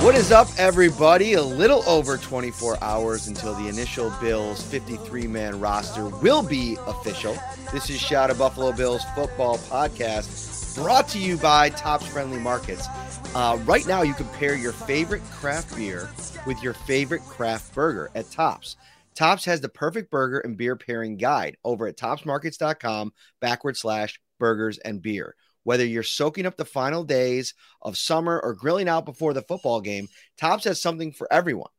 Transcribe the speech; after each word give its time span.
What 0.00 0.14
is 0.14 0.30
up, 0.30 0.46
everybody? 0.58 1.34
A 1.34 1.42
little 1.42 1.82
over 1.88 2.16
24 2.16 2.82
hours 2.82 3.26
until 3.26 3.52
the 3.54 3.68
initial 3.68 4.10
Bills 4.20 4.62
53 4.62 5.26
man 5.26 5.58
roster 5.58 6.08
will 6.08 6.42
be 6.42 6.78
official. 6.86 7.36
This 7.72 7.90
is 7.90 8.00
Shout 8.00 8.30
of 8.30 8.38
Buffalo 8.38 8.70
Bills 8.70 9.02
Football 9.16 9.58
Podcast 9.58 10.76
brought 10.76 11.08
to 11.08 11.18
you 11.18 11.36
by 11.36 11.70
Tops 11.70 12.06
Friendly 12.06 12.38
Markets. 12.38 12.86
Uh, 13.34 13.58
right 13.64 13.86
now, 13.88 14.02
you 14.02 14.14
can 14.14 14.28
pair 14.28 14.54
your 14.54 14.72
favorite 14.72 15.22
craft 15.32 15.74
beer 15.76 16.08
with 16.46 16.62
your 16.62 16.74
favorite 16.74 17.22
craft 17.22 17.74
burger 17.74 18.08
at 18.14 18.30
Tops. 18.30 18.76
Tops 19.16 19.44
has 19.46 19.60
the 19.60 19.68
perfect 19.68 20.12
burger 20.12 20.38
and 20.38 20.56
beer 20.56 20.76
pairing 20.76 21.16
guide 21.16 21.56
over 21.64 21.88
at 21.88 21.96
topsmarkets.com 21.96 23.12
backward 23.40 23.76
slash 23.76 24.20
burgers 24.38 24.78
and 24.78 25.02
beer. 25.02 25.34
Whether 25.64 25.84
you're 25.84 26.02
soaking 26.02 26.46
up 26.46 26.56
the 26.56 26.64
final 26.64 27.04
days 27.04 27.54
of 27.82 27.98
summer 27.98 28.40
or 28.40 28.54
grilling 28.54 28.88
out 28.88 29.04
before 29.04 29.34
the 29.34 29.42
football 29.42 29.80
game, 29.80 30.08
Tops 30.38 30.64
has 30.64 30.80
something 30.80 31.12
for 31.12 31.30
everyone. 31.32 31.70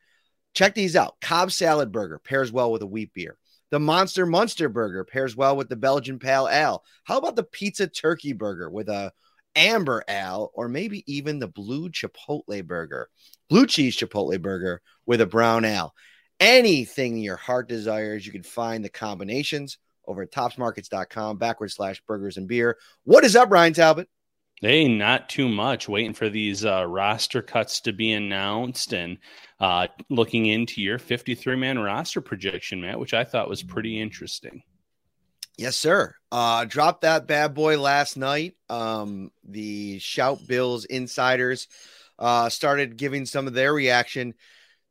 Check 0.53 0.75
these 0.75 0.95
out 0.95 1.19
Cobb 1.21 1.51
Salad 1.51 1.91
Burger 1.91 2.19
pairs 2.19 2.51
well 2.51 2.71
with 2.71 2.81
a 2.81 2.87
wheat 2.87 3.13
beer. 3.13 3.37
The 3.71 3.79
Monster 3.79 4.25
Munster 4.25 4.67
Burger 4.67 5.03
pairs 5.03 5.35
well 5.35 5.55
with 5.55 5.69
the 5.69 5.75
Belgian 5.75 6.17
Pale 6.17 6.49
Ale. 6.51 6.83
How 7.03 7.17
about 7.17 7.35
the 7.35 7.43
Pizza 7.43 7.87
Turkey 7.87 8.33
Burger 8.33 8.69
with 8.69 8.89
a 8.89 9.11
Amber 9.55 10.03
Ale 10.09 10.51
or 10.53 10.67
maybe 10.67 11.03
even 11.11 11.39
the 11.39 11.47
Blue 11.47 11.89
Chipotle 11.89 12.65
Burger? 12.65 13.09
Blue 13.47 13.67
Cheese 13.67 13.95
Chipotle 13.95 14.41
Burger 14.41 14.81
with 15.05 15.21
a 15.21 15.27
Brown 15.27 15.65
Ale. 15.65 15.93
Anything 16.39 17.17
your 17.17 17.35
heart 17.35 17.67
desires, 17.67 18.25
you 18.25 18.31
can 18.31 18.43
find 18.43 18.83
the 18.83 18.89
combinations 18.89 19.77
over 20.09 20.23
at 20.23 20.31
topsmarkets.com 20.31 21.37
backward 21.37 21.71
slash 21.71 22.01
burgers 22.07 22.37
and 22.37 22.47
beer. 22.47 22.77
What 23.03 23.23
is 23.23 23.35
up, 23.35 23.51
Ryan 23.51 23.73
Talbot? 23.73 24.09
Hey, 24.59 24.89
not 24.89 25.29
too 25.29 25.47
much. 25.47 25.87
Waiting 25.87 26.13
for 26.13 26.27
these 26.27 26.65
uh, 26.65 26.85
roster 26.85 27.41
cuts 27.41 27.79
to 27.81 27.93
be 27.93 28.11
announced 28.11 28.91
and 28.91 29.17
uh, 29.61 29.87
looking 30.09 30.47
into 30.47 30.81
your 30.81 30.99
53 30.99 31.55
man 31.55 31.79
roster 31.79 32.19
projection, 32.19 32.81
Matt, 32.81 32.99
which 32.99 33.13
I 33.13 33.23
thought 33.23 33.47
was 33.47 33.63
pretty 33.63 34.01
interesting. 34.01 34.63
Yes, 35.57 35.77
sir. 35.77 36.13
Uh, 36.31 36.65
dropped 36.65 37.01
that 37.01 37.27
bad 37.27 37.53
boy 37.53 37.79
last 37.79 38.17
night. 38.17 38.55
Um, 38.69 39.31
the 39.45 39.99
Shout 39.99 40.39
Bills 40.45 40.85
insiders 40.85 41.67
uh, 42.17 42.49
started 42.49 42.97
giving 42.97 43.25
some 43.25 43.47
of 43.47 43.53
their 43.53 43.73
reaction 43.73 44.33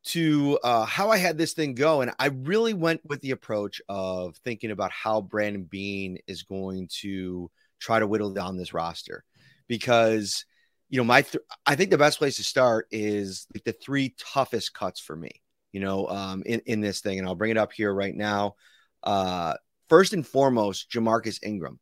to 0.09 0.59
uh, 0.63 0.87
how 0.87 1.11
I 1.11 1.19
had 1.19 1.37
this 1.37 1.53
thing 1.53 1.75
go. 1.75 2.01
And 2.01 2.13
I 2.19 2.27
really 2.27 2.73
went 2.73 3.03
with 3.05 3.21
the 3.21 3.33
approach 3.33 3.83
of 3.89 4.37
thinking 4.37 4.71
about 4.71 4.91
how 4.91 5.21
Brandon 5.21 5.65
Beane 5.65 6.19
is 6.27 6.45
going 6.45 6.89
to 7.01 7.51
try 7.79 7.99
to 7.99 8.07
whittle 8.07 8.33
down 8.33 8.57
this 8.57 8.73
roster 8.73 9.25
because, 9.67 10.47
you 10.89 10.99
know, 10.99 11.05
my, 11.05 11.23
th- 11.23 11.45
I 11.67 11.77
think 11.77 11.91
the 11.91 11.99
best 11.99 12.19
place 12.19 12.37
to 12.37 12.45
start 12.45 12.87
is 12.91 13.47
like 13.55 13.65
the 13.65 13.73
three 13.73 14.15
toughest 14.19 14.73
cuts 14.73 14.99
for 14.99 15.15
me, 15.15 15.43
you 15.73 15.81
know, 15.81 16.09
um, 16.09 16.43
in, 16.47 16.61
in 16.65 16.81
this 16.81 17.01
thing. 17.01 17.19
And 17.19 17.29
I'll 17.29 17.35
bring 17.35 17.51
it 17.51 17.59
up 17.59 17.73
here 17.73 17.93
right 17.93 18.15
now. 18.15 18.55
Uh, 19.03 19.55
first 19.91 20.15
and 20.15 20.27
foremost, 20.27 20.91
Jamarcus 20.91 21.39
Ingram. 21.43 21.79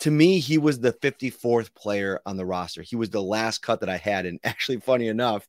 To 0.00 0.10
me, 0.10 0.40
he 0.40 0.58
was 0.58 0.80
the 0.80 0.92
54th 0.92 1.74
player 1.74 2.20
on 2.24 2.36
the 2.36 2.46
roster. 2.46 2.82
He 2.82 2.96
was 2.96 3.10
the 3.10 3.22
last 3.22 3.58
cut 3.58 3.80
that 3.80 3.90
I 3.90 3.98
had. 3.98 4.24
And 4.24 4.40
actually, 4.44 4.80
funny 4.80 5.08
enough, 5.08 5.46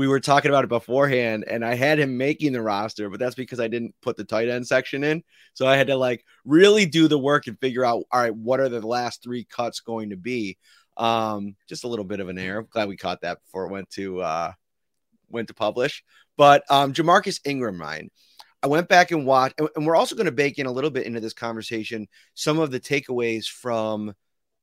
we 0.00 0.08
were 0.08 0.18
talking 0.18 0.50
about 0.50 0.64
it 0.64 0.68
beforehand, 0.68 1.44
and 1.46 1.62
I 1.62 1.74
had 1.74 1.98
him 1.98 2.16
making 2.16 2.54
the 2.54 2.62
roster, 2.62 3.10
but 3.10 3.20
that's 3.20 3.34
because 3.34 3.60
I 3.60 3.68
didn't 3.68 3.94
put 4.00 4.16
the 4.16 4.24
tight 4.24 4.48
end 4.48 4.66
section 4.66 5.04
in. 5.04 5.22
So 5.52 5.66
I 5.66 5.76
had 5.76 5.88
to 5.88 5.96
like 5.96 6.24
really 6.46 6.86
do 6.86 7.06
the 7.06 7.18
work 7.18 7.48
and 7.48 7.60
figure 7.60 7.84
out, 7.84 8.04
all 8.10 8.20
right, 8.22 8.34
what 8.34 8.60
are 8.60 8.70
the 8.70 8.80
last 8.80 9.22
three 9.22 9.44
cuts 9.44 9.80
going 9.80 10.08
to 10.08 10.16
be? 10.16 10.56
Um, 10.96 11.54
just 11.68 11.84
a 11.84 11.88
little 11.88 12.06
bit 12.06 12.20
of 12.20 12.30
an 12.30 12.38
error. 12.38 12.62
Glad 12.62 12.88
we 12.88 12.96
caught 12.96 13.20
that 13.20 13.42
before 13.44 13.66
it 13.66 13.72
went 13.72 13.90
to 13.90 14.22
uh 14.22 14.52
went 15.28 15.48
to 15.48 15.54
publish. 15.54 16.02
But 16.38 16.64
um 16.70 16.94
Jamarcus 16.94 17.40
Ingram, 17.44 17.78
Ryan. 17.78 18.10
I 18.62 18.68
went 18.68 18.88
back 18.88 19.10
and 19.10 19.26
watched, 19.26 19.60
and 19.76 19.86
we're 19.86 19.96
also 19.96 20.16
going 20.16 20.24
to 20.24 20.32
bake 20.32 20.58
in 20.58 20.64
a 20.64 20.72
little 20.72 20.90
bit 20.90 21.04
into 21.04 21.20
this 21.20 21.34
conversation 21.34 22.08
some 22.32 22.58
of 22.58 22.70
the 22.70 22.80
takeaways 22.80 23.44
from 23.46 24.14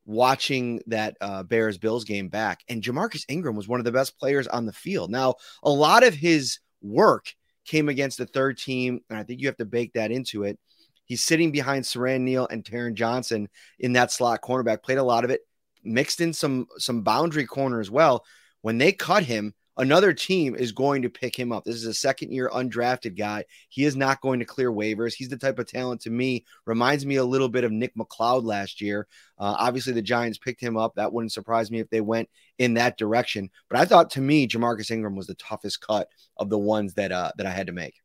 watching 0.07 0.81
that 0.88 1.18
uh, 1.22 1.44
Bears 1.44 1.78
Bills 1.78 2.06
game 2.06 2.29
back, 2.29 2.63
and 2.69 2.81
Jamarcus 2.81 3.25
Ingram 3.28 3.56
was 3.56 3.68
one 3.68 3.79
of 3.79 3.85
the 3.85 3.91
best 3.91 4.18
players 4.18 4.47
on 4.47 4.66
the 4.66 4.73
field. 4.73 5.12
Now, 5.12 5.35
a 5.62 5.69
lot 5.69 6.03
of 6.03 6.16
his 6.16 6.59
work 6.81 7.31
came 7.66 7.90
against 7.90 8.17
the 8.17 8.25
third 8.25 8.57
team, 8.57 9.01
and 9.09 9.19
I 9.19 9.23
think 9.23 9.41
you 9.41 9.47
have 9.47 9.57
to 9.57 9.66
bake 9.66 9.94
that 9.94 10.12
into 10.12 10.44
it. 10.44 10.57
He's 11.03 11.23
sitting 11.23 11.51
behind 11.51 11.84
Siran 11.84 12.22
Neal 12.22 12.47
and 12.47 12.63
Taron 12.63 12.96
Johnson 12.96 13.50
in 13.79 13.94
that 13.94 14.12
slot 14.12 14.41
cornerback. 14.41 14.81
Played 14.81 14.97
a 14.97 15.03
lot 15.03 15.25
of 15.25 15.29
it, 15.29 15.41
mixed 15.84 16.22
in 16.22 16.34
some 16.34 16.67
some 16.78 17.03
boundary 17.03 17.46
corner 17.46 17.79
as 17.79 17.91
well. 17.91 18.25
When 18.62 18.78
they 18.78 18.91
cut 18.94 19.23
him, 19.23 19.53
another 19.78 20.14
team 20.14 20.56
is 20.56 20.72
going 20.72 21.02
to 21.04 21.10
pick 21.10 21.36
him 21.36 21.52
up. 21.52 21.64
This 21.64 21.76
is 21.76 21.86
a 21.86 21.94
second 21.94 22.32
year 22.32 22.50
undrafted 22.54 23.18
guy. 23.18 23.46
He 23.70 23.86
is 23.86 23.96
not 23.96 24.22
going 24.22 24.40
to 24.40 24.46
clear 24.46 24.72
waivers. 24.72 25.14
He's 25.14 25.30
the 25.30 25.38
type 25.38 25.60
of 25.60 25.68
talent 25.68 26.02
to 26.02 26.10
me, 26.10 26.46
reminds 26.66 27.06
me 27.06 27.16
a 27.16 27.24
little 27.24 27.50
bit 27.50 27.64
of 27.64 27.72
Nick 27.72 27.96
McCloud 27.96 28.44
last 28.44 28.82
year. 28.82 29.08
Uh, 29.38 29.56
obviously, 29.58 29.94
the 29.94 30.02
Giants 30.02 30.38
picked 30.38 30.62
him 30.62 30.78
up. 30.78 30.96
That 30.96 31.14
wouldn't 31.14 31.32
surprise 31.32 31.72
me 31.72 31.80
if 31.80 31.90
they 31.90 32.02
went 32.02 32.30
in 32.58 32.74
that 32.76 32.98
direction. 32.98 33.50
But 33.70 33.80
I 33.80 33.86
thought 33.86 34.10
to 34.12 34.22
me, 34.22 34.48
Jamarcus 34.48 34.92
Ingram 34.92 35.16
was 35.16 35.28
the 35.28 35.36
toughest 35.36 35.82
cut 35.82 36.08
of 36.38 36.50
the 36.50 36.58
ones 36.58 36.96
that 36.96 37.12
uh, 37.12 37.32
that 37.38 37.46
I 37.46 37.52
had 37.52 37.68
to 37.68 37.74
make. 37.74 37.96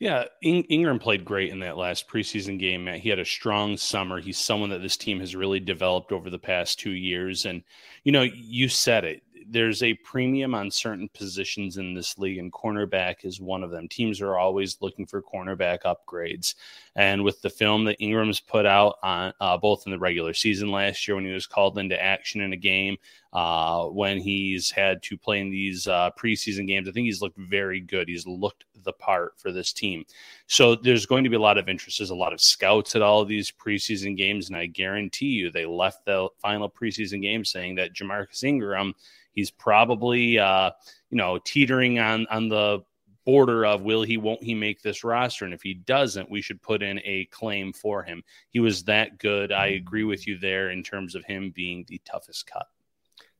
Yeah, 0.00 0.26
In- 0.42 0.62
Ingram 0.64 1.00
played 1.00 1.24
great 1.24 1.50
in 1.50 1.58
that 1.60 1.76
last 1.76 2.08
preseason 2.08 2.58
game. 2.58 2.86
He 2.86 3.08
had 3.08 3.18
a 3.18 3.24
strong 3.24 3.76
summer. 3.76 4.20
He's 4.20 4.38
someone 4.38 4.70
that 4.70 4.80
this 4.80 4.96
team 4.96 5.18
has 5.18 5.34
really 5.34 5.58
developed 5.58 6.12
over 6.12 6.30
the 6.30 6.38
past 6.38 6.78
two 6.78 6.92
years. 6.92 7.46
And, 7.46 7.64
you 8.04 8.12
know, 8.12 8.22
you 8.22 8.68
said 8.68 9.04
it 9.04 9.22
there's 9.46 9.82
a 9.82 9.94
premium 9.94 10.54
on 10.54 10.70
certain 10.70 11.08
positions 11.14 11.76
in 11.76 11.94
this 11.94 12.18
league, 12.18 12.38
and 12.38 12.52
cornerback 12.52 13.24
is 13.24 13.40
one 13.40 13.62
of 13.62 13.70
them. 13.70 13.88
Teams 13.88 14.20
are 14.20 14.38
always 14.38 14.80
looking 14.80 15.06
for 15.06 15.22
cornerback 15.22 15.80
upgrades. 15.82 16.54
And 16.96 17.22
with 17.22 17.40
the 17.42 17.50
film 17.50 17.84
that 17.84 18.00
Ingram's 18.00 18.40
put 18.40 18.66
out 18.66 18.96
on 19.02 19.32
uh, 19.40 19.56
both 19.56 19.84
in 19.86 19.92
the 19.92 19.98
regular 19.98 20.34
season 20.34 20.70
last 20.70 21.06
year 21.06 21.14
when 21.14 21.24
he 21.24 21.32
was 21.32 21.46
called 21.46 21.78
into 21.78 22.02
action 22.02 22.40
in 22.40 22.52
a 22.52 22.56
game, 22.56 22.96
uh, 23.32 23.84
when 23.84 24.18
he's 24.18 24.70
had 24.70 25.02
to 25.02 25.18
play 25.18 25.40
in 25.40 25.50
these 25.50 25.86
uh, 25.86 26.10
preseason 26.18 26.66
games, 26.66 26.88
I 26.88 26.92
think 26.92 27.04
he's 27.04 27.20
looked 27.20 27.38
very 27.38 27.80
good. 27.80 28.08
He's 28.08 28.26
looked 28.26 28.64
the 28.84 28.92
part 28.92 29.34
for 29.38 29.52
this 29.52 29.72
team. 29.72 30.04
So 30.46 30.74
there's 30.74 31.06
going 31.06 31.24
to 31.24 31.30
be 31.30 31.36
a 31.36 31.40
lot 31.40 31.58
of 31.58 31.68
interest. 31.68 31.98
There's 31.98 32.10
a 32.10 32.14
lot 32.14 32.32
of 32.32 32.40
scouts 32.40 32.96
at 32.96 33.02
all 33.02 33.20
of 33.20 33.28
these 33.28 33.50
preseason 33.50 34.16
games, 34.16 34.48
and 34.48 34.56
I 34.56 34.66
guarantee 34.66 35.26
you 35.26 35.50
they 35.50 35.66
left 35.66 36.04
the 36.04 36.28
final 36.38 36.70
preseason 36.70 37.22
game 37.22 37.44
saying 37.44 37.74
that 37.76 37.94
Jamarcus 37.94 38.44
Ingram 38.44 38.94
he's 39.38 39.50
probably 39.52 40.36
uh, 40.36 40.70
you 41.10 41.16
know 41.16 41.38
teetering 41.38 42.00
on 42.00 42.26
on 42.28 42.48
the 42.48 42.80
border 43.24 43.64
of 43.64 43.82
will 43.82 44.02
he 44.02 44.16
won't 44.16 44.42
he 44.42 44.54
make 44.54 44.82
this 44.82 45.04
roster 45.04 45.44
and 45.44 45.54
if 45.54 45.62
he 45.62 45.74
doesn't 45.74 46.30
we 46.30 46.42
should 46.42 46.60
put 46.62 46.82
in 46.82 46.98
a 47.04 47.26
claim 47.26 47.72
for 47.72 48.02
him 48.02 48.22
he 48.48 48.58
was 48.58 48.82
that 48.84 49.18
good 49.18 49.52
i 49.52 49.66
agree 49.66 50.02
with 50.02 50.26
you 50.26 50.38
there 50.38 50.70
in 50.70 50.82
terms 50.82 51.14
of 51.14 51.22
him 51.26 51.52
being 51.54 51.84
the 51.88 52.00
toughest 52.06 52.46
cut 52.46 52.66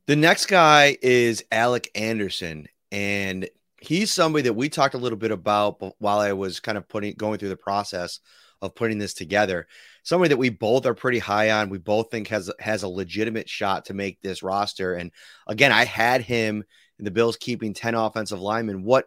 the 0.08 0.16
next 0.16 0.46
guy 0.46 0.96
is 1.00 1.44
alec 1.52 1.88
anderson 1.94 2.66
and 2.90 3.48
he's 3.80 4.12
somebody 4.12 4.42
that 4.42 4.54
we 4.54 4.68
talked 4.68 4.94
a 4.94 4.98
little 4.98 5.18
bit 5.18 5.30
about 5.30 5.80
while 5.98 6.18
i 6.18 6.32
was 6.32 6.58
kind 6.58 6.76
of 6.76 6.88
putting 6.88 7.14
going 7.14 7.38
through 7.38 7.48
the 7.48 7.56
process 7.56 8.18
of 8.60 8.74
putting 8.74 8.98
this 8.98 9.14
together. 9.14 9.66
Somebody 10.02 10.30
that 10.30 10.36
we 10.36 10.50
both 10.50 10.86
are 10.86 10.94
pretty 10.94 11.18
high 11.18 11.50
on. 11.50 11.70
We 11.70 11.78
both 11.78 12.10
think 12.10 12.28
has 12.28 12.50
has 12.58 12.82
a 12.82 12.88
legitimate 12.88 13.48
shot 13.48 13.86
to 13.86 13.94
make 13.94 14.20
this 14.20 14.42
roster. 14.42 14.94
And 14.94 15.12
again, 15.46 15.72
I 15.72 15.84
had 15.84 16.22
him 16.22 16.64
in 16.98 17.04
the 17.04 17.10
Bills 17.10 17.36
keeping 17.36 17.74
10 17.74 17.94
offensive 17.94 18.40
linemen. 18.40 18.82
What 18.82 19.06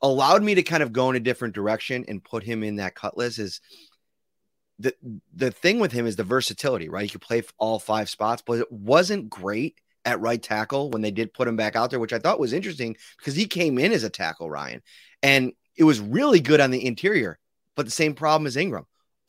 allowed 0.00 0.42
me 0.42 0.56
to 0.56 0.62
kind 0.62 0.82
of 0.82 0.92
go 0.92 1.10
in 1.10 1.16
a 1.16 1.20
different 1.20 1.54
direction 1.54 2.04
and 2.08 2.24
put 2.24 2.42
him 2.42 2.62
in 2.62 2.76
that 2.76 2.94
cut 2.94 3.16
list 3.16 3.38
is 3.38 3.60
the 4.78 4.94
the 5.34 5.50
thing 5.50 5.78
with 5.78 5.92
him 5.92 6.06
is 6.06 6.16
the 6.16 6.24
versatility, 6.24 6.88
right? 6.88 7.04
He 7.04 7.08
could 7.08 7.20
play 7.20 7.42
all 7.58 7.78
five 7.78 8.08
spots, 8.08 8.42
but 8.44 8.58
it 8.58 8.72
wasn't 8.72 9.30
great 9.30 9.80
at 10.04 10.20
right 10.20 10.42
tackle 10.42 10.90
when 10.90 11.02
they 11.02 11.10
did 11.10 11.34
put 11.34 11.48
him 11.48 11.56
back 11.56 11.76
out 11.76 11.90
there, 11.90 12.00
which 12.00 12.12
I 12.12 12.18
thought 12.18 12.40
was 12.40 12.52
interesting 12.52 12.96
because 13.18 13.34
he 13.34 13.46
came 13.46 13.78
in 13.78 13.92
as 13.92 14.04
a 14.04 14.10
tackle, 14.10 14.50
Ryan, 14.50 14.82
and 15.22 15.52
it 15.76 15.84
was 15.84 16.00
really 16.00 16.40
good 16.40 16.60
on 16.60 16.70
the 16.70 16.84
interior. 16.86 17.38
But 17.76 17.86
the 17.86 17.92
same 17.92 18.14
problem 18.14 18.46
as 18.46 18.56
Ingram. 18.56 18.86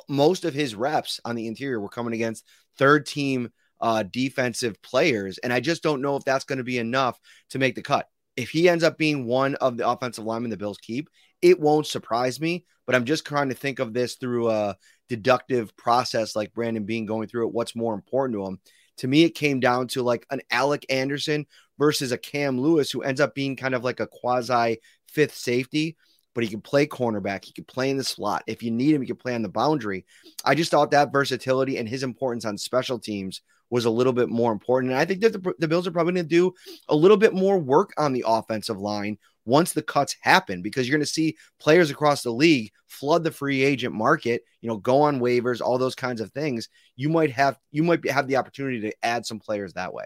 Most 0.09 0.43
of 0.43 0.53
his 0.53 0.75
reps 0.75 1.19
on 1.23 1.35
the 1.35 1.47
interior 1.47 1.79
were 1.79 1.89
coming 1.89 2.13
against 2.13 2.45
third 2.77 3.05
team 3.05 3.49
uh, 3.79 4.03
defensive 4.03 4.81
players, 4.81 5.37
and 5.37 5.53
I 5.53 5.59
just 5.59 5.83
don't 5.83 6.01
know 6.01 6.15
if 6.15 6.25
that's 6.25 6.45
going 6.45 6.57
to 6.57 6.63
be 6.63 6.77
enough 6.77 7.19
to 7.51 7.59
make 7.59 7.75
the 7.75 7.81
cut. 7.81 8.07
If 8.35 8.49
he 8.49 8.67
ends 8.67 8.83
up 8.83 8.97
being 8.97 9.25
one 9.25 9.55
of 9.55 9.77
the 9.77 9.87
offensive 9.87 10.25
linemen 10.25 10.49
the 10.49 10.57
Bills 10.57 10.77
keep, 10.77 11.09
it 11.41 11.59
won't 11.59 11.85
surprise 11.85 12.41
me. 12.41 12.65
But 12.85 12.95
I'm 12.95 13.05
just 13.05 13.25
trying 13.25 13.49
to 13.49 13.55
think 13.55 13.79
of 13.79 13.93
this 13.93 14.15
through 14.15 14.49
a 14.49 14.75
deductive 15.07 15.75
process, 15.77 16.35
like 16.35 16.53
Brandon 16.53 16.85
Beane 16.85 17.05
going 17.05 17.27
through 17.27 17.47
it. 17.47 17.53
What's 17.53 17.75
more 17.75 17.93
important 17.93 18.37
to 18.37 18.45
him? 18.45 18.59
To 18.97 19.07
me, 19.07 19.23
it 19.23 19.31
came 19.31 19.59
down 19.59 19.87
to 19.89 20.03
like 20.03 20.25
an 20.29 20.41
Alec 20.51 20.85
Anderson 20.89 21.45
versus 21.77 22.11
a 22.11 22.17
Cam 22.17 22.59
Lewis, 22.59 22.91
who 22.91 23.01
ends 23.01 23.19
up 23.21 23.33
being 23.33 23.55
kind 23.55 23.75
of 23.75 23.83
like 23.83 23.99
a 23.99 24.07
quasi 24.07 24.79
fifth 25.07 25.35
safety, 25.35 25.97
but 26.33 26.43
he 26.43 26.49
can 26.49 26.61
play 26.61 26.87
cornerback. 26.87 27.45
He 27.45 27.53
can 27.53 27.65
play 27.65 27.89
in 27.89 27.97
the 27.97 28.03
slot. 28.03 28.43
If 28.47 28.63
you 28.63 28.71
need 28.71 28.95
him, 28.95 29.01
he 29.01 29.07
can 29.07 29.15
play 29.15 29.35
on 29.35 29.41
the 29.41 29.49
boundary. 29.49 30.05
I 30.45 30.55
just 30.55 30.71
thought 30.71 30.91
that 30.91 31.11
versatility 31.11 31.77
and 31.77 31.87
his 31.87 32.03
importance 32.03 32.45
on 32.45 32.57
special 32.57 32.99
teams 32.99 33.41
was 33.69 33.85
a 33.85 33.89
little 33.89 34.13
bit 34.13 34.29
more 34.29 34.51
important. 34.51 34.91
And 34.91 34.99
I 34.99 35.05
think 35.05 35.21
that 35.21 35.33
the, 35.33 35.53
the 35.57 35.67
Bills 35.67 35.87
are 35.87 35.91
probably 35.91 36.13
going 36.13 36.25
to 36.25 36.29
do 36.29 36.53
a 36.89 36.95
little 36.95 37.17
bit 37.17 37.33
more 37.33 37.57
work 37.57 37.91
on 37.97 38.13
the 38.13 38.23
offensive 38.27 38.79
line 38.79 39.17
once 39.45 39.73
the 39.73 39.81
cuts 39.81 40.15
happen 40.21 40.61
because 40.61 40.87
you're 40.87 40.97
going 40.97 41.05
to 41.05 41.11
see 41.11 41.35
players 41.59 41.91
across 41.91 42.23
the 42.23 42.31
league 42.31 42.71
flood 42.87 43.23
the 43.23 43.31
free 43.31 43.63
agent 43.63 43.93
market, 43.93 44.43
you 44.61 44.69
know, 44.69 44.77
go 44.77 45.01
on 45.01 45.19
waivers, 45.19 45.61
all 45.61 45.77
those 45.77 45.95
kinds 45.95 46.21
of 46.21 46.31
things. 46.31 46.69
You 46.95 47.09
might 47.09 47.31
have 47.31 47.57
you 47.71 47.83
might 47.83 48.07
have 48.09 48.27
the 48.27 48.37
opportunity 48.37 48.79
to 48.81 48.93
add 49.03 49.25
some 49.25 49.39
players 49.39 49.73
that 49.73 49.93
way. 49.93 50.05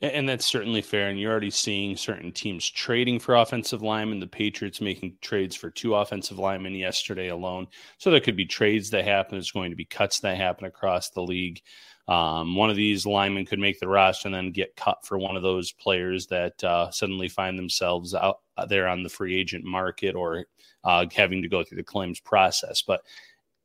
And 0.00 0.28
that's 0.28 0.46
certainly 0.46 0.80
fair. 0.80 1.08
And 1.08 1.18
you're 1.18 1.32
already 1.32 1.50
seeing 1.50 1.96
certain 1.96 2.30
teams 2.30 2.70
trading 2.70 3.18
for 3.18 3.34
offensive 3.34 3.82
linemen. 3.82 4.20
The 4.20 4.28
Patriots 4.28 4.80
making 4.80 5.16
trades 5.20 5.56
for 5.56 5.70
two 5.70 5.96
offensive 5.96 6.38
linemen 6.38 6.74
yesterday 6.74 7.28
alone. 7.28 7.66
So 7.98 8.10
there 8.10 8.20
could 8.20 8.36
be 8.36 8.46
trades 8.46 8.90
that 8.90 9.04
happen. 9.04 9.34
There's 9.34 9.50
going 9.50 9.70
to 9.70 9.76
be 9.76 9.84
cuts 9.84 10.20
that 10.20 10.36
happen 10.36 10.66
across 10.66 11.10
the 11.10 11.22
league. 11.22 11.60
Um, 12.08 12.56
one 12.56 12.70
of 12.70 12.76
these 12.76 13.04
linemen 13.04 13.44
could 13.44 13.58
make 13.58 13.78
the 13.78 13.88
roster 13.88 14.28
and 14.28 14.34
then 14.34 14.50
get 14.50 14.76
cut 14.76 15.04
for 15.04 15.18
one 15.18 15.36
of 15.36 15.42
those 15.42 15.72
players 15.72 16.26
that 16.28 16.62
uh, 16.64 16.90
suddenly 16.90 17.28
find 17.28 17.58
themselves 17.58 18.14
out 18.14 18.40
there 18.68 18.88
on 18.88 19.02
the 19.02 19.10
free 19.10 19.38
agent 19.38 19.64
market 19.64 20.14
or 20.14 20.46
uh, 20.84 21.04
having 21.14 21.42
to 21.42 21.48
go 21.48 21.62
through 21.62 21.76
the 21.76 21.82
claims 21.82 22.18
process. 22.18 22.80
But 22.80 23.02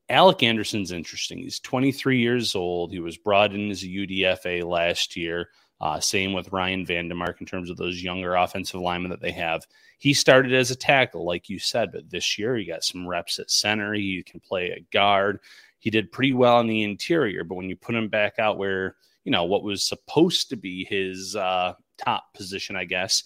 Alec 0.10 0.44
Anderson's 0.44 0.92
interesting. 0.92 1.38
He's 1.38 1.62
23 1.62 2.20
years 2.20 2.54
old. 2.54 2.92
He 2.92 3.00
was 3.00 3.18
brought 3.18 3.54
in 3.54 3.72
as 3.72 3.84
a 3.84 3.88
UDFA 3.88 4.64
last 4.66 5.16
year. 5.16 5.50
Uh, 5.80 6.00
same 6.00 6.34
with 6.34 6.52
Ryan 6.52 6.86
Vandemark 6.86 7.40
in 7.40 7.46
terms 7.46 7.70
of 7.70 7.78
those 7.78 8.04
younger 8.04 8.36
offensive 8.36 8.80
linemen 8.80 9.12
that 9.12 9.22
they 9.22 9.32
have. 9.32 9.66
He 10.00 10.14
started 10.14 10.54
as 10.54 10.72
a 10.72 10.76
tackle, 10.76 11.26
like 11.26 11.50
you 11.50 11.60
said, 11.60 11.92
but 11.92 12.10
this 12.10 12.38
year 12.38 12.56
he 12.56 12.66
got 12.66 12.84
some 12.84 13.08
reps 13.08 13.40
at 13.40 13.50
center. 13.50 13.94
He 13.94 14.22
can 14.24 14.40
play 14.40 14.72
a 14.72 14.86
guard 14.92 15.40
he 15.84 15.90
did 15.90 16.14
pretty 16.14 16.32
well 16.32 16.62
in 16.62 16.68
the 16.68 16.84
interior, 16.84 17.44
but 17.44 17.56
when 17.56 17.68
you 17.68 17.76
put 17.76 17.94
him 17.94 18.08
back 18.08 18.40
out 18.40 18.58
where, 18.58 18.96
you 19.26 19.34
know, 19.34 19.44
what 19.44 19.64
was 19.64 19.84
supposed 19.86 20.48
to 20.48 20.56
be 20.56 20.86
his 20.86 21.36
uh, 21.36 21.74
top 21.98 22.34
position, 22.34 22.78
I 22.78 22.86
guess, 22.86 23.22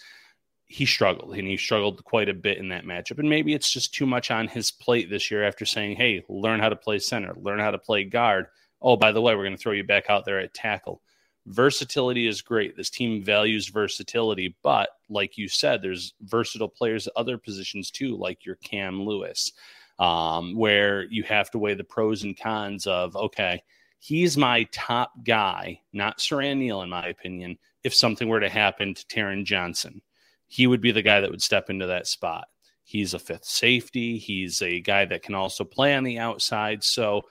he 0.65 0.83
struggled 0.83 1.35
and 1.35 1.47
he 1.47 1.55
struggled 1.55 2.03
quite 2.03 2.29
a 2.29 2.33
bit 2.33 2.57
in 2.57 2.69
that 2.69 2.83
matchup. 2.83 3.19
And 3.19 3.29
maybe 3.29 3.53
it's 3.53 3.69
just 3.69 3.93
too 3.93 4.07
much 4.07 4.31
on 4.31 4.47
his 4.47 4.71
plate 4.71 5.07
this 5.07 5.29
year 5.29 5.43
after 5.43 5.65
saying, 5.65 5.97
hey, 5.97 6.25
learn 6.29 6.59
how 6.59 6.69
to 6.69 6.75
play 6.75 6.97
center, 6.97 7.35
learn 7.35 7.59
how 7.59 7.69
to 7.69 7.77
play 7.77 8.05
guard. 8.05 8.47
Oh, 8.81 8.97
by 8.97 9.11
the 9.11 9.21
way, 9.21 9.35
we're 9.35 9.43
going 9.43 9.55
to 9.55 9.61
throw 9.61 9.73
you 9.73 9.83
back 9.83 10.09
out 10.09 10.25
there 10.25 10.39
at 10.39 10.55
tackle. 10.55 11.03
Versatility 11.45 12.25
is 12.25 12.41
great. 12.41 12.75
This 12.75 12.89
team 12.89 13.23
values 13.23 13.67
versatility, 13.67 14.57
but 14.63 14.89
like 15.09 15.37
you 15.37 15.47
said, 15.47 15.83
there's 15.83 16.15
versatile 16.21 16.69
players 16.69 17.05
at 17.05 17.13
other 17.15 17.37
positions 17.37 17.91
too, 17.91 18.17
like 18.17 18.45
your 18.47 18.55
Cam 18.55 19.03
Lewis 19.03 19.51
um, 19.99 20.55
where 20.55 21.05
you 21.05 21.23
have 21.23 21.49
to 21.51 21.59
weigh 21.59 21.73
the 21.73 21.83
pros 21.83 22.23
and 22.23 22.39
cons 22.39 22.85
of, 22.87 23.15
okay, 23.15 23.61
he's 23.99 24.37
my 24.37 24.63
top 24.71 25.11
guy, 25.23 25.81
not 25.93 26.19
Siran 26.19 26.57
Neal, 26.57 26.81
in 26.81 26.89
my 26.89 27.07
opinion. 27.07 27.57
If 27.83 27.93
something 27.93 28.27
were 28.27 28.39
to 28.39 28.49
happen 28.49 28.93
to 28.93 29.05
Taron 29.05 29.43
Johnson, 29.43 30.01
he 30.47 30.67
would 30.67 30.81
be 30.81 30.91
the 30.91 31.01
guy 31.01 31.21
that 31.21 31.31
would 31.31 31.41
step 31.41 31.69
into 31.69 31.87
that 31.87 32.07
spot. 32.07 32.47
He's 32.83 33.13
a 33.13 33.19
fifth 33.19 33.45
safety. 33.45 34.17
He's 34.17 34.61
a 34.61 34.79
guy 34.79 35.05
that 35.05 35.23
can 35.23 35.35
also 35.35 35.63
play 35.63 35.93
on 35.93 36.03
the 36.03 36.19
outside. 36.19 36.83
So, 36.83 37.23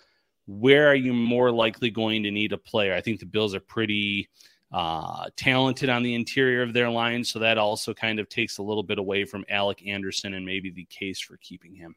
where 0.47 0.89
are 0.89 0.95
you 0.95 1.13
more 1.13 1.51
likely 1.51 1.91
going 1.91 2.23
to 2.23 2.31
need 2.31 2.53
a 2.53 2.59
player? 2.59 2.95
I 2.95 3.01
think 3.01 3.21
the 3.21 3.27
Bills 3.27 3.55
are 3.55 3.61
pretty 3.61 4.29
uh, 4.71 5.27
talented 5.37 5.89
on 5.89 6.03
the 6.03 6.15
interior 6.15 6.63
of 6.63 6.75
their 6.75 6.91
line. 6.91 7.25
So, 7.25 7.39
that 7.39 7.57
also 7.57 7.95
kind 7.95 8.21
of 8.21 8.29
takes 8.29 8.59
a 8.59 8.63
little 8.63 8.83
bit 8.83 8.99
away 8.99 9.25
from 9.25 9.47
Alec 9.49 9.87
Anderson 9.87 10.35
and 10.35 10.45
maybe 10.45 10.71
the 10.71 10.87
case 10.91 11.21
for 11.21 11.39
keeping 11.39 11.75
him. 11.75 11.97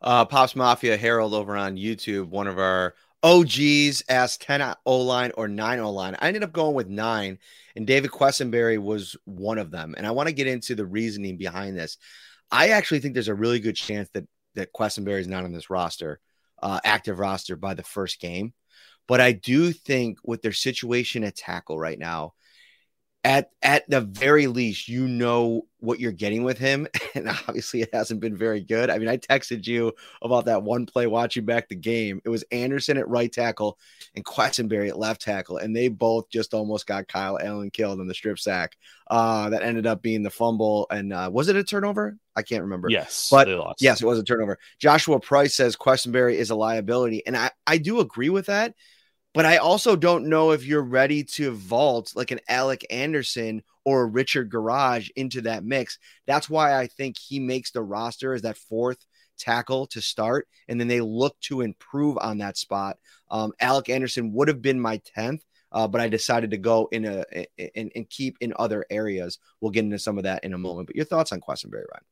Uh, 0.00 0.24
Pops 0.24 0.54
Mafia 0.54 0.96
Harold 0.96 1.34
over 1.34 1.56
on 1.56 1.76
YouTube, 1.76 2.28
one 2.28 2.46
of 2.46 2.58
our 2.58 2.94
OGs 3.22 4.02
asked 4.08 4.42
10 4.42 4.74
O 4.84 5.00
line 5.00 5.32
or 5.36 5.48
9 5.48 5.80
O 5.80 5.90
line. 5.90 6.16
I 6.20 6.28
ended 6.28 6.44
up 6.44 6.52
going 6.52 6.74
with 6.74 6.88
9, 6.88 7.38
and 7.74 7.86
David 7.86 8.10
Quessenberry 8.10 8.78
was 8.78 9.16
one 9.24 9.58
of 9.58 9.70
them. 9.70 9.94
And 9.96 10.06
I 10.06 10.10
want 10.10 10.28
to 10.28 10.34
get 10.34 10.46
into 10.46 10.74
the 10.74 10.84
reasoning 10.84 11.38
behind 11.38 11.76
this. 11.76 11.96
I 12.50 12.68
actually 12.68 13.00
think 13.00 13.14
there's 13.14 13.28
a 13.28 13.34
really 13.34 13.60
good 13.60 13.76
chance 13.76 14.10
that 14.10 14.26
that 14.54 14.72
Questenberry 14.72 15.20
is 15.20 15.26
not 15.26 15.44
on 15.44 15.52
this 15.52 15.70
roster, 15.70 16.20
uh, 16.62 16.80
active 16.84 17.18
roster 17.18 17.56
by 17.56 17.74
the 17.74 17.82
first 17.82 18.20
game. 18.20 18.52
But 19.08 19.20
I 19.20 19.32
do 19.32 19.72
think 19.72 20.18
with 20.22 20.42
their 20.42 20.52
situation 20.52 21.24
at 21.24 21.36
tackle 21.36 21.78
right 21.78 21.98
now, 21.98 22.34
at 23.24 23.50
at 23.62 23.88
the 23.88 24.02
very 24.02 24.46
least, 24.46 24.86
you 24.86 25.08
know 25.08 25.66
what 25.80 25.98
you're 25.98 26.12
getting 26.12 26.44
with 26.44 26.58
him, 26.58 26.86
and 27.14 27.28
obviously 27.28 27.80
it 27.80 27.88
hasn't 27.92 28.20
been 28.20 28.36
very 28.36 28.60
good. 28.60 28.90
I 28.90 28.98
mean, 28.98 29.08
I 29.08 29.16
texted 29.16 29.66
you 29.66 29.92
about 30.20 30.44
that 30.44 30.62
one 30.62 30.84
play 30.84 31.06
watching 31.06 31.46
back 31.46 31.68
the 31.68 31.74
game. 31.74 32.20
It 32.24 32.28
was 32.28 32.44
Anderson 32.52 32.98
at 32.98 33.08
right 33.08 33.32
tackle 33.32 33.78
and 34.14 34.24
Quessenberry 34.24 34.88
at 34.90 34.98
left 34.98 35.22
tackle, 35.22 35.56
and 35.56 35.74
they 35.74 35.88
both 35.88 36.28
just 36.28 36.52
almost 36.52 36.86
got 36.86 37.08
Kyle 37.08 37.38
Allen 37.40 37.70
killed 37.70 37.98
in 38.00 38.06
the 38.06 38.14
strip 38.14 38.38
sack. 38.38 38.76
Uh, 39.10 39.50
that 39.50 39.62
ended 39.62 39.86
up 39.86 40.02
being 40.02 40.22
the 40.22 40.30
fumble, 40.30 40.86
and 40.90 41.12
uh, 41.12 41.30
was 41.32 41.48
it 41.48 41.56
a 41.56 41.64
turnover? 41.64 42.18
I 42.36 42.42
can't 42.42 42.62
remember. 42.62 42.90
Yes, 42.90 43.28
but 43.30 43.48
yes, 43.80 44.02
it 44.02 44.06
was 44.06 44.18
a 44.18 44.24
turnover. 44.24 44.58
Joshua 44.78 45.18
Price 45.18 45.54
says 45.54 45.76
Quessenberry 45.76 46.34
is 46.34 46.50
a 46.50 46.54
liability, 46.54 47.26
and 47.26 47.36
I 47.36 47.50
I 47.66 47.78
do 47.78 48.00
agree 48.00 48.30
with 48.30 48.46
that 48.46 48.74
but 49.34 49.44
I 49.44 49.56
also 49.56 49.96
don't 49.96 50.28
know 50.28 50.52
if 50.52 50.64
you're 50.64 50.82
ready 50.82 51.24
to 51.24 51.50
vault 51.50 52.12
like 52.14 52.30
an 52.30 52.40
Alec 52.48 52.86
Anderson 52.88 53.62
or 53.84 54.08
Richard 54.08 54.50
Gouraige 54.50 55.10
into 55.16 55.42
that 55.42 55.64
mix. 55.64 55.98
That's 56.26 56.48
why 56.48 56.78
I 56.78 56.86
think 56.86 57.16
he 57.18 57.40
makes 57.40 57.72
the 57.72 57.82
roster 57.82 58.32
as 58.32 58.42
that 58.42 58.56
fourth 58.56 59.04
tackle 59.36 59.86
to 59.88 60.00
start, 60.00 60.48
and 60.68 60.80
then 60.80 60.86
they 60.86 61.00
look 61.00 61.38
to 61.40 61.60
improve 61.60 62.16
on 62.18 62.38
that 62.38 62.56
spot. 62.56 62.96
Um, 63.30 63.52
Alec 63.60 63.88
Anderson 63.90 64.32
would 64.32 64.48
have 64.48 64.62
been 64.62 64.80
my 64.80 65.00
10th. 65.16 65.40
Uh, 65.72 65.88
but 65.88 66.00
I 66.00 66.08
decided 66.08 66.52
to 66.52 66.56
go 66.56 66.88
in 66.92 67.04
a 67.04 67.24
and, 67.74 68.08
keep 68.08 68.36
in 68.40 68.54
other 68.56 68.86
areas. 68.90 69.40
We'll 69.60 69.72
get 69.72 69.84
into 69.84 69.98
some 69.98 70.18
of 70.18 70.22
that 70.22 70.44
in 70.44 70.54
a 70.54 70.58
moment. 70.58 70.86
But 70.86 70.94
your 70.94 71.04
thoughts 71.04 71.32
on 71.32 71.40
Quessenberry, 71.40 71.82
Ryan? 71.90 72.04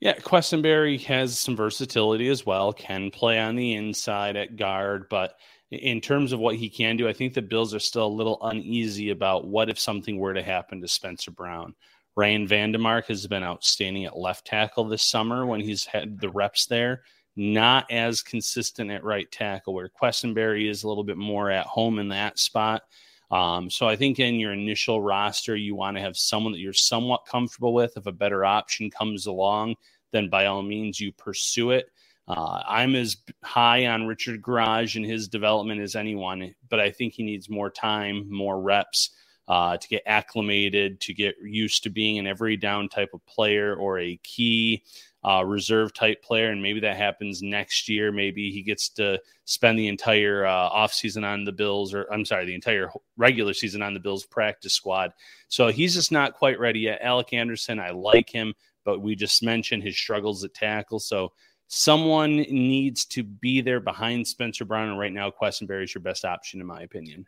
Yeah, 0.00 0.16
Quessenberry 0.16 1.02
has 1.04 1.38
some 1.38 1.56
versatility 1.56 2.28
as 2.28 2.44
well. 2.44 2.72
Can 2.72 3.10
play 3.10 3.38
on 3.38 3.56
the 3.56 3.74
inside 3.74 4.36
at 4.36 4.56
guard, 4.56 5.08
but 5.08 5.38
in 5.70 6.00
terms 6.00 6.32
of 6.32 6.38
what 6.38 6.56
he 6.56 6.68
can 6.68 6.96
do, 6.96 7.08
I 7.08 7.12
think 7.12 7.32
the 7.32 7.42
Bills 7.42 7.74
are 7.74 7.80
still 7.80 8.06
a 8.06 8.08
little 8.08 8.38
uneasy 8.42 9.10
about 9.10 9.46
what 9.46 9.70
if 9.70 9.80
something 9.80 10.18
were 10.18 10.34
to 10.34 10.42
happen 10.42 10.80
to 10.80 10.88
Spencer 10.88 11.30
Brown. 11.30 11.74
Ryan 12.14 12.46
Vandemark 12.46 13.06
has 13.06 13.26
been 13.26 13.42
outstanding 13.42 14.04
at 14.04 14.16
left 14.16 14.46
tackle 14.46 14.84
this 14.84 15.02
summer 15.02 15.44
when 15.46 15.60
he's 15.60 15.84
had 15.84 16.20
the 16.20 16.30
reps 16.30 16.66
there. 16.66 17.02
Not 17.34 17.90
as 17.90 18.22
consistent 18.22 18.90
at 18.90 19.04
right 19.04 19.30
tackle, 19.30 19.74
where 19.74 19.90
Quessenberry 19.90 20.70
is 20.70 20.82
a 20.82 20.88
little 20.88 21.04
bit 21.04 21.18
more 21.18 21.50
at 21.50 21.66
home 21.66 21.98
in 21.98 22.08
that 22.08 22.38
spot. 22.38 22.82
Um, 23.30 23.70
so 23.70 23.88
I 23.88 23.96
think 23.96 24.18
in 24.18 24.36
your 24.36 24.52
initial 24.52 25.00
roster, 25.00 25.56
you 25.56 25.74
want 25.74 25.96
to 25.96 26.02
have 26.02 26.16
someone 26.16 26.52
that 26.52 26.60
you're 26.60 26.72
somewhat 26.72 27.26
comfortable 27.26 27.74
with. 27.74 27.96
If 27.96 28.06
a 28.06 28.12
better 28.12 28.44
option 28.44 28.90
comes 28.90 29.26
along, 29.26 29.74
then 30.12 30.28
by 30.28 30.46
all 30.46 30.62
means 30.62 31.00
you 31.00 31.12
pursue 31.12 31.70
it. 31.72 31.90
Uh, 32.28 32.62
I'm 32.66 32.94
as 32.96 33.16
high 33.44 33.86
on 33.86 34.06
Richard 34.06 34.42
Gouraige 34.42 34.96
and 34.96 35.04
his 35.04 35.28
development 35.28 35.80
as 35.80 35.94
anyone, 35.94 36.54
but 36.68 36.80
I 36.80 36.90
think 36.90 37.14
he 37.14 37.22
needs 37.22 37.48
more 37.48 37.70
time, 37.70 38.30
more 38.30 38.60
reps 38.60 39.10
uh, 39.48 39.76
to 39.76 39.88
get 39.88 40.02
acclimated, 40.06 41.00
to 41.02 41.14
get 41.14 41.36
used 41.42 41.84
to 41.84 41.90
being 41.90 42.18
an 42.18 42.26
every 42.26 42.56
down 42.56 42.88
type 42.88 43.10
of 43.14 43.24
player 43.26 43.76
or 43.76 44.00
a 44.00 44.18
key 44.24 44.82
uh, 45.26 45.44
reserve 45.44 45.92
type 45.92 46.22
player, 46.22 46.50
and 46.50 46.62
maybe 46.62 46.78
that 46.80 46.96
happens 46.96 47.42
next 47.42 47.88
year. 47.88 48.12
Maybe 48.12 48.52
he 48.52 48.62
gets 48.62 48.88
to 48.90 49.20
spend 49.44 49.76
the 49.76 49.88
entire 49.88 50.46
uh, 50.46 50.70
offseason 50.70 51.24
on 51.24 51.44
the 51.44 51.52
Bills, 51.52 51.92
or 51.92 52.06
I'm 52.12 52.24
sorry, 52.24 52.46
the 52.46 52.54
entire 52.54 52.90
regular 53.16 53.52
season 53.52 53.82
on 53.82 53.92
the 53.92 54.00
Bills 54.00 54.24
practice 54.24 54.74
squad. 54.74 55.12
So 55.48 55.68
he's 55.68 55.94
just 55.94 56.12
not 56.12 56.34
quite 56.34 56.60
ready 56.60 56.80
yet. 56.80 57.00
Alec 57.02 57.32
Anderson, 57.32 57.80
I 57.80 57.90
like 57.90 58.30
him, 58.30 58.54
but 58.84 59.00
we 59.00 59.16
just 59.16 59.42
mentioned 59.42 59.82
his 59.82 59.98
struggles 59.98 60.44
at 60.44 60.54
tackle. 60.54 61.00
So 61.00 61.32
someone 61.66 62.36
needs 62.36 63.04
to 63.06 63.24
be 63.24 63.60
there 63.60 63.80
behind 63.80 64.28
Spencer 64.28 64.64
Brown, 64.64 64.90
and 64.90 64.98
right 64.98 65.12
now, 65.12 65.30
Quessenberry 65.30 65.82
is 65.82 65.94
your 65.94 66.02
best 66.02 66.24
option, 66.24 66.60
in 66.60 66.68
my 66.68 66.82
opinion. 66.82 67.26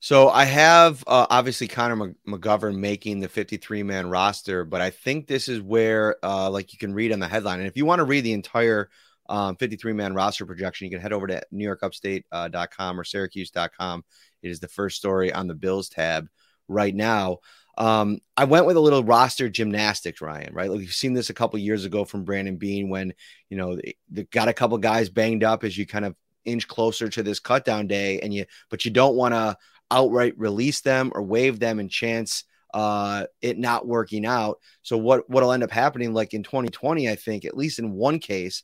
So 0.00 0.28
I 0.28 0.44
have 0.44 1.02
uh, 1.06 1.26
obviously 1.28 1.66
Connor 1.66 2.14
McGovern 2.26 2.76
making 2.76 3.18
the 3.18 3.28
53 3.28 3.82
man 3.82 4.08
roster, 4.08 4.64
but 4.64 4.80
I 4.80 4.90
think 4.90 5.26
this 5.26 5.48
is 5.48 5.60
where, 5.60 6.16
uh, 6.22 6.48
like 6.50 6.72
you 6.72 6.78
can 6.78 6.94
read 6.94 7.12
on 7.12 7.18
the 7.18 7.26
headline, 7.26 7.58
and 7.58 7.68
if 7.68 7.76
you 7.76 7.84
want 7.84 7.98
to 7.98 8.04
read 8.04 8.20
the 8.20 8.32
entire 8.32 8.90
um, 9.28 9.56
53 9.56 9.92
man 9.92 10.14
roster 10.14 10.46
projection, 10.46 10.86
you 10.86 10.92
can 10.92 11.00
head 11.00 11.12
over 11.12 11.26
to 11.26 11.42
NewYorkUpstate.com 11.52 13.00
or 13.00 13.04
Syracuse.com. 13.04 14.04
It 14.42 14.50
is 14.50 14.60
the 14.60 14.68
first 14.68 14.96
story 14.96 15.32
on 15.32 15.48
the 15.48 15.54
Bills 15.54 15.88
tab 15.88 16.28
right 16.68 16.94
now. 16.94 17.38
Um, 17.76 18.18
I 18.36 18.44
went 18.44 18.66
with 18.66 18.76
a 18.76 18.80
little 18.80 19.04
roster 19.04 19.48
gymnastics, 19.48 20.20
Ryan. 20.20 20.54
Right, 20.54 20.70
like 20.70 20.78
we've 20.78 20.92
seen 20.92 21.12
this 21.12 21.30
a 21.30 21.34
couple 21.34 21.58
years 21.58 21.84
ago 21.84 22.04
from 22.04 22.24
Brandon 22.24 22.56
Beane 22.56 22.88
when 22.88 23.14
you 23.50 23.56
know 23.56 23.76
they, 23.76 23.96
they 24.10 24.24
got 24.24 24.48
a 24.48 24.54
couple 24.54 24.78
guys 24.78 25.08
banged 25.08 25.44
up 25.44 25.64
as 25.64 25.76
you 25.76 25.86
kind 25.86 26.04
of 26.04 26.14
inch 26.44 26.66
closer 26.66 27.08
to 27.08 27.22
this 27.22 27.40
cutdown 27.40 27.88
day, 27.88 28.20
and 28.20 28.32
you 28.32 28.46
but 28.70 28.84
you 28.84 28.90
don't 28.90 29.16
want 29.16 29.34
to 29.34 29.56
outright 29.90 30.38
release 30.38 30.80
them 30.80 31.12
or 31.14 31.22
waive 31.22 31.58
them 31.58 31.78
and 31.78 31.90
chance 31.90 32.44
uh, 32.74 33.24
it 33.40 33.58
not 33.58 33.86
working 33.86 34.26
out. 34.26 34.58
So 34.82 34.96
what 34.96 35.28
what'll 35.28 35.52
end 35.52 35.62
up 35.62 35.70
happening, 35.70 36.12
like 36.12 36.34
in 36.34 36.42
2020, 36.42 37.08
I 37.08 37.16
think, 37.16 37.44
at 37.44 37.56
least 37.56 37.78
in 37.78 37.92
one 37.92 38.18
case, 38.18 38.62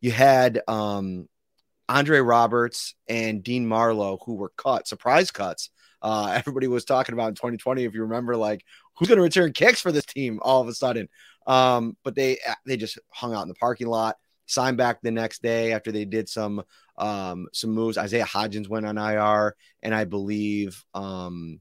you 0.00 0.12
had 0.12 0.60
um, 0.68 1.28
Andre 1.88 2.18
Roberts 2.20 2.94
and 3.08 3.42
Dean 3.42 3.66
Marlowe 3.66 4.18
who 4.24 4.34
were 4.34 4.52
cut, 4.56 4.86
surprise 4.86 5.30
cuts. 5.30 5.70
Uh, 6.00 6.32
everybody 6.36 6.68
was 6.68 6.84
talking 6.84 7.14
about 7.14 7.28
in 7.28 7.34
2020, 7.34 7.84
if 7.84 7.94
you 7.94 8.02
remember, 8.02 8.36
like 8.36 8.64
who's 8.96 9.08
going 9.08 9.18
to 9.18 9.22
return 9.22 9.52
kicks 9.52 9.80
for 9.80 9.90
this 9.90 10.04
team 10.04 10.38
all 10.42 10.60
of 10.60 10.68
a 10.68 10.74
sudden. 10.74 11.08
Um, 11.46 11.96
but 12.04 12.14
they 12.14 12.38
they 12.64 12.76
just 12.76 12.98
hung 13.10 13.34
out 13.34 13.42
in 13.42 13.48
the 13.48 13.54
parking 13.54 13.88
lot, 13.88 14.16
signed 14.46 14.76
back 14.76 15.00
the 15.02 15.10
next 15.10 15.42
day 15.42 15.72
after 15.72 15.92
they 15.92 16.04
did 16.04 16.28
some 16.28 16.62
um, 16.96 17.48
some 17.52 17.70
moves. 17.70 17.98
Isaiah 17.98 18.24
Hodgins 18.24 18.68
went 18.68 18.86
on 18.86 18.98
IR, 18.98 19.54
and 19.82 19.94
I 19.94 20.04
believe 20.04 20.84
um, 20.94 21.60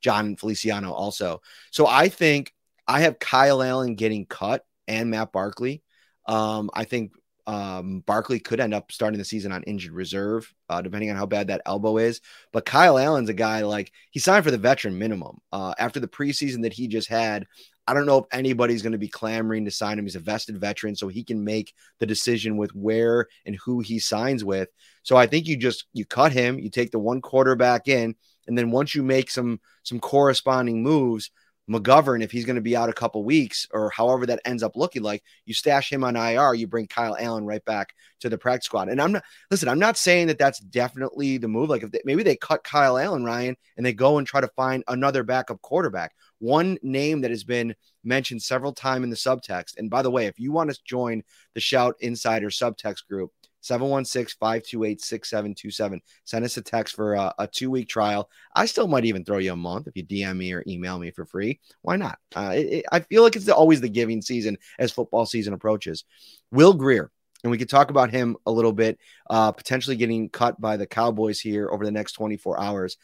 Jon 0.00 0.36
Feliciano 0.36 0.92
also. 0.92 1.40
So 1.70 1.86
I 1.86 2.08
think 2.08 2.52
I 2.86 3.00
have 3.00 3.18
Kyle 3.18 3.62
Allen 3.62 3.94
getting 3.94 4.26
cut 4.26 4.64
and 4.88 5.10
Matt 5.10 5.32
Barkley. 5.32 5.82
Um, 6.26 6.70
I 6.74 6.84
think 6.84 7.12
um, 7.46 8.00
Barkley 8.00 8.38
could 8.38 8.60
end 8.60 8.74
up 8.74 8.92
starting 8.92 9.18
the 9.18 9.24
season 9.24 9.52
on 9.52 9.62
injured 9.64 9.92
reserve, 9.92 10.52
uh, 10.68 10.80
depending 10.80 11.10
on 11.10 11.16
how 11.16 11.26
bad 11.26 11.48
that 11.48 11.62
elbow 11.66 11.96
is. 11.98 12.20
But 12.52 12.64
Kyle 12.64 12.98
Allen's 12.98 13.28
a 13.28 13.34
guy 13.34 13.62
like 13.62 13.92
he 14.10 14.20
signed 14.20 14.44
for 14.44 14.50
the 14.50 14.58
veteran 14.58 14.98
minimum 14.98 15.38
uh, 15.52 15.74
after 15.78 16.00
the 16.00 16.08
preseason 16.08 16.62
that 16.62 16.72
he 16.72 16.88
just 16.88 17.08
had. 17.08 17.46
I 17.86 17.94
don't 17.94 18.06
know 18.06 18.18
if 18.18 18.26
anybody's 18.32 18.82
going 18.82 18.92
to 18.92 18.98
be 18.98 19.08
clamoring 19.08 19.64
to 19.64 19.70
sign 19.70 19.98
him. 19.98 20.04
He's 20.04 20.16
a 20.16 20.20
vested 20.20 20.58
veteran, 20.58 20.94
so 20.94 21.08
he 21.08 21.24
can 21.24 21.42
make 21.44 21.74
the 21.98 22.06
decision 22.06 22.56
with 22.56 22.74
where 22.74 23.26
and 23.44 23.56
who 23.64 23.80
he 23.80 23.98
signs 23.98 24.44
with. 24.44 24.68
So 25.02 25.16
I 25.16 25.26
think 25.26 25.46
you 25.46 25.56
just 25.56 25.86
you 25.92 26.04
cut 26.04 26.32
him, 26.32 26.58
you 26.58 26.70
take 26.70 26.92
the 26.92 26.98
one 26.98 27.20
quarterback 27.20 27.88
in, 27.88 28.14
and 28.46 28.56
then 28.56 28.70
once 28.70 28.94
you 28.94 29.02
make 29.02 29.30
some 29.30 29.60
some 29.82 29.98
corresponding 29.98 30.82
moves, 30.82 31.30
McGovern, 31.70 32.22
if 32.22 32.32
he's 32.32 32.44
going 32.44 32.56
to 32.56 32.62
be 32.62 32.76
out 32.76 32.88
a 32.88 32.94
couple 32.94 33.24
weeks 33.24 33.66
or 33.72 33.90
however 33.90 34.26
that 34.26 34.40
ends 34.44 34.62
up 34.62 34.76
looking 34.76 35.02
like, 35.02 35.22
you 35.46 35.54
stash 35.54 35.92
him 35.92 36.02
on 36.02 36.16
IR, 36.16 36.54
you 36.54 36.66
bring 36.66 36.86
Kyle 36.88 37.16
Allen 37.18 37.46
right 37.46 37.64
back 37.64 37.94
to 38.20 38.28
the 38.28 38.36
practice 38.36 38.66
squad. 38.66 38.88
And 38.88 39.00
I'm 39.00 39.12
not, 39.12 39.24
listen, 39.50 39.68
I'm 39.68 39.78
not 39.78 39.96
saying 39.96 40.26
that 40.26 40.38
that's 40.38 40.58
definitely 40.58 41.38
the 41.38 41.48
move. 41.48 41.70
Like 41.70 41.82
if 41.82 41.92
they, 41.92 42.00
maybe 42.04 42.22
they 42.22 42.36
cut 42.36 42.64
Kyle 42.64 42.98
Allen, 42.98 43.24
Ryan, 43.24 43.56
and 43.76 43.86
they 43.86 43.92
go 43.92 44.18
and 44.18 44.26
try 44.26 44.40
to 44.40 44.48
find 44.48 44.82
another 44.88 45.22
backup 45.22 45.62
quarterback. 45.62 46.12
One 46.40 46.78
name 46.82 47.20
that 47.20 47.30
has 47.30 47.44
been 47.44 47.74
mentioned 48.02 48.42
several 48.42 48.72
times 48.72 49.04
in 49.04 49.10
the 49.10 49.16
subtext. 49.16 49.78
And 49.78 49.88
by 49.88 50.02
the 50.02 50.10
way, 50.10 50.26
if 50.26 50.40
you 50.40 50.50
want 50.50 50.70
to 50.70 50.80
join 50.84 51.22
the 51.54 51.60
Shout 51.60 51.94
Insider 52.00 52.48
subtext 52.48 53.06
group, 53.08 53.30
716 53.62 54.36
528 54.38 55.00
6727. 55.00 56.00
Send 56.24 56.44
us 56.44 56.56
a 56.56 56.62
text 56.62 56.94
for 56.94 57.14
a, 57.14 57.32
a 57.38 57.46
two 57.46 57.70
week 57.70 57.88
trial. 57.88 58.28
I 58.54 58.66
still 58.66 58.88
might 58.88 59.04
even 59.04 59.24
throw 59.24 59.38
you 59.38 59.52
a 59.52 59.56
month 59.56 59.86
if 59.86 59.96
you 59.96 60.04
DM 60.04 60.36
me 60.36 60.52
or 60.52 60.62
email 60.66 60.98
me 60.98 61.10
for 61.10 61.24
free. 61.24 61.60
Why 61.80 61.96
not? 61.96 62.18
Uh, 62.36 62.52
it, 62.54 62.66
it, 62.66 62.84
I 62.92 63.00
feel 63.00 63.22
like 63.22 63.36
it's 63.36 63.46
the, 63.46 63.54
always 63.54 63.80
the 63.80 63.88
giving 63.88 64.20
season 64.20 64.58
as 64.78 64.92
football 64.92 65.24
season 65.24 65.54
approaches. 65.54 66.04
Will 66.50 66.74
Grier, 66.74 67.10
and 67.42 67.50
we 67.50 67.58
could 67.58 67.70
talk 67.70 67.90
about 67.90 68.10
him 68.10 68.36
a 68.46 68.52
little 68.52 68.72
bit, 68.72 68.98
uh, 69.30 69.52
potentially 69.52 69.96
getting 69.96 70.28
cut 70.28 70.60
by 70.60 70.76
the 70.76 70.86
Cowboys 70.86 71.40
here 71.40 71.68
over 71.70 71.84
the 71.84 71.92
next 71.92 72.12
24 72.12 72.60
hours. 72.60 72.96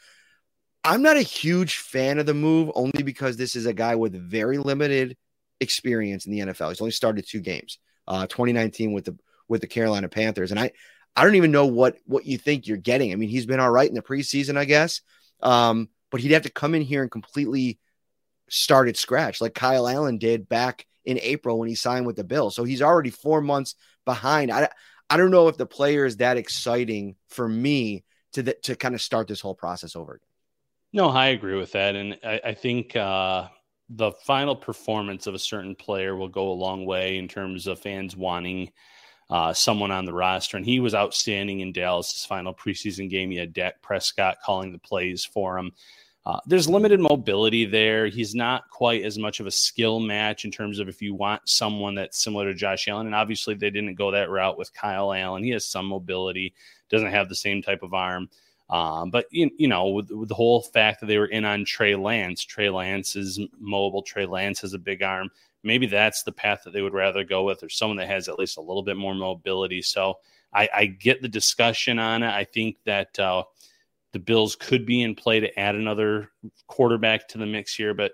I'm 0.84 1.02
not 1.02 1.16
a 1.16 1.22
huge 1.22 1.78
fan 1.78 2.18
of 2.18 2.26
the 2.26 2.34
move 2.34 2.70
only 2.74 3.02
because 3.02 3.36
this 3.36 3.56
is 3.56 3.66
a 3.66 3.72
guy 3.72 3.94
with 3.96 4.14
very 4.14 4.58
limited 4.58 5.16
experience 5.60 6.26
in 6.26 6.32
the 6.32 6.40
NFL. 6.40 6.70
He's 6.70 6.80
only 6.80 6.92
started 6.92 7.26
two 7.28 7.40
games. 7.40 7.78
Uh, 8.06 8.26
2019 8.26 8.92
with 8.92 9.04
the 9.04 9.18
with 9.48 9.60
the 9.60 9.66
Carolina 9.66 10.08
Panthers. 10.08 10.50
And 10.50 10.60
I, 10.60 10.72
I 11.16 11.24
don't 11.24 11.34
even 11.34 11.50
know 11.50 11.66
what 11.66 11.96
what 12.06 12.26
you 12.26 12.38
think 12.38 12.66
you're 12.66 12.76
getting. 12.76 13.12
I 13.12 13.16
mean, 13.16 13.28
he's 13.28 13.46
been 13.46 13.60
all 13.60 13.70
right 13.70 13.88
in 13.88 13.94
the 13.94 14.02
preseason, 14.02 14.56
I 14.56 14.64
guess, 14.64 15.00
um, 15.42 15.88
but 16.10 16.20
he'd 16.20 16.32
have 16.32 16.42
to 16.42 16.50
come 16.50 16.74
in 16.74 16.82
here 16.82 17.02
and 17.02 17.10
completely 17.10 17.78
start 18.48 18.88
at 18.88 18.96
scratch, 18.96 19.40
like 19.40 19.54
Kyle 19.54 19.88
Allen 19.88 20.18
did 20.18 20.48
back 20.48 20.86
in 21.04 21.18
April 21.20 21.58
when 21.58 21.68
he 21.68 21.74
signed 21.74 22.06
with 22.06 22.16
the 22.16 22.24
Bills. 22.24 22.54
So 22.54 22.64
he's 22.64 22.82
already 22.82 23.10
four 23.10 23.40
months 23.40 23.74
behind. 24.04 24.50
I, 24.50 24.68
I 25.10 25.16
don't 25.16 25.30
know 25.30 25.48
if 25.48 25.56
the 25.56 25.66
player 25.66 26.04
is 26.04 26.18
that 26.18 26.36
exciting 26.36 27.16
for 27.28 27.48
me 27.48 28.04
to 28.32 28.42
the, 28.42 28.54
to 28.62 28.76
kind 28.76 28.94
of 28.94 29.02
start 29.02 29.26
this 29.26 29.40
whole 29.40 29.54
process 29.54 29.96
over 29.96 30.14
again. 30.14 30.28
No, 30.92 31.08
I 31.08 31.28
agree 31.28 31.56
with 31.56 31.72
that, 31.72 31.96
and 31.96 32.18
I, 32.24 32.40
I 32.44 32.54
think 32.54 32.96
uh, 32.96 33.48
the 33.90 34.12
final 34.12 34.56
performance 34.56 35.26
of 35.26 35.34
a 35.34 35.38
certain 35.38 35.74
player 35.74 36.16
will 36.16 36.28
go 36.28 36.50
a 36.50 36.52
long 36.52 36.86
way 36.86 37.18
in 37.18 37.28
terms 37.28 37.66
of 37.66 37.78
fans 37.78 38.16
wanting 38.16 38.70
uh, 39.30 39.52
someone 39.52 39.90
on 39.90 40.04
the 40.04 40.12
roster, 40.12 40.56
and 40.56 40.64
he 40.64 40.80
was 40.80 40.94
outstanding 40.94 41.60
in 41.60 41.72
Dallas's 41.72 42.24
final 42.24 42.54
preseason 42.54 43.10
game. 43.10 43.30
He 43.30 43.36
had 43.36 43.52
Dak 43.52 43.82
Prescott 43.82 44.38
calling 44.44 44.72
the 44.72 44.78
plays 44.78 45.24
for 45.24 45.58
him. 45.58 45.72
Uh, 46.24 46.40
there's 46.46 46.68
limited 46.68 47.00
mobility 47.00 47.64
there. 47.64 48.06
He's 48.06 48.34
not 48.34 48.68
quite 48.68 49.02
as 49.02 49.18
much 49.18 49.40
of 49.40 49.46
a 49.46 49.50
skill 49.50 49.98
match 49.98 50.44
in 50.44 50.50
terms 50.50 50.78
of 50.78 50.88
if 50.88 51.00
you 51.00 51.14
want 51.14 51.48
someone 51.48 51.94
that's 51.94 52.22
similar 52.22 52.44
to 52.44 52.54
Josh 52.54 52.86
Allen. 52.86 53.06
And 53.06 53.14
obviously, 53.14 53.54
they 53.54 53.70
didn't 53.70 53.94
go 53.94 54.10
that 54.10 54.28
route 54.28 54.58
with 54.58 54.74
Kyle 54.74 55.12
Allen. 55.12 55.42
He 55.42 55.50
has 55.50 55.64
some 55.64 55.86
mobility, 55.86 56.52
doesn't 56.90 57.10
have 57.10 57.30
the 57.30 57.34
same 57.34 57.62
type 57.62 57.82
of 57.82 57.94
arm. 57.94 58.28
Um, 58.68 59.10
but 59.10 59.24
you, 59.30 59.50
you 59.56 59.68
know, 59.68 59.88
with, 59.88 60.10
with, 60.10 60.28
the 60.28 60.34
whole 60.34 60.60
fact 60.60 61.00
that 61.00 61.06
they 61.06 61.16
were 61.16 61.26
in 61.26 61.46
on 61.46 61.64
Trey 61.64 61.94
Lance, 61.94 62.44
Trey 62.44 62.68
Lance 62.68 63.16
is 63.16 63.40
mobile. 63.58 64.02
Trey 64.02 64.26
Lance 64.26 64.60
has 64.60 64.74
a 64.74 64.78
big 64.78 65.02
arm 65.02 65.30
maybe 65.62 65.86
that's 65.86 66.22
the 66.22 66.32
path 66.32 66.62
that 66.64 66.72
they 66.72 66.82
would 66.82 66.94
rather 66.94 67.24
go 67.24 67.44
with, 67.44 67.62
or 67.62 67.68
someone 67.68 67.96
that 67.98 68.08
has 68.08 68.28
at 68.28 68.38
least 68.38 68.58
a 68.58 68.62
little 68.62 68.82
bit 68.82 68.96
more 68.96 69.14
mobility. 69.14 69.82
So 69.82 70.14
I, 70.52 70.68
I 70.74 70.86
get 70.86 71.22
the 71.22 71.28
discussion 71.28 71.98
on 71.98 72.22
it. 72.22 72.30
I 72.30 72.44
think 72.44 72.76
that 72.84 73.18
uh, 73.18 73.44
the 74.12 74.18
Bills 74.18 74.56
could 74.56 74.86
be 74.86 75.02
in 75.02 75.14
play 75.14 75.40
to 75.40 75.58
add 75.58 75.74
another 75.74 76.30
quarterback 76.66 77.28
to 77.28 77.38
the 77.38 77.46
mix 77.46 77.74
here, 77.74 77.94
but 77.94 78.12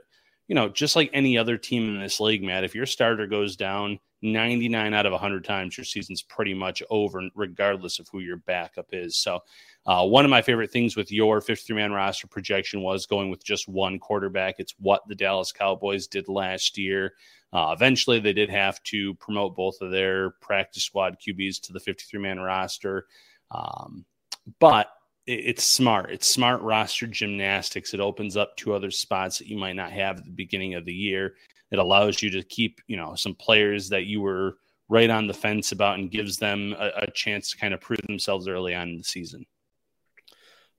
you 0.49 0.55
know, 0.55 0.69
just 0.69 0.95
like 0.95 1.11
any 1.13 1.39
other 1.39 1.57
team 1.57 1.89
in 1.89 2.01
this 2.01 2.21
league, 2.21 2.43
Matt, 2.43 2.65
if 2.65 2.75
your 2.75 2.87
starter 2.87 3.27
goes 3.27 3.57
down 3.57 3.99
99 4.25 4.95
out 4.95 5.07
of 5.07 5.13
100 5.13 5.45
times, 5.45 5.77
your 5.77 5.85
season's 5.85 6.23
pretty 6.23 6.55
much 6.55 6.83
over, 6.91 7.23
regardless 7.35 7.99
of 7.99 8.09
who 8.11 8.21
your 8.21 8.39
backup 8.39 8.89
is. 8.93 9.17
So, 9.17 9.41
uh, 9.87 10.05
one 10.07 10.25
of 10.25 10.31
my 10.31 10.43
favorite 10.43 10.73
things 10.73 10.97
with 10.97 11.13
your 11.13 11.41
53 11.41 11.77
man 11.77 11.93
roster 11.93 12.27
projection 12.27 12.81
was 12.81 13.07
going 13.07 13.31
with 13.31 13.45
just 13.45 13.69
one 13.69 13.99
quarterback. 13.99 14.57
It's 14.59 14.75
what 14.79 15.07
the 15.07 15.15
Dallas 15.15 15.53
Cowboys 15.53 16.07
did 16.07 16.29
last 16.29 16.79
year. 16.79 17.15
Uh, 17.53 17.73
eventually, 17.77 18.19
they 18.19 18.33
did 18.33 18.51
have 18.51 18.83
to 18.85 19.15
promote 19.15 19.55
both 19.55 19.81
of 19.81 19.91
their 19.91 20.31
practice 20.41 20.83
squad 20.83 21.19
QBs 21.21 21.61
to 21.63 21.73
the 21.73 21.81
53 21.81 22.19
man 22.19 22.41
roster. 22.41 23.07
Um, 23.51 24.05
but 24.59 24.89
it's 25.27 25.65
smart. 25.65 26.11
It's 26.11 26.29
smart 26.29 26.61
roster 26.63 27.07
gymnastics. 27.07 27.95
It 27.95 28.01
opens 28.01 28.37
up 28.37 28.57
two 28.57 28.75
other 28.75 28.91
spots 28.91 29.39
that 29.39 29.49
you 29.49 29.57
might 29.57 29.77
not 29.77 29.91
have 29.93 30.19
at 30.19 30.25
the 30.25 30.31
beginning 30.31 30.75
of 30.75 30.85
the 30.85 30.93
year. 30.93 31.35
It 31.75 31.79
allows 31.81 32.23
you 32.23 32.31
to 32.31 32.43
keep, 32.43 32.81
you 32.87 32.97
know, 32.97 33.15
some 33.17 33.35
players 33.35 33.91
that 33.91 34.07
you 34.07 34.23
were 34.23 34.57
right 34.89 35.11
on 35.11 35.27
the 35.27 35.35
fence 35.35 35.73
about 35.73 35.99
and 35.99 36.11
gives 36.11 36.37
them 36.37 36.75
a, 36.79 36.91
a 37.03 37.11
chance 37.11 37.51
to 37.51 37.59
kind 37.59 37.75
of 37.75 37.81
prove 37.81 38.01
themselves 38.07 38.49
early 38.49 38.75
on 38.75 38.89
in 38.89 38.99
the 38.99 39.05
season. 39.05 39.45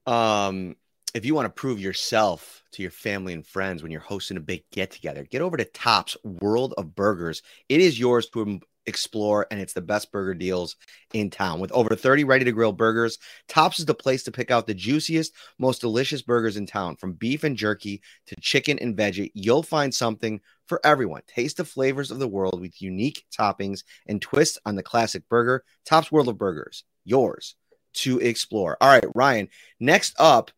Um, 0.08 0.76
if 1.14 1.26
you 1.26 1.36
want 1.36 1.46
to 1.46 1.62
prove 1.62 1.80
yourself 1.80 2.64
to 2.72 2.82
your 2.82 2.92
family 2.92 3.34
and 3.34 3.46
friends 3.46 3.84
when 3.84 3.92
you're 3.92 4.02
hosting 4.02 4.38
a 4.38 4.42
big 4.42 4.64
get 4.72 4.92
together, 4.92 5.24
get 5.24 5.42
over 5.42 5.58
to 5.58 5.66
Tops 5.66 6.18
World 6.24 6.74
of 6.78 6.96
Burgers. 6.96 7.42
It 7.70 7.82
is 7.82 8.00
yours 8.00 8.30
to 8.30 8.62
explore, 8.88 9.48
and 9.52 9.60
it's 9.60 9.74
the 9.74 9.82
best 9.82 10.12
burger 10.12 10.34
deals 10.34 10.76
in 11.14 11.30
town. 11.30 11.60
With 11.60 11.72
over 11.72 11.96
30 11.96 12.24
ready 12.24 12.46
to 12.46 12.52
grill 12.52 12.72
burgers, 12.72 13.18
Tops 13.48 13.80
is 13.80 13.86
the 13.86 13.94
place 13.94 14.24
to 14.24 14.32
pick 14.32 14.52
out 14.52 14.68
the 14.68 14.74
juiciest, 14.74 15.34
most 15.60 15.82
delicious 15.82 16.22
burgers 16.22 16.58
in 16.58 16.66
town. 16.66 16.96
From 16.96 17.14
beef 17.14 17.44
and 17.44 17.56
jerky 17.56 18.02
to 18.28 18.36
chicken 18.42 18.78
and 18.80 18.96
veggie, 18.98 19.32
you'll 19.34 19.64
find 19.64 19.94
something 19.94 20.42
for 20.68 20.80
everyone. 20.84 21.22
Taste 21.28 21.58
the 21.58 21.66
flavors 21.66 22.12
of 22.12 22.20
the 22.20 22.28
world 22.28 22.60
with 22.60 22.82
unique 22.82 23.26
toppings 23.38 23.84
and 24.08 24.22
twists 24.22 24.58
on 24.66 24.76
the 24.76 24.84
classic 24.84 25.28
burger. 25.30 25.64
Tops 25.86 26.12
World 26.12 26.30
of 26.30 26.38
Burgers, 26.38 26.84
yours 27.04 27.56
to 27.94 28.20
explore. 28.20 28.78
All 28.82 28.90
right, 28.90 29.06
Ryan, 29.16 29.50
next 29.80 30.16
up. 30.20 30.52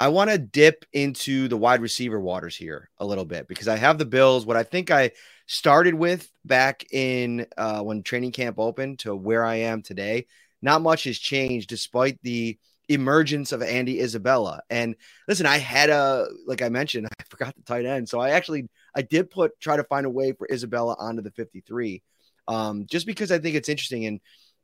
I 0.00 0.08
want 0.08 0.30
to 0.30 0.38
dip 0.38 0.84
into 0.92 1.48
the 1.48 1.56
wide 1.56 1.80
receiver 1.80 2.20
waters 2.20 2.56
here 2.56 2.90
a 2.98 3.06
little 3.06 3.24
bit 3.24 3.46
because 3.46 3.68
I 3.68 3.76
have 3.76 3.98
the 3.98 4.04
Bills. 4.04 4.44
What 4.44 4.56
I 4.56 4.62
think 4.62 4.90
I 4.90 5.12
started 5.46 5.94
with 5.94 6.30
back 6.44 6.84
in 6.92 7.46
uh, 7.56 7.80
when 7.82 8.02
training 8.02 8.32
camp 8.32 8.58
opened 8.58 9.00
to 9.00 9.14
where 9.14 9.44
I 9.44 9.56
am 9.56 9.82
today, 9.82 10.26
not 10.62 10.82
much 10.82 11.04
has 11.04 11.18
changed 11.18 11.68
despite 11.68 12.18
the 12.22 12.58
emergence 12.88 13.52
of 13.52 13.62
Andy 13.62 14.00
Isabella. 14.00 14.60
And 14.68 14.96
listen, 15.28 15.46
I 15.46 15.58
had 15.58 15.90
a 15.90 16.26
like 16.46 16.62
I 16.62 16.68
mentioned, 16.68 17.06
I 17.20 17.22
forgot 17.28 17.54
the 17.54 17.62
tight 17.62 17.86
end, 17.86 18.08
so 18.08 18.20
I 18.20 18.30
actually 18.30 18.68
I 18.94 19.02
did 19.02 19.30
put 19.30 19.58
try 19.60 19.76
to 19.76 19.84
find 19.84 20.06
a 20.06 20.10
way 20.10 20.32
for 20.32 20.48
Isabella 20.50 20.96
onto 20.98 21.22
the 21.22 21.30
53, 21.30 22.02
um, 22.48 22.86
just 22.86 23.06
because 23.06 23.30
I 23.30 23.38
think 23.38 23.54
it's 23.54 23.68
interesting. 23.68 24.06
And 24.06 24.20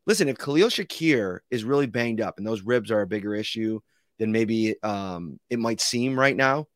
listen, 0.07 0.29
if 0.29 0.39
Khalil 0.39 0.69
Shakir 0.69 1.41
is 1.51 1.65
really 1.65 1.87
banged 1.87 2.21
up 2.21 2.39
and 2.39 2.47
those 2.47 2.63
ribs 2.63 2.91
are 2.91 3.03
a 3.03 3.07
bigger 3.07 3.35
issue 3.35 3.81
than 4.21 4.31
maybe 4.31 4.81
um, 4.83 5.41
it 5.49 5.59
might 5.59 5.81
seem 5.81 6.17
right 6.17 6.37
now, 6.37 6.69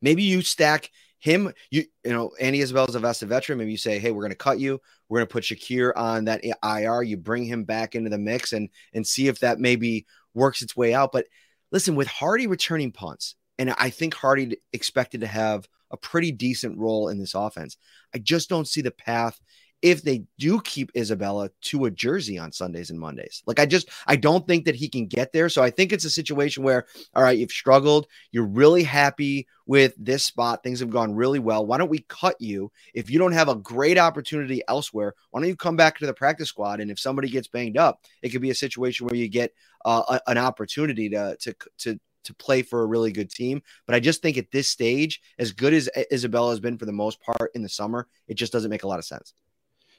maybe 0.00 0.22
you 0.22 0.42
stack 0.42 0.90
him, 1.18 1.50
you 1.70 1.84
you 2.04 2.12
know, 2.12 2.30
Andy 2.38 2.60
Isabella 2.60 2.86
is 2.88 2.94
a 2.94 3.00
vested 3.00 3.30
veteran. 3.30 3.58
Maybe 3.58 3.72
you 3.72 3.78
say, 3.78 3.98
hey, 3.98 4.12
we're 4.12 4.22
going 4.22 4.30
to 4.30 4.36
cut 4.36 4.60
you. 4.60 4.80
We're 5.08 5.20
going 5.20 5.28
to 5.28 5.32
put 5.32 5.44
Shakir 5.44 5.92
on 5.96 6.26
that 6.26 6.44
IR. 6.62 7.02
You 7.02 7.16
bring 7.16 7.44
him 7.44 7.64
back 7.64 7.94
into 7.94 8.10
the 8.10 8.18
mix 8.18 8.52
and 8.52 8.68
and 8.92 9.04
see 9.04 9.26
if 9.26 9.40
that 9.40 9.58
maybe 9.58 10.06
works 10.34 10.62
its 10.62 10.76
way 10.76 10.94
out. 10.94 11.10
But 11.10 11.26
listen, 11.72 11.96
with 11.96 12.06
Hardy 12.06 12.46
returning 12.46 12.92
punts, 12.92 13.34
and 13.58 13.74
I 13.78 13.88
think 13.90 14.14
Hardy 14.14 14.58
expected 14.74 15.22
to 15.22 15.26
have 15.26 15.66
a 15.90 15.96
pretty 15.96 16.32
decent 16.32 16.78
role 16.78 17.08
in 17.08 17.18
this 17.18 17.34
offense. 17.34 17.78
I 18.14 18.18
just 18.18 18.50
don't 18.50 18.68
see 18.68 18.82
the 18.82 18.90
path 18.90 19.40
if 19.82 20.02
they 20.02 20.24
do 20.38 20.60
keep 20.60 20.90
Isabella 20.96 21.50
to 21.60 21.84
a 21.84 21.90
jersey 21.90 22.38
on 22.38 22.52
Sundays 22.52 22.90
and 22.90 22.98
Mondays. 22.98 23.42
Like 23.46 23.60
I 23.60 23.66
just 23.66 23.88
I 24.06 24.16
don't 24.16 24.46
think 24.46 24.64
that 24.64 24.74
he 24.74 24.88
can 24.88 25.06
get 25.06 25.32
there. 25.32 25.48
So 25.48 25.62
I 25.62 25.70
think 25.70 25.92
it's 25.92 26.04
a 26.04 26.10
situation 26.10 26.62
where 26.62 26.86
all 27.14 27.22
right, 27.22 27.38
you've 27.38 27.50
struggled, 27.50 28.06
you're 28.32 28.46
really 28.46 28.82
happy 28.82 29.46
with 29.66 29.94
this 29.98 30.24
spot, 30.24 30.62
things 30.62 30.80
have 30.80 30.90
gone 30.90 31.14
really 31.14 31.38
well. 31.38 31.66
Why 31.66 31.76
don't 31.78 31.90
we 31.90 32.06
cut 32.08 32.36
you 32.40 32.70
if 32.94 33.10
you 33.10 33.18
don't 33.18 33.32
have 33.32 33.48
a 33.48 33.56
great 33.56 33.98
opportunity 33.98 34.62
elsewhere? 34.68 35.14
Why 35.30 35.40
don't 35.40 35.48
you 35.48 35.56
come 35.56 35.76
back 35.76 35.98
to 35.98 36.06
the 36.06 36.14
practice 36.14 36.48
squad 36.48 36.80
and 36.80 36.90
if 36.90 36.98
somebody 36.98 37.28
gets 37.28 37.48
banged 37.48 37.76
up, 37.76 38.00
it 38.22 38.30
could 38.30 38.42
be 38.42 38.50
a 38.50 38.54
situation 38.54 39.06
where 39.06 39.16
you 39.16 39.28
get 39.28 39.52
uh, 39.84 40.18
a, 40.26 40.30
an 40.30 40.38
opportunity 40.38 41.10
to 41.10 41.36
to 41.40 41.54
to 41.78 42.00
to 42.24 42.34
play 42.34 42.62
for 42.62 42.82
a 42.82 42.86
really 42.86 43.12
good 43.12 43.30
team. 43.30 43.62
But 43.86 43.94
I 43.94 44.00
just 44.00 44.20
think 44.20 44.36
at 44.36 44.50
this 44.50 44.68
stage, 44.68 45.20
as 45.38 45.52
good 45.52 45.72
as 45.72 45.88
Isabella 46.12 46.50
has 46.50 46.60
been 46.60 46.76
for 46.76 46.84
the 46.84 46.92
most 46.92 47.20
part 47.20 47.52
in 47.54 47.62
the 47.62 47.68
summer, 47.68 48.08
it 48.28 48.34
just 48.34 48.52
doesn't 48.52 48.70
make 48.70 48.82
a 48.82 48.88
lot 48.88 48.98
of 48.98 49.04
sense. 49.04 49.32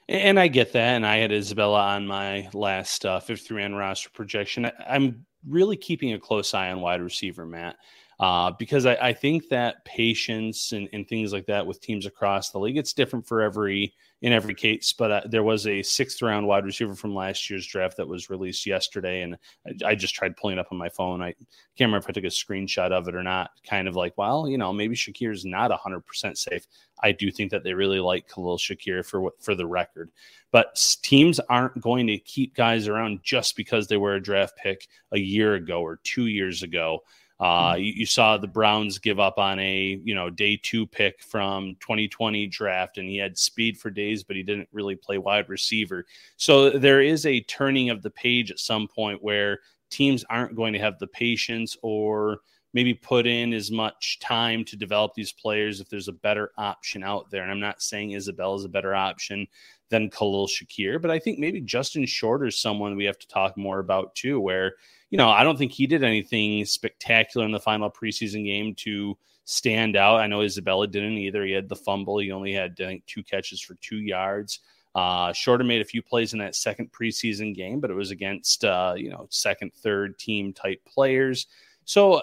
And 0.08 0.40
I 0.40 0.48
get 0.48 0.72
that. 0.72 0.94
And 0.94 1.06
I 1.06 1.18
had 1.18 1.32
Isabella 1.32 1.80
on 1.80 2.06
my 2.06 2.48
last 2.54 3.04
uh, 3.04 3.20
53 3.20 3.56
man 3.56 3.74
roster 3.74 4.08
projection. 4.10 4.64
I, 4.66 4.72
am 4.96 5.26
really 5.46 5.76
keeping 5.76 6.14
a 6.14 6.18
close 6.18 6.54
eye 6.54 6.70
on 6.70 6.80
wide 6.80 7.02
receiver, 7.02 7.44
Matt, 7.44 7.76
uh, 8.18 8.52
because 8.58 8.86
I, 8.86 8.94
I, 8.94 9.12
think 9.12 9.48
that 9.50 9.84
patience 9.84 10.72
and, 10.72 10.88
and, 10.92 11.06
things 11.06 11.32
like 11.32 11.46
that 11.46 11.66
with 11.66 11.80
teams 11.80 12.06
across 12.06 12.50
the 12.50 12.58
league, 12.58 12.78
it's 12.78 12.94
different 12.94 13.26
for 13.26 13.42
every 13.42 13.94
in 14.22 14.32
every 14.32 14.54
case. 14.54 14.92
But 14.92 15.10
uh, 15.10 15.20
there 15.26 15.42
was 15.42 15.66
a 15.66 15.82
sixth 15.82 16.22
round 16.22 16.46
wide 16.46 16.64
receiver 16.64 16.94
from 16.94 17.14
last 17.14 17.48
year's 17.48 17.66
draft 17.66 17.96
that 17.96 18.08
was 18.08 18.30
released 18.30 18.66
yesterday, 18.66 19.22
and 19.22 19.36
I, 19.66 19.90
I, 19.90 19.94
just 19.94 20.14
tried 20.14 20.36
pulling 20.36 20.58
up 20.58 20.68
on 20.72 20.78
my 20.78 20.88
phone. 20.88 21.22
I 21.22 21.32
can't 21.76 21.88
remember 21.88 21.98
if 21.98 22.08
I 22.08 22.12
took 22.12 22.24
a 22.24 22.28
screenshot 22.28 22.90
of 22.90 23.06
it 23.08 23.14
or 23.14 23.22
not. 23.22 23.50
Kind 23.68 23.86
of 23.86 23.96
like, 23.96 24.14
well, 24.16 24.48
you 24.48 24.58
know, 24.58 24.72
maybe 24.72 24.96
Shakir 24.96 25.32
is 25.32 25.44
not 25.44 25.70
hundred 25.72 26.04
percent 26.06 26.38
safe. 26.38 26.66
I 27.02 27.12
do 27.12 27.30
think 27.30 27.50
that 27.52 27.62
they 27.62 27.74
really 27.74 28.00
like 28.00 28.28
Khalil 28.28 28.58
Shakir 28.58 29.04
for 29.06 29.30
for 29.40 29.54
the 29.54 29.66
record, 29.66 30.10
but 30.50 30.78
teams 31.02 31.38
aren't 31.48 31.80
going 31.80 32.06
to 32.08 32.18
keep 32.18 32.54
guys 32.54 32.88
around 32.88 33.20
just 33.22 33.56
because 33.56 33.86
they 33.86 33.96
were 33.96 34.14
a 34.14 34.22
draft 34.22 34.56
pick 34.56 34.88
a 35.12 35.18
year 35.18 35.54
ago 35.54 35.80
or 35.80 36.00
two 36.02 36.26
years 36.26 36.62
ago. 36.62 37.02
Uh, 37.40 37.76
you, 37.78 37.92
you, 37.94 38.06
saw 38.06 38.36
the 38.36 38.48
Browns 38.48 38.98
give 38.98 39.20
up 39.20 39.38
on 39.38 39.60
a 39.60 40.00
you 40.02 40.14
know 40.14 40.28
day 40.28 40.58
two 40.60 40.86
pick 40.86 41.22
from 41.22 41.76
2020 41.80 42.48
draft, 42.48 42.98
and 42.98 43.08
he 43.08 43.16
had 43.16 43.38
speed 43.38 43.78
for 43.78 43.90
days, 43.90 44.24
but 44.24 44.34
he 44.34 44.42
didn't 44.42 44.68
really 44.72 44.96
play 44.96 45.18
wide 45.18 45.48
receiver. 45.48 46.04
So 46.36 46.70
there 46.70 47.00
is 47.00 47.26
a 47.26 47.40
turning 47.42 47.90
of 47.90 48.02
the 48.02 48.10
page 48.10 48.50
at 48.50 48.58
some 48.58 48.88
point 48.88 49.22
where 49.22 49.60
teams 49.88 50.24
aren't 50.28 50.56
going 50.56 50.72
to 50.72 50.80
have 50.80 50.98
the 50.98 51.06
patience 51.06 51.76
or 51.82 52.38
maybe 52.74 52.92
put 52.92 53.26
in 53.26 53.52
as 53.52 53.70
much 53.70 54.18
time 54.20 54.64
to 54.64 54.76
develop 54.76 55.14
these 55.14 55.32
players 55.32 55.80
if 55.80 55.88
there's 55.88 56.08
a 56.08 56.12
better 56.12 56.50
option 56.58 57.02
out 57.02 57.30
there. 57.30 57.42
And 57.42 57.50
I'm 57.50 57.60
not 57.60 57.82
saying 57.82 58.10
Isabel 58.10 58.56
is 58.56 58.64
a 58.64 58.68
better 58.68 58.94
option 58.94 59.46
than 59.90 60.10
Khalil 60.10 60.48
Shakir, 60.48 61.00
but 61.00 61.10
I 61.10 61.18
think 61.18 61.38
maybe 61.38 61.60
Justin 61.60 62.04
Shorter 62.04 62.46
is 62.46 62.60
someone 62.60 62.96
we 62.96 63.06
have 63.06 63.18
to 63.18 63.28
talk 63.28 63.56
more 63.56 63.78
about 63.78 64.14
too, 64.14 64.38
where 64.40 64.74
you 65.10 65.18
know, 65.18 65.28
I 65.28 65.42
don't 65.42 65.56
think 65.56 65.72
he 65.72 65.86
did 65.86 66.04
anything 66.04 66.64
spectacular 66.64 67.46
in 67.46 67.52
the 67.52 67.60
final 67.60 67.90
preseason 67.90 68.44
game 68.44 68.74
to 68.76 69.16
stand 69.44 69.96
out. 69.96 70.20
I 70.20 70.26
know 70.26 70.42
Isabella 70.42 70.86
didn't 70.86 71.16
either. 71.18 71.44
He 71.44 71.52
had 71.52 71.68
the 71.68 71.76
fumble. 71.76 72.18
He 72.18 72.30
only 72.32 72.52
had, 72.52 72.76
two 73.06 73.22
catches 73.22 73.60
for 73.60 73.74
two 73.76 73.98
yards. 73.98 74.60
Uh, 74.94 75.32
Shorter 75.32 75.64
made 75.64 75.80
a 75.80 75.86
few 75.86 76.02
plays 76.02 76.32
in 76.32 76.38
that 76.40 76.56
second 76.56 76.90
preseason 76.92 77.54
game, 77.54 77.80
but 77.80 77.90
it 77.90 77.94
was 77.94 78.10
against, 78.10 78.64
uh, 78.64 78.94
you 78.96 79.10
know, 79.10 79.26
second, 79.30 79.72
third 79.74 80.18
team 80.18 80.52
type 80.52 80.80
players. 80.84 81.46
So 81.84 82.22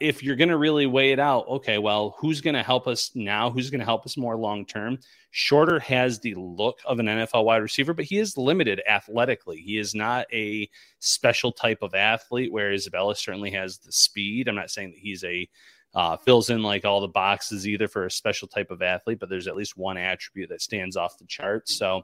if 0.00 0.22
you're 0.22 0.36
going 0.36 0.48
to 0.48 0.56
really 0.56 0.86
weigh 0.86 1.12
it 1.12 1.18
out, 1.18 1.46
okay, 1.48 1.78
well, 1.78 2.14
who's 2.18 2.40
going 2.40 2.54
to 2.54 2.62
help 2.62 2.86
us 2.86 3.10
now? 3.14 3.50
Who's 3.50 3.70
going 3.70 3.80
to 3.80 3.84
help 3.84 4.04
us 4.06 4.16
more 4.16 4.36
long 4.36 4.64
term? 4.66 4.98
Shorter 5.30 5.78
has 5.80 6.20
the 6.20 6.34
look 6.34 6.78
of 6.84 6.98
an 6.98 7.06
NFL 7.06 7.44
wide 7.44 7.62
receiver, 7.62 7.94
but 7.94 8.04
he 8.04 8.18
is 8.18 8.36
limited 8.36 8.82
athletically. 8.88 9.58
He 9.58 9.78
is 9.78 9.94
not 9.94 10.26
a 10.32 10.68
special 11.00 11.52
type 11.52 11.82
of 11.82 11.94
athlete, 11.94 12.52
where 12.52 12.72
Isabella 12.72 13.16
certainly 13.16 13.50
has 13.50 13.78
the 13.78 13.92
speed. 13.92 14.48
I'm 14.48 14.54
not 14.54 14.70
saying 14.70 14.90
that 14.90 15.00
he's 15.00 15.24
a 15.24 15.48
uh, 15.94 16.16
fills 16.16 16.50
in 16.50 16.62
like 16.62 16.84
all 16.84 17.00
the 17.00 17.08
boxes 17.08 17.68
either 17.68 17.86
for 17.86 18.06
a 18.06 18.10
special 18.10 18.48
type 18.48 18.70
of 18.70 18.82
athlete, 18.82 19.20
but 19.20 19.28
there's 19.28 19.46
at 19.46 19.56
least 19.56 19.76
one 19.76 19.96
attribute 19.96 20.48
that 20.48 20.60
stands 20.60 20.96
off 20.96 21.18
the 21.18 21.26
chart. 21.26 21.68
So 21.68 22.02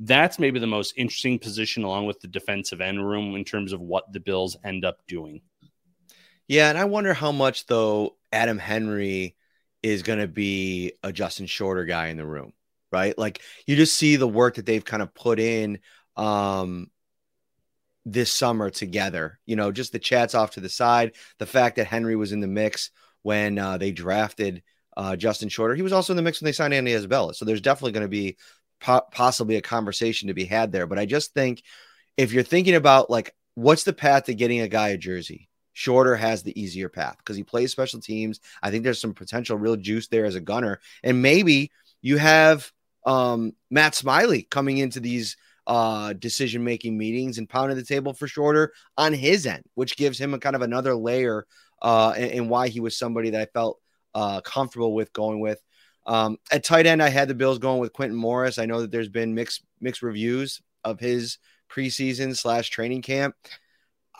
that's 0.00 0.38
maybe 0.38 0.58
the 0.58 0.66
most 0.66 0.94
interesting 0.96 1.38
position 1.38 1.84
along 1.84 2.06
with 2.06 2.20
the 2.20 2.28
defensive 2.28 2.80
end 2.80 3.06
room 3.06 3.36
in 3.36 3.44
terms 3.44 3.72
of 3.72 3.80
what 3.80 4.12
the 4.12 4.20
Bills 4.20 4.56
end 4.64 4.84
up 4.84 4.98
doing. 5.06 5.40
Yeah, 6.50 6.68
and 6.68 6.76
I 6.76 6.84
wonder 6.86 7.14
how 7.14 7.30
much 7.30 7.66
though 7.66 8.16
Adam 8.32 8.58
Henry 8.58 9.36
is 9.84 10.02
going 10.02 10.18
to 10.18 10.26
be 10.26 10.94
a 11.00 11.12
Justin 11.12 11.46
Shorter 11.46 11.84
guy 11.84 12.08
in 12.08 12.16
the 12.16 12.26
room, 12.26 12.52
right? 12.90 13.16
Like 13.16 13.40
you 13.68 13.76
just 13.76 13.96
see 13.96 14.16
the 14.16 14.26
work 14.26 14.56
that 14.56 14.66
they've 14.66 14.84
kind 14.84 15.00
of 15.00 15.14
put 15.14 15.38
in 15.38 15.78
um 16.16 16.90
this 18.04 18.32
summer 18.32 18.68
together. 18.68 19.38
You 19.46 19.54
know, 19.54 19.70
just 19.70 19.92
the 19.92 20.00
chats 20.00 20.34
off 20.34 20.50
to 20.52 20.60
the 20.60 20.68
side, 20.68 21.12
the 21.38 21.46
fact 21.46 21.76
that 21.76 21.86
Henry 21.86 22.16
was 22.16 22.32
in 22.32 22.40
the 22.40 22.48
mix 22.48 22.90
when 23.22 23.56
uh, 23.56 23.78
they 23.78 23.92
drafted 23.92 24.64
uh, 24.96 25.14
Justin 25.14 25.50
Shorter. 25.50 25.76
He 25.76 25.82
was 25.82 25.92
also 25.92 26.12
in 26.12 26.16
the 26.16 26.22
mix 26.24 26.40
when 26.40 26.46
they 26.46 26.52
signed 26.52 26.74
Andy 26.74 26.94
Isabella. 26.94 27.32
So 27.32 27.44
there's 27.44 27.60
definitely 27.60 27.92
going 27.92 28.06
to 28.06 28.08
be 28.08 28.38
po- 28.80 29.06
possibly 29.12 29.54
a 29.54 29.62
conversation 29.62 30.26
to 30.26 30.34
be 30.34 30.46
had 30.46 30.72
there. 30.72 30.88
But 30.88 30.98
I 30.98 31.06
just 31.06 31.32
think 31.32 31.62
if 32.16 32.32
you're 32.32 32.42
thinking 32.42 32.74
about 32.74 33.08
like 33.08 33.36
what's 33.54 33.84
the 33.84 33.92
path 33.92 34.24
to 34.24 34.34
getting 34.34 34.62
a 34.62 34.68
guy 34.68 34.88
a 34.88 34.98
jersey, 34.98 35.48
Shorter 35.80 36.14
has 36.14 36.42
the 36.42 36.60
easier 36.60 36.90
path 36.90 37.16
because 37.16 37.36
he 37.36 37.42
plays 37.42 37.72
special 37.72 38.00
teams. 38.00 38.38
I 38.62 38.70
think 38.70 38.84
there's 38.84 39.00
some 39.00 39.14
potential 39.14 39.56
real 39.56 39.76
juice 39.76 40.08
there 40.08 40.26
as 40.26 40.34
a 40.34 40.40
gunner. 40.40 40.78
And 41.02 41.22
maybe 41.22 41.72
you 42.02 42.18
have 42.18 42.70
um, 43.06 43.54
Matt 43.70 43.94
Smiley 43.94 44.42
coming 44.42 44.76
into 44.76 45.00
these 45.00 45.38
uh, 45.66 46.12
decision 46.12 46.64
making 46.64 46.98
meetings 46.98 47.38
and 47.38 47.48
pounding 47.48 47.78
the 47.78 47.84
table 47.84 48.12
for 48.12 48.28
Shorter 48.28 48.74
on 48.98 49.14
his 49.14 49.46
end, 49.46 49.62
which 49.72 49.96
gives 49.96 50.20
him 50.20 50.34
a 50.34 50.38
kind 50.38 50.54
of 50.54 50.60
another 50.60 50.94
layer 50.94 51.46
uh, 51.80 52.12
and, 52.14 52.50
why 52.50 52.68
he 52.68 52.80
was 52.80 52.98
somebody 52.98 53.30
that 53.30 53.40
I 53.40 53.46
felt 53.46 53.80
uh, 54.14 54.42
comfortable 54.42 54.92
with 54.92 55.14
going 55.14 55.40
with. 55.40 55.62
Um, 56.04 56.36
at 56.52 56.62
tight 56.62 56.84
end, 56.84 57.02
I 57.02 57.08
had 57.08 57.26
the 57.26 57.34
Bills 57.34 57.58
going 57.58 57.80
with 57.80 57.94
Quintin 57.94 58.18
Morris. 58.18 58.58
I 58.58 58.66
know 58.66 58.82
that 58.82 58.90
there's 58.90 59.08
been 59.08 59.34
mixed 59.34 59.64
mixed 59.80 60.02
reviews 60.02 60.60
of 60.84 61.00
his 61.00 61.38
preseason 61.70 62.36
slash 62.36 62.68
training 62.68 63.00
camp. 63.00 63.34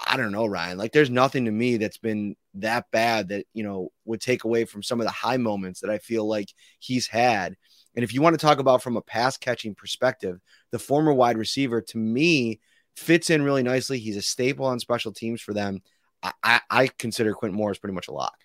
I 0.07 0.17
don't 0.17 0.33
know, 0.33 0.47
Ryan. 0.47 0.79
Like, 0.79 0.93
there's 0.93 1.11
nothing 1.11 1.45
to 1.45 1.51
me 1.51 1.77
that's 1.77 1.99
been 1.99 2.37
that 2.55 2.91
bad 2.91 3.29
that, 3.29 3.47
you 3.53 3.63
know, 3.63 3.91
would 4.05 4.21
take 4.21 4.45
away 4.45 4.65
from 4.65 4.83
some 4.83 5.01
of 5.01 5.07
the 5.07 5.13
high 5.13 5.37
moments 5.37 5.81
that 5.81 5.91
I 5.91 5.99
feel 5.99 6.27
like 6.27 6.53
he's 6.79 7.07
had. 7.07 7.57
And 7.95 8.05
if 8.05 8.15
you 8.15 8.23
want 8.23 8.35
to 8.35 8.45
talk 8.45 8.59
about 8.59 8.83
from 8.83 8.97
a 8.97 9.03
pass 9.03 9.37
catching 9.37 9.75
perspective, 9.75 10.41
the 10.71 10.79
former 10.79 11.13
wide 11.13 11.39
receiver 11.39 11.81
to 11.83 11.99
me 11.99 12.61
fits 12.97 13.31
in 13.31 13.43
really 13.43 13.63
nicely. 13.63 13.99
He's 13.99 14.17
a 14.17 14.23
staple 14.23 14.67
on 14.67 14.81
special 14.81 15.13
teams 15.13 15.41
for 15.41 15.53
them. 15.53 15.83
I, 16.23 16.33
I, 16.43 16.61
I 16.71 16.87
consider 16.87 17.35
Quintin 17.35 17.57
Morris 17.57 17.79
pretty 17.79 17.95
much 17.95 18.09
a 18.09 18.13
lock. 18.13 18.37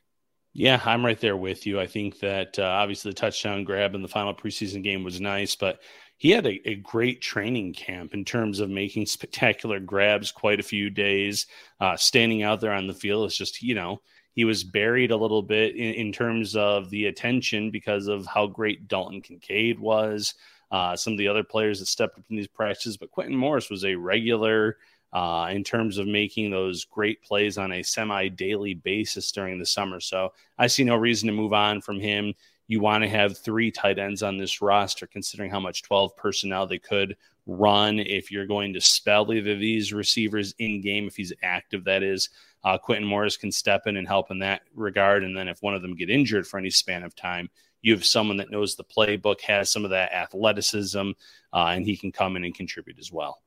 Yeah, 0.58 0.82
I'm 0.86 1.06
right 1.06 1.20
there 1.20 1.36
with 1.36 1.68
you. 1.68 1.82
I 1.82 1.86
think 1.86 2.22
that 2.22 2.58
uh, 2.58 2.64
obviously 2.64 3.12
the 3.12 3.16
touchdown 3.16 3.66
grab 3.66 3.94
in 3.94 4.02
the 4.02 4.08
final 4.08 4.34
preseason 4.34 4.82
game 4.82 5.04
was 5.04 5.20
nice, 5.20 5.54
but 5.54 5.82
he 6.16 6.32
had 6.32 6.46
a, 6.46 6.62
a, 6.70 6.76
great 6.76 7.22
training 7.22 7.74
camp 7.74 8.14
in 8.14 8.24
terms 8.24 8.62
of 8.62 8.70
making 8.70 9.06
spectacular 9.06 9.82
grabs 9.82 10.32
quite 10.32 10.62
a 10.62 10.64
few 10.64 10.90
days. 10.90 11.48
Uh, 11.82 11.98
standing 11.98 12.42
out 12.42 12.62
there 12.62 12.72
on 12.72 12.88
the 12.88 12.94
field 12.94 13.26
It's 13.26 13.38
just, 13.38 13.62
you 13.62 13.76
know, 13.76 14.00
he 14.32 14.46
was 14.46 14.64
buried 14.64 15.12
a 15.12 15.18
little 15.18 15.42
bit 15.42 15.76
in, 15.76 15.94
in, 15.96 16.14
terms 16.14 16.56
of 16.56 16.90
the 16.90 17.08
attention 17.08 17.70
because 17.70 18.08
of 18.08 18.26
how 18.26 18.48
great 18.48 18.88
Dalton 18.88 19.20
Kincaid 19.20 19.78
was. 19.78 20.36
Uh, 20.72 20.96
some 20.96 21.12
of 21.12 21.20
the 21.20 21.28
other 21.28 21.44
players 21.44 21.80
that 21.80 21.88
stepped 21.88 22.18
up 22.18 22.24
in 22.30 22.38
these 22.38 22.48
practices, 22.48 22.96
but 22.96 23.12
Quintin 23.12 23.36
Morris 23.36 23.70
was 23.70 23.84
a 23.84 23.96
regular 23.96 24.78
uh, 25.16 25.48
in 25.50 25.64
terms 25.64 25.98
of 25.98 26.06
making 26.06 26.52
those 26.52 26.84
great 26.84 27.24
plays 27.24 27.58
on 27.58 27.72
a 27.72 27.82
semi 27.82 28.28
daily 28.28 28.74
basis 28.74 29.32
during 29.32 29.58
the 29.58 29.66
summer. 29.66 30.02
So 30.02 30.34
I 30.58 30.68
see 30.68 30.84
no 30.84 30.98
reason 30.98 31.28
to 31.28 31.34
move 31.34 31.54
on 31.54 31.80
from 31.80 32.02
him. 32.02 32.34
You 32.68 32.82
want 32.82 33.02
to 33.06 33.10
have 33.10 33.38
three 33.38 33.72
tight 33.72 33.98
ends 33.98 34.24
on 34.24 34.38
this 34.38 34.62
roster, 34.62 35.08
considering 35.08 35.50
how 35.50 35.62
much 35.62 35.84
12 35.84 36.18
personnel 36.18 36.68
they 36.68 36.80
could 36.80 37.16
run 37.48 38.00
if 38.00 38.30
you're 38.30 38.46
going 38.46 38.74
to 38.74 38.82
spell 38.82 39.32
either 39.32 39.54
of 39.54 39.60
these 39.60 39.94
receivers 39.94 40.54
in 40.60 40.82
game, 40.82 41.08
if 41.08 41.16
he's 41.16 41.32
active, 41.42 41.86
that 41.86 42.04
is. 42.04 42.28
Uh, 42.66 42.78
Quintin 42.78 43.08
Morris 43.08 43.38
can 43.38 43.54
step 43.54 43.88
in 43.88 43.96
and 43.96 44.08
help 44.08 44.32
in 44.32 44.40
that 44.40 44.64
regard. 44.76 45.24
And 45.24 45.38
then 45.38 45.48
if 45.48 45.64
one 45.64 45.76
of 45.76 45.82
them 45.82 45.96
get 45.96 46.10
injured 46.10 46.46
for 46.46 46.58
any 46.58 46.72
span 46.72 47.04
of 47.04 47.16
time, 47.16 47.50
you 47.82 47.94
have 47.94 48.04
someone 48.04 48.36
that 48.38 48.52
knows 48.52 48.76
the 48.76 48.84
playbook, 48.84 49.40
has 49.42 49.72
some 49.72 49.86
of 49.86 49.92
that 49.92 50.12
athleticism, 50.12 51.12
uh, 51.54 51.68
and 51.68 51.86
he 51.86 51.96
can 51.96 52.12
come 52.12 52.36
in 52.36 52.44
and 52.44 52.54
contribute 52.54 53.00
as 53.00 53.14
well. 53.14 53.40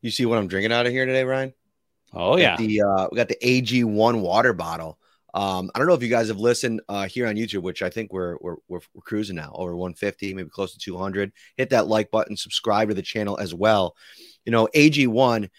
You 0.00 0.10
see 0.10 0.26
what 0.26 0.38
I'm 0.38 0.48
drinking 0.48 0.72
out 0.72 0.86
of 0.86 0.92
here 0.92 1.06
today, 1.06 1.24
Ryan? 1.24 1.52
Oh 2.12 2.36
yeah, 2.36 2.56
the 2.56 2.82
uh, 2.82 3.08
we 3.10 3.16
got 3.16 3.28
the 3.28 3.38
AG1 3.42 4.20
water 4.20 4.52
bottle. 4.52 4.98
Um, 5.34 5.70
I 5.74 5.78
don't 5.78 5.88
know 5.88 5.94
if 5.94 6.02
you 6.02 6.08
guys 6.08 6.28
have 6.28 6.38
listened 6.38 6.80
uh, 6.88 7.06
here 7.06 7.26
on 7.26 7.34
YouTube, 7.34 7.62
which 7.62 7.82
I 7.82 7.90
think 7.90 8.12
we're, 8.12 8.38
we're, 8.40 8.56
we're 8.68 8.80
we're 8.94 9.02
cruising 9.02 9.36
now 9.36 9.52
over 9.54 9.76
150, 9.76 10.34
maybe 10.34 10.48
close 10.48 10.72
to 10.72 10.78
200. 10.78 11.32
Hit 11.56 11.70
that 11.70 11.86
like 11.86 12.10
button, 12.10 12.36
subscribe 12.36 12.88
to 12.88 12.94
the 12.94 13.02
channel 13.02 13.38
as 13.38 13.54
well. 13.54 13.94
You 14.44 14.52
know, 14.52 14.68
AG1. 14.74 15.50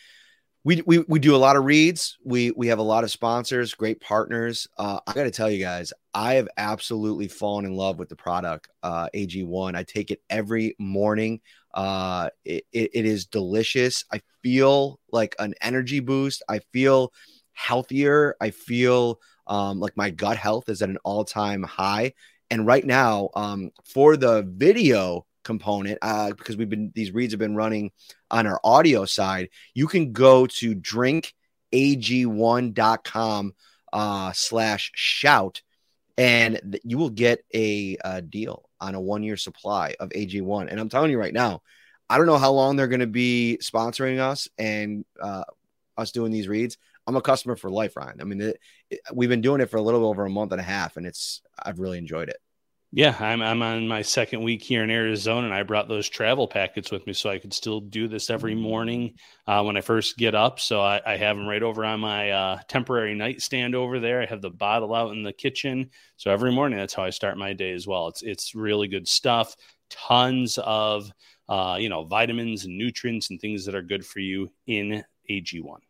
We, 0.66 0.84
we, 0.86 1.00
we 1.00 1.20
do 1.20 1.36
a 1.36 1.38
lot 1.38 1.56
of 1.56 1.64
reads. 1.64 2.18
We 2.24 2.52
we 2.52 2.68
have 2.68 2.80
a 2.80 2.84
lot 2.84 3.06
of 3.06 3.12
sponsors, 3.12 3.74
great 3.74 4.02
partners. 4.02 4.68
Uh, 4.78 5.00
I 5.08 5.14
got 5.14 5.24
to 5.24 5.32
tell 5.32 5.50
you 5.50 5.64
guys, 5.64 5.94
I 6.14 6.34
have 6.34 6.50
absolutely 6.58 7.30
fallen 7.30 7.66
in 7.66 7.74
love 7.76 7.98
with 7.98 8.10
the 8.10 8.18
product 8.18 8.68
uh, 8.84 9.08
AG1. 9.16 9.76
I 9.76 9.84
take 9.84 10.12
it 10.12 10.22
every 10.30 10.76
morning. 10.78 11.40
Uh, 11.74 12.30
it, 12.46 12.66
it, 12.72 13.06
is 13.06 13.26
delicious. 13.26 14.06
I 14.12 14.22
feel 14.42 15.00
like 15.12 15.36
an 15.40 15.54
energy 15.62 16.00
boost. 16.00 16.42
I 16.50 16.60
feel 16.74 17.14
healthier. 17.54 18.36
I 18.42 18.50
feel 18.52 19.20
um, 19.48 19.80
like 19.80 19.96
my 19.96 20.10
gut 20.10 20.36
health 20.38 20.68
is 20.70 20.82
at 20.82 20.90
an 20.90 20.98
all 21.04 21.24
time 21.26 21.64
high. 21.64 22.14
And 22.50 22.66
right 22.66 22.86
now, 22.86 23.30
um, 23.36 23.72
for 23.86 24.18
the 24.18 24.44
video 24.48 25.26
component, 25.44 26.00
uh, 26.02 26.32
because 26.32 26.58
we've 26.58 26.70
been 26.70 26.92
these 26.96 27.12
reads 27.12 27.34
have 27.34 27.40
been 27.40 27.56
running 27.56 27.92
on 28.32 28.48
our 28.48 28.60
audio 28.64 29.06
side, 29.06 29.50
you 29.74 29.88
can 29.88 30.12
go 30.12 30.48
to 30.48 30.76
drinkag1.com 30.76 33.54
uh, 33.94 34.32
slash 34.34 34.92
shout 34.96 35.62
and 36.18 36.80
you 36.84 36.98
will 36.98 37.10
get 37.10 37.46
a, 37.54 37.98
a 38.04 38.22
deal 38.22 38.69
on 38.82 38.96
a 38.96 39.02
one 39.02 39.24
year 39.24 39.38
supply 39.38 39.96
of 40.00 40.10
AG1. 40.10 40.68
And 40.70 40.80
I'm 40.80 40.90
telling 40.90 41.12
you 41.12 41.20
right 41.20 41.34
now, 41.34 41.62
I 42.10 42.18
don't 42.18 42.28
know 42.28 42.38
how 42.38 42.52
long 42.52 42.76
they're 42.76 42.88
going 42.88 43.00
to 43.02 43.08
be 43.08 43.60
sponsoring 43.62 44.20
us 44.20 44.48
and 44.58 45.06
uh, 45.22 45.44
us 45.98 46.12
doing 46.12 46.32
these 46.32 46.48
reads. 46.48 46.78
I'm 47.06 47.16
a 47.16 47.22
customer 47.22 47.56
for 47.56 47.70
life, 47.70 47.96
Ryan. 47.96 48.22
I 48.22 48.24
mean, 48.24 48.42
it, 48.42 48.60
it, 48.90 49.00
we've 49.14 49.30
been 49.30 49.42
doing 49.42 49.62
it 49.62 49.70
for 49.70 49.78
a 49.78 49.82
little 49.82 50.06
over 50.06 50.26
a 50.26 50.30
month 50.30 50.52
and 50.52 50.62
a 50.62 50.64
half, 50.64 50.98
and 50.98 51.06
it's 51.06 51.42
I've 51.62 51.80
really 51.80 51.98
enjoyed 51.98 52.30
it. 52.30 52.38
Yeah, 52.92 53.16
I'm 53.20 53.42
I'm 53.44 53.62
on 53.62 53.88
my 53.88 54.02
second 54.02 54.42
week 54.42 54.64
here 54.64 54.84
in 54.84 54.90
Arizona, 54.90 55.46
and 55.46 55.54
I 55.54 55.62
brought 55.62 55.88
those 55.88 56.10
travel 56.10 56.48
packets 56.48 56.90
with 56.92 57.06
me 57.06 57.14
so 57.14 57.30
I 57.30 57.38
could 57.38 57.54
still 57.54 57.82
do 57.82 58.08
this 58.08 58.32
every 58.32 58.56
morning 58.56 59.14
uh, 59.46 59.62
when 59.62 59.78
I 59.78 59.82
first 59.82 60.18
get 60.18 60.34
up. 60.34 60.60
So 60.60 60.82
I, 60.82 61.00
I 61.06 61.16
have 61.16 61.38
them 61.38 61.46
right 61.48 61.62
over 61.62 61.86
on 61.86 62.00
my 62.00 62.32
uh, 62.32 62.60
temporary 62.68 63.14
nightstand 63.14 63.76
over 63.76 64.00
there. 64.00 64.24
I 64.24 64.26
have 64.26 64.42
the 64.42 64.50
bottle 64.50 64.96
out 64.96 65.12
in 65.12 65.22
the 65.22 65.32
kitchen, 65.34 65.92
so 66.18 66.32
every 66.32 66.52
morning 66.52 66.80
that's 66.80 66.96
how 66.96 67.04
I 67.04 67.12
start 67.12 67.38
my 67.38 67.54
day 67.54 67.74
as 67.74 67.86
well. 67.86 68.08
It's 68.08 68.24
it's 68.24 68.56
really 68.56 68.88
good 68.88 69.08
stuff. 69.08 69.56
Tons 69.92 70.58
of 70.58 71.12
uh, 71.48 71.78
you 71.80 71.90
know 71.90 72.06
vitamins 72.06 72.66
and 72.66 72.76
nutrients 72.76 73.30
and 73.30 73.40
things 73.40 73.66
that 73.66 73.76
are 73.76 73.84
good 73.84 74.04
for 74.04 74.20
you 74.20 74.50
in 74.66 75.04
AG1. 75.30 75.82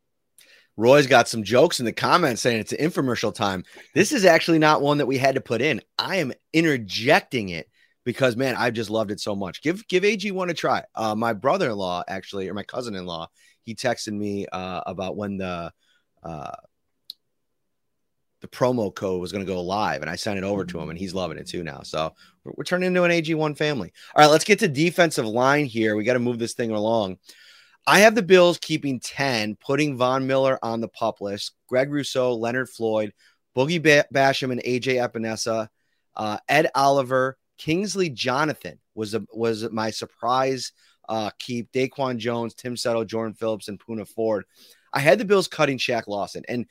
Roy's 0.80 1.08
got 1.08 1.28
some 1.28 1.44
jokes 1.44 1.82
in 1.82 1.86
the 1.86 1.92
comments 1.92 2.42
saying 2.42 2.62
it's 2.62 2.72
an 2.72 2.78
infomercial 2.78 3.36
time. 3.36 3.66
This 3.94 4.14
is 4.14 4.24
actually 4.24 4.60
not 4.60 4.82
one 4.82 5.00
that 5.00 5.08
we 5.08 5.18
had 5.18 5.36
to 5.36 5.42
put 5.42 5.62
in. 5.62 5.82
I 5.98 6.16
am 6.18 6.32
interjecting 6.54 7.50
it 7.50 7.70
because 8.06 8.38
man, 8.38 8.56
I've 8.56 8.76
just 8.76 8.90
loved 8.90 9.12
it 9.12 9.20
so 9.20 9.36
much. 9.36 9.62
Give 9.62 9.86
give 9.90 10.04
AG1 10.04 10.50
a 10.50 10.54
try. 10.54 10.84
Uh, 10.96 11.16
my 11.16 11.34
brother-in-law 11.34 12.06
actually, 12.08 12.48
or 12.48 12.54
my 12.54 12.64
cousin-in-law, 12.64 13.28
he 13.64 13.76
texted 13.76 14.14
me 14.14 14.48
uh, 14.54 14.80
about 14.86 15.18
when 15.18 15.36
the 15.36 15.74
uh, 16.24 16.56
the 18.40 18.48
promo 18.48 18.96
code 18.96 19.20
was 19.20 19.34
going 19.34 19.46
to 19.46 19.52
go 19.52 19.62
live, 19.62 20.00
and 20.02 20.10
I 20.10 20.16
sent 20.16 20.38
it 20.38 20.46
over 20.46 20.64
to 20.64 20.80
him, 20.80 20.90
and 20.90 20.98
he's 20.98 21.14
loving 21.14 21.38
it 21.38 21.50
too 21.50 21.62
now. 21.62 21.82
So 21.84 22.14
we're, 22.46 22.54
we're 22.56 22.64
turning 22.64 22.88
into 22.88 23.04
an 23.04 23.12
AG1 23.12 23.58
family. 23.58 23.92
All 24.16 24.24
right, 24.24 24.32
let's 24.32 24.46
get 24.46 24.60
to 24.60 24.70
defensive 24.70 25.26
line 25.26 25.66
here. 25.66 25.98
We 25.98 26.06
got 26.06 26.14
to 26.14 26.20
move 26.20 26.40
this 26.40 26.54
thing 26.54 26.72
along. 26.72 27.18
I 27.88 28.00
have 28.00 28.16
the 28.16 28.22
Bills 28.22 28.58
keeping 28.60 29.00
10, 29.00 29.56
putting 29.56 29.98
Von 29.98 30.28
Miller 30.28 30.60
on 30.62 30.80
the 30.80 30.88
pup 30.88 31.22
list, 31.22 31.54
Greg 31.68 31.92
Rousseau, 31.92 32.36
Leonard 32.36 32.70
Floyd, 32.70 33.14
Boogie 33.56 34.04
Basham, 34.14 34.52
and 34.52 34.62
AJ 34.64 34.96
Epenesa, 34.96 35.70
uh, 36.16 36.38
Ed 36.48 36.70
Oliver, 36.76 37.38
Kingsley 37.58 38.10
Jonathan 38.10 38.80
was 38.96 39.14
a, 39.16 39.26
was 39.34 39.70
my 39.72 39.90
surprise 39.90 40.72
uh, 41.08 41.32
keep. 41.40 41.72
Daquan 41.72 42.18
Jones, 42.18 42.54
Tim 42.54 42.78
Settle, 42.78 43.06
Jordan 43.06 43.34
Phillips, 43.34 43.68
and 43.68 43.80
Poona 43.80 44.08
Ford. 44.08 44.46
I 44.94 45.00
had 45.00 45.20
the 45.20 45.26
Bills 45.26 45.48
cutting 45.48 45.78
Shaq 45.78 46.08
Lawson, 46.08 46.44
and 46.48 46.66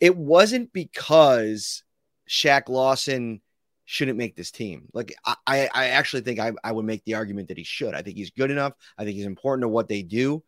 it 0.00 0.16
wasn't 0.16 0.72
because 0.72 1.84
Shaq 2.28 2.68
Lawson 2.68 3.40
shouldn't 3.84 4.18
make 4.18 4.36
this 4.36 4.50
team. 4.50 4.88
Like 4.92 5.14
I, 5.26 5.68
I 5.74 5.88
actually 5.88 6.22
think 6.22 6.38
I, 6.38 6.52
I 6.62 6.72
would 6.72 6.84
make 6.84 7.04
the 7.04 7.14
argument 7.14 7.48
that 7.48 7.58
he 7.58 7.64
should. 7.64 7.94
I 7.94 8.02
think 8.02 8.16
he's 8.16 8.30
good 8.30 8.50
enough. 8.50 8.74
I 8.96 9.04
think 9.04 9.16
he's 9.16 9.26
important 9.26 9.64
to 9.64 9.68
what 9.68 9.88
they 9.88 10.02
do. 10.02 10.42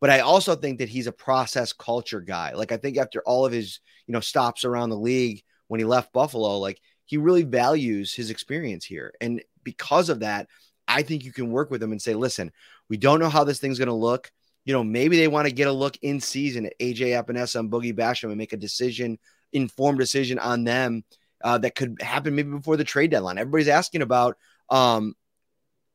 But 0.00 0.10
I 0.10 0.20
also 0.20 0.54
think 0.54 0.78
that 0.78 0.88
he's 0.88 1.06
a 1.06 1.12
process 1.12 1.72
culture 1.72 2.20
guy. 2.20 2.52
Like 2.52 2.72
I 2.72 2.76
think 2.76 2.98
after 2.98 3.22
all 3.24 3.46
of 3.46 3.52
his, 3.52 3.80
you 4.06 4.12
know, 4.12 4.20
stops 4.20 4.64
around 4.64 4.90
the 4.90 4.98
league 4.98 5.42
when 5.68 5.80
he 5.80 5.84
left 5.84 6.12
Buffalo, 6.12 6.58
like 6.58 6.80
he 7.06 7.16
really 7.16 7.44
values 7.44 8.12
his 8.12 8.30
experience 8.30 8.84
here. 8.84 9.14
And 9.20 9.42
because 9.62 10.08
of 10.08 10.20
that, 10.20 10.48
I 10.86 11.02
think 11.02 11.24
you 11.24 11.32
can 11.32 11.50
work 11.50 11.70
with 11.70 11.82
him 11.82 11.92
and 11.92 12.02
say, 12.02 12.14
listen, 12.14 12.52
we 12.88 12.96
don't 12.96 13.20
know 13.20 13.30
how 13.30 13.44
this 13.44 13.60
thing's 13.60 13.78
going 13.78 13.88
to 13.88 13.94
look. 13.94 14.30
You 14.66 14.72
know, 14.72 14.84
maybe 14.84 15.16
they 15.16 15.28
want 15.28 15.46
to 15.46 15.54
get 15.54 15.68
a 15.68 15.72
look 15.72 15.96
in 16.02 16.20
season 16.20 16.66
at 16.66 16.78
AJ 16.80 17.22
Epenesa 17.22 17.60
and 17.60 17.70
Boogie 17.70 17.96
Basham 17.96 18.28
and 18.28 18.36
make 18.36 18.52
a 18.52 18.58
decision, 18.58 19.18
informed 19.52 19.98
decision 19.98 20.38
on 20.38 20.64
them 20.64 21.04
uh, 21.44 21.58
that 21.58 21.76
could 21.76 22.00
happen 22.00 22.34
maybe 22.34 22.50
before 22.50 22.76
the 22.76 22.84
trade 22.84 23.10
deadline. 23.10 23.38
Everybody's 23.38 23.68
asking 23.68 24.02
about 24.02 24.36
um, 24.70 25.14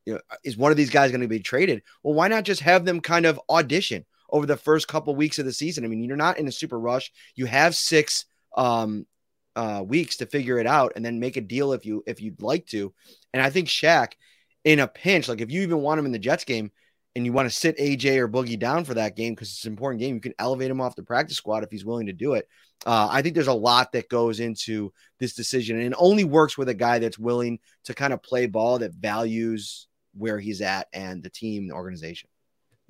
you 0.06 0.14
know, 0.14 0.20
is 0.44 0.56
one 0.56 0.72
of 0.72 0.78
these 0.78 0.92
guys 0.92 1.12
going 1.12 1.22
to 1.22 1.28
be 1.28 1.40
traded? 1.40 1.82
Well, 2.04 2.14
why 2.14 2.28
not 2.28 2.44
just 2.44 2.62
have 2.62 2.86
them 2.86 3.02
kind 3.02 3.26
of 3.26 3.42
audition 3.50 4.06
over 4.30 4.46
the 4.46 4.56
first 4.56 4.88
couple 4.88 5.16
weeks 5.16 5.40
of 5.40 5.46
the 5.46 5.54
season? 5.54 5.84
I 5.84 5.88
mean, 5.88 6.04
you're 6.04 6.16
not 6.16 6.38
in 6.38 6.48
a 6.48 6.52
super 6.52 6.80
rush. 6.80 7.12
You 7.36 7.48
have 7.48 7.76
six 7.76 8.26
um, 8.56 9.06
uh, 9.56 9.84
weeks 9.86 10.18
to 10.18 10.26
figure 10.28 10.60
it 10.60 10.68
out, 10.68 10.94
and 10.96 11.04
then 11.04 11.20
make 11.20 11.36
a 11.36 11.42
deal 11.42 11.74
if 11.74 11.86
you 11.86 12.04
if 12.08 12.22
you'd 12.22 12.42
like 12.42 12.68
to. 12.68 12.94
And 13.34 13.44
I 13.44 13.50
think 13.50 13.68
Shaq, 13.68 14.14
in 14.64 14.80
a 14.80 14.88
pinch, 14.88 15.28
like 15.28 15.42
if 15.42 15.52
you 15.52 15.62
even 15.62 15.82
want 15.82 16.00
him 16.00 16.06
in 16.06 16.12
the 16.12 16.20
Jets 16.20 16.46
game, 16.46 16.72
and 17.16 17.26
you 17.26 17.34
want 17.34 17.50
to 17.50 17.56
sit 17.56 17.78
AJ 17.78 18.18
or 18.18 18.30
Boogie 18.30 18.60
down 18.60 18.86
for 18.86 18.94
that 18.94 19.16
game 19.16 19.34
because 19.34 19.50
it's 19.50 19.66
an 19.66 19.72
important 19.72 20.00
game, 20.00 20.16
you 20.16 20.22
can 20.22 20.34
elevate 20.40 20.72
him 20.72 20.82
off 20.82 20.96
the 20.96 21.04
practice 21.04 21.38
squad 21.38 21.64
if 21.64 21.72
he's 21.72 21.86
willing 21.86 22.06
to 22.06 22.14
do 22.14 22.34
it. 22.34 22.48
Uh, 22.86 23.08
I 23.12 23.22
think 23.22 23.36
there's 23.36 23.48
a 23.48 23.54
lot 23.54 23.92
that 23.92 24.10
goes 24.10 24.40
into 24.40 24.94
this 25.20 25.34
decision, 25.34 25.78
and 25.78 25.88
it 25.88 25.98
only 25.98 26.24
works 26.24 26.58
with 26.58 26.70
a 26.70 26.74
guy 26.74 27.00
that's 27.00 27.20
willing 27.20 27.60
to 27.86 27.94
kind 27.94 28.14
of 28.14 28.24
play 28.24 28.48
ball 28.48 28.80
that 28.80 28.94
values 28.94 29.88
where 30.16 30.40
he's 30.40 30.62
at 30.62 30.88
and 30.94 31.22
the 31.22 31.30
team, 31.30 31.68
the 31.68 31.76
organization. 31.76 32.30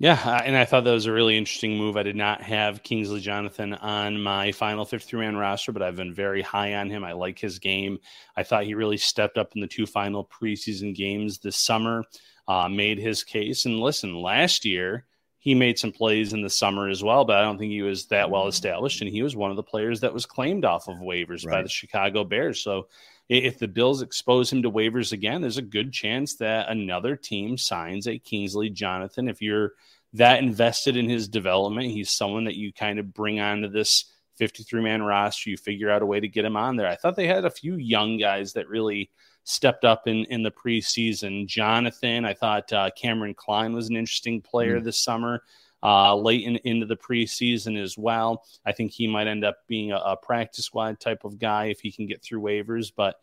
Yeah, 0.00 0.40
and 0.42 0.56
I 0.56 0.64
thought 0.64 0.84
that 0.84 0.92
was 0.92 1.04
a 1.04 1.12
really 1.12 1.36
interesting 1.36 1.76
move. 1.76 1.98
I 1.98 2.02
did 2.02 2.16
not 2.16 2.40
have 2.40 2.82
Kingsley 2.82 3.20
Jonathan 3.20 3.74
on 3.74 4.22
my 4.22 4.50
final 4.50 4.86
53 4.86 5.20
man 5.20 5.36
roster, 5.36 5.72
but 5.72 5.82
I've 5.82 5.96
been 5.96 6.14
very 6.14 6.40
high 6.40 6.76
on 6.76 6.88
him. 6.88 7.04
I 7.04 7.12
like 7.12 7.38
his 7.38 7.58
game. 7.58 7.98
I 8.34 8.42
thought 8.42 8.64
he 8.64 8.72
really 8.72 8.96
stepped 8.96 9.36
up 9.36 9.52
in 9.54 9.60
the 9.60 9.66
two 9.66 9.84
final 9.84 10.24
preseason 10.24 10.94
games 10.94 11.40
this 11.40 11.58
summer, 11.58 12.04
uh, 12.48 12.70
made 12.70 12.98
his 12.98 13.24
case. 13.24 13.66
And 13.66 13.78
listen, 13.78 14.14
last 14.14 14.64
year, 14.64 15.04
he 15.40 15.54
made 15.54 15.78
some 15.78 15.90
plays 15.90 16.34
in 16.34 16.42
the 16.42 16.50
summer 16.50 16.88
as 16.88 17.02
well, 17.02 17.24
but 17.24 17.38
I 17.38 17.42
don't 17.42 17.58
think 17.58 17.72
he 17.72 17.80
was 17.80 18.06
that 18.06 18.30
well 18.30 18.42
mm-hmm. 18.42 18.50
established. 18.50 19.00
And 19.00 19.10
he 19.10 19.22
was 19.22 19.34
one 19.34 19.50
of 19.50 19.56
the 19.56 19.62
players 19.62 20.00
that 20.00 20.12
was 20.12 20.26
claimed 20.26 20.66
off 20.66 20.86
of 20.86 20.98
waivers 20.98 21.46
right. 21.46 21.54
by 21.54 21.62
the 21.62 21.68
Chicago 21.68 22.24
Bears. 22.24 22.62
So 22.62 22.88
if 23.30 23.58
the 23.58 23.66
Bills 23.66 24.02
expose 24.02 24.52
him 24.52 24.62
to 24.62 24.70
waivers 24.70 25.12
again, 25.12 25.40
there's 25.40 25.56
a 25.56 25.62
good 25.62 25.92
chance 25.92 26.36
that 26.36 26.68
another 26.68 27.16
team 27.16 27.56
signs 27.56 28.06
a 28.06 28.18
Kingsley 28.18 28.68
Jonathan. 28.68 29.28
If 29.28 29.40
you're 29.40 29.72
that 30.12 30.42
invested 30.42 30.96
in 30.96 31.08
his 31.08 31.26
development, 31.26 31.90
he's 31.90 32.10
someone 32.10 32.44
that 32.44 32.56
you 32.56 32.70
kind 32.70 32.98
of 32.98 33.14
bring 33.14 33.40
onto 33.40 33.68
this 33.68 34.12
53 34.36 34.82
man 34.82 35.02
roster. 35.02 35.48
You 35.48 35.56
figure 35.56 35.90
out 35.90 36.02
a 36.02 36.06
way 36.06 36.20
to 36.20 36.28
get 36.28 36.44
him 36.44 36.56
on 36.56 36.76
there. 36.76 36.88
I 36.88 36.96
thought 36.96 37.16
they 37.16 37.26
had 37.26 37.46
a 37.46 37.50
few 37.50 37.76
young 37.76 38.18
guys 38.18 38.52
that 38.54 38.68
really 38.68 39.10
stepped 39.44 39.84
up 39.84 40.06
in, 40.06 40.24
in 40.26 40.42
the 40.42 40.50
preseason. 40.50 41.46
Jonathan, 41.46 42.24
I 42.24 42.34
thought 42.34 42.72
uh, 42.72 42.90
Kameron 43.00 43.36
Cline 43.36 43.72
was 43.72 43.88
an 43.88 43.96
interesting 43.96 44.40
player 44.40 44.76
mm-hmm. 44.76 44.84
this 44.84 45.00
summer. 45.00 45.42
Uh, 45.82 46.14
late 46.14 46.44
in, 46.44 46.56
into 46.56 46.84
the 46.84 46.96
preseason 46.96 47.82
as 47.82 47.96
well. 47.96 48.44
I 48.66 48.72
think 48.72 48.92
he 48.92 49.06
might 49.06 49.26
end 49.26 49.46
up 49.46 49.66
being 49.66 49.92
a, 49.92 49.96
a 49.96 50.14
practice 50.14 50.66
squad 50.66 51.00
type 51.00 51.24
of 51.24 51.38
guy 51.38 51.66
if 51.66 51.80
he 51.80 51.90
can 51.90 52.06
get 52.06 52.22
through 52.22 52.42
waivers. 52.42 52.92
But 52.94 53.16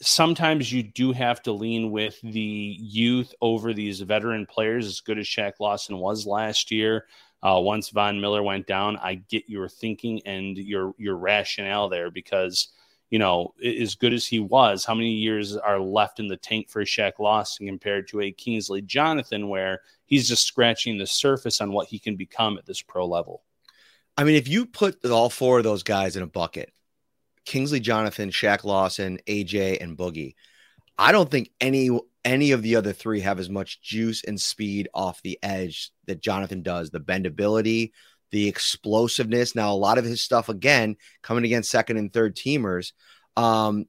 sometimes 0.00 0.72
you 0.72 0.82
do 0.82 1.12
have 1.12 1.42
to 1.42 1.52
lean 1.52 1.90
with 1.90 2.18
the 2.22 2.76
youth 2.78 3.34
over 3.40 3.72
these 3.72 4.00
veteran 4.00 4.46
players, 4.46 4.86
as 4.86 5.00
good 5.00 5.18
as 5.18 5.26
Shaq 5.26 5.54
Lawson 5.60 5.98
was 5.98 6.26
last 6.26 6.70
year. 6.70 7.06
Uh, 7.42 7.58
once 7.60 7.88
Von 7.88 8.20
Miller 8.20 8.42
went 8.42 8.66
down, 8.66 8.96
I 8.98 9.14
get 9.14 9.48
your 9.48 9.68
thinking 9.68 10.20
and 10.26 10.56
your 10.56 10.94
your 10.98 11.16
rationale 11.16 11.88
there 11.88 12.10
because 12.10 12.68
you 13.10 13.18
know 13.18 13.54
as 13.62 13.94
good 13.96 14.12
as 14.12 14.26
he 14.26 14.38
was, 14.38 14.84
how 14.84 14.94
many 14.94 15.12
years 15.12 15.56
are 15.56 15.80
left 15.80 16.20
in 16.20 16.28
the 16.28 16.36
tank 16.36 16.70
for 16.70 16.82
Shaq 16.84 17.18
Lawson 17.18 17.66
compared 17.66 18.08
to 18.08 18.20
a 18.20 18.32
Kingsley 18.32 18.82
Jonathan, 18.82 19.48
where 19.48 19.80
he's 20.06 20.28
just 20.28 20.46
scratching 20.46 20.96
the 20.96 21.06
surface 21.06 21.60
on 21.60 21.72
what 21.72 21.88
he 21.88 21.98
can 21.98 22.16
become 22.16 22.56
at 22.56 22.66
this 22.66 22.82
pro 22.82 23.06
level. 23.06 23.42
I 24.16 24.24
mean, 24.24 24.36
if 24.36 24.48
you 24.48 24.66
put 24.66 25.04
all 25.04 25.30
four 25.30 25.58
of 25.58 25.64
those 25.64 25.82
guys 25.82 26.16
in 26.16 26.22
a 26.22 26.26
bucket, 26.26 26.72
Kingsley 27.44 27.80
Jonathan, 27.80 28.30
Shaq 28.30 28.64
Lawson, 28.64 29.18
AJ, 29.26 29.82
and 29.82 29.96
Boogie, 29.96 30.34
I 30.98 31.12
don't 31.12 31.30
think 31.30 31.50
any 31.60 31.90
any 32.24 32.52
of 32.52 32.62
the 32.62 32.76
other 32.76 32.92
three 32.92 33.20
have 33.20 33.40
as 33.40 33.48
much 33.48 33.80
juice 33.80 34.22
and 34.24 34.38
speed 34.40 34.88
off 34.92 35.22
the 35.22 35.38
edge 35.42 35.90
that 36.06 36.22
Jonathan 36.22 36.62
does. 36.62 36.90
The 36.90 37.00
bendability, 37.00 37.92
the 38.30 38.48
explosiveness. 38.48 39.54
Now, 39.54 39.72
a 39.72 39.74
lot 39.74 39.98
of 39.98 40.04
his 40.04 40.22
stuff 40.22 40.48
again 40.48 40.96
coming 41.22 41.44
against 41.44 41.70
second 41.70 41.96
and 41.96 42.12
third 42.12 42.36
teamers. 42.36 42.92
Um, 43.36 43.86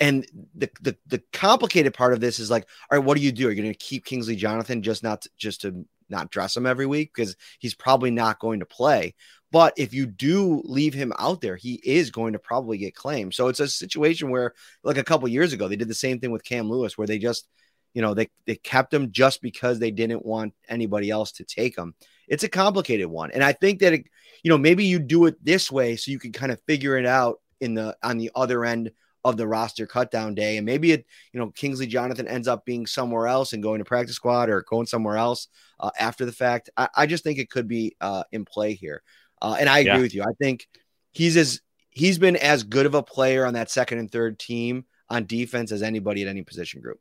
and 0.00 0.26
the, 0.54 0.70
the 0.80 0.96
the 1.06 1.22
complicated 1.32 1.94
part 1.94 2.12
of 2.12 2.20
this 2.20 2.38
is 2.38 2.50
like, 2.50 2.66
all 2.90 2.98
right, 2.98 3.04
what 3.04 3.16
do 3.16 3.22
you 3.22 3.32
do? 3.32 3.48
Are 3.48 3.50
you 3.50 3.62
going 3.62 3.72
to 3.72 3.78
keep 3.78 4.04
Kingsley 4.04 4.36
Jonathan 4.36 4.82
just 4.82 5.02
not 5.02 5.22
to, 5.22 5.30
just 5.36 5.60
to 5.60 5.84
not 6.12 6.30
dress 6.30 6.56
him 6.56 6.66
every 6.66 6.86
week 6.86 7.12
because 7.12 7.34
he's 7.58 7.74
probably 7.74 8.12
not 8.12 8.38
going 8.38 8.60
to 8.60 8.66
play. 8.66 9.14
But 9.50 9.74
if 9.76 9.92
you 9.92 10.06
do 10.06 10.62
leave 10.64 10.94
him 10.94 11.12
out 11.18 11.40
there, 11.40 11.56
he 11.56 11.80
is 11.84 12.10
going 12.10 12.34
to 12.34 12.38
probably 12.38 12.78
get 12.78 12.94
claimed. 12.94 13.34
So 13.34 13.48
it's 13.48 13.60
a 13.60 13.68
situation 13.68 14.30
where, 14.30 14.54
like 14.84 14.98
a 14.98 15.04
couple 15.04 15.28
years 15.28 15.52
ago, 15.52 15.68
they 15.68 15.76
did 15.76 15.88
the 15.88 15.94
same 15.94 16.20
thing 16.20 16.30
with 16.30 16.44
Cam 16.44 16.70
Lewis, 16.70 16.96
where 16.96 17.06
they 17.06 17.18
just, 17.18 17.48
you 17.94 18.02
know, 18.02 18.14
they 18.14 18.30
they 18.46 18.56
kept 18.56 18.92
him 18.92 19.12
just 19.12 19.42
because 19.42 19.78
they 19.78 19.90
didn't 19.90 20.24
want 20.24 20.54
anybody 20.68 21.10
else 21.10 21.32
to 21.32 21.44
take 21.44 21.76
him. 21.76 21.94
It's 22.28 22.44
a 22.44 22.48
complicated 22.48 23.06
one, 23.06 23.30
and 23.32 23.44
I 23.44 23.52
think 23.52 23.80
that 23.80 23.92
it, 23.92 24.06
you 24.42 24.48
know 24.48 24.58
maybe 24.58 24.84
you 24.84 24.98
do 24.98 25.26
it 25.26 25.42
this 25.44 25.70
way 25.70 25.96
so 25.96 26.10
you 26.10 26.18
can 26.18 26.32
kind 26.32 26.52
of 26.52 26.60
figure 26.66 26.96
it 26.96 27.06
out 27.06 27.40
in 27.60 27.74
the 27.74 27.96
on 28.02 28.18
the 28.18 28.30
other 28.34 28.64
end 28.64 28.92
of 29.24 29.36
the 29.36 29.46
roster 29.46 29.86
cut 29.86 30.10
down 30.10 30.34
day. 30.34 30.56
And 30.56 30.66
maybe 30.66 30.92
it, 30.92 31.06
you 31.32 31.38
know, 31.38 31.50
Kingsley 31.50 31.86
Jonathan 31.86 32.26
ends 32.26 32.48
up 32.48 32.64
being 32.64 32.86
somewhere 32.86 33.28
else 33.28 33.52
and 33.52 33.62
going 33.62 33.78
to 33.78 33.84
practice 33.84 34.16
squad 34.16 34.50
or 34.50 34.64
going 34.68 34.86
somewhere 34.86 35.16
else 35.16 35.48
uh, 35.80 35.90
after 35.98 36.24
the 36.24 36.32
fact. 36.32 36.70
I, 36.76 36.88
I, 36.96 37.06
just 37.06 37.22
think 37.22 37.38
it 37.38 37.50
could 37.50 37.68
be 37.68 37.96
uh, 38.00 38.24
in 38.32 38.44
play 38.44 38.74
here. 38.74 39.02
Uh, 39.40 39.56
and 39.58 39.68
I 39.68 39.80
agree 39.80 39.92
yeah. 39.92 40.00
with 40.00 40.14
you. 40.14 40.22
I 40.22 40.32
think 40.40 40.66
he's 41.12 41.36
as 41.36 41.60
he's 41.90 42.18
been 42.18 42.36
as 42.36 42.64
good 42.64 42.86
of 42.86 42.94
a 42.94 43.02
player 43.02 43.46
on 43.46 43.54
that 43.54 43.70
second 43.70 43.98
and 43.98 44.10
third 44.10 44.38
team 44.38 44.86
on 45.08 45.26
defense 45.26 45.70
as 45.72 45.82
anybody 45.82 46.22
at 46.22 46.28
any 46.28 46.42
position 46.42 46.80
group. 46.80 46.98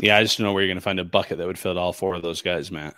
Yeah, 0.00 0.16
I 0.16 0.22
just 0.22 0.38
don't 0.38 0.46
know 0.46 0.52
where 0.52 0.62
you're 0.62 0.68
going 0.68 0.78
to 0.78 0.82
find 0.82 1.00
a 1.00 1.04
bucket 1.04 1.38
that 1.38 1.46
would 1.46 1.58
fit 1.58 1.76
all 1.76 1.92
four 1.92 2.14
of 2.14 2.22
those 2.22 2.42
guys, 2.42 2.70
Matt. 2.70 2.94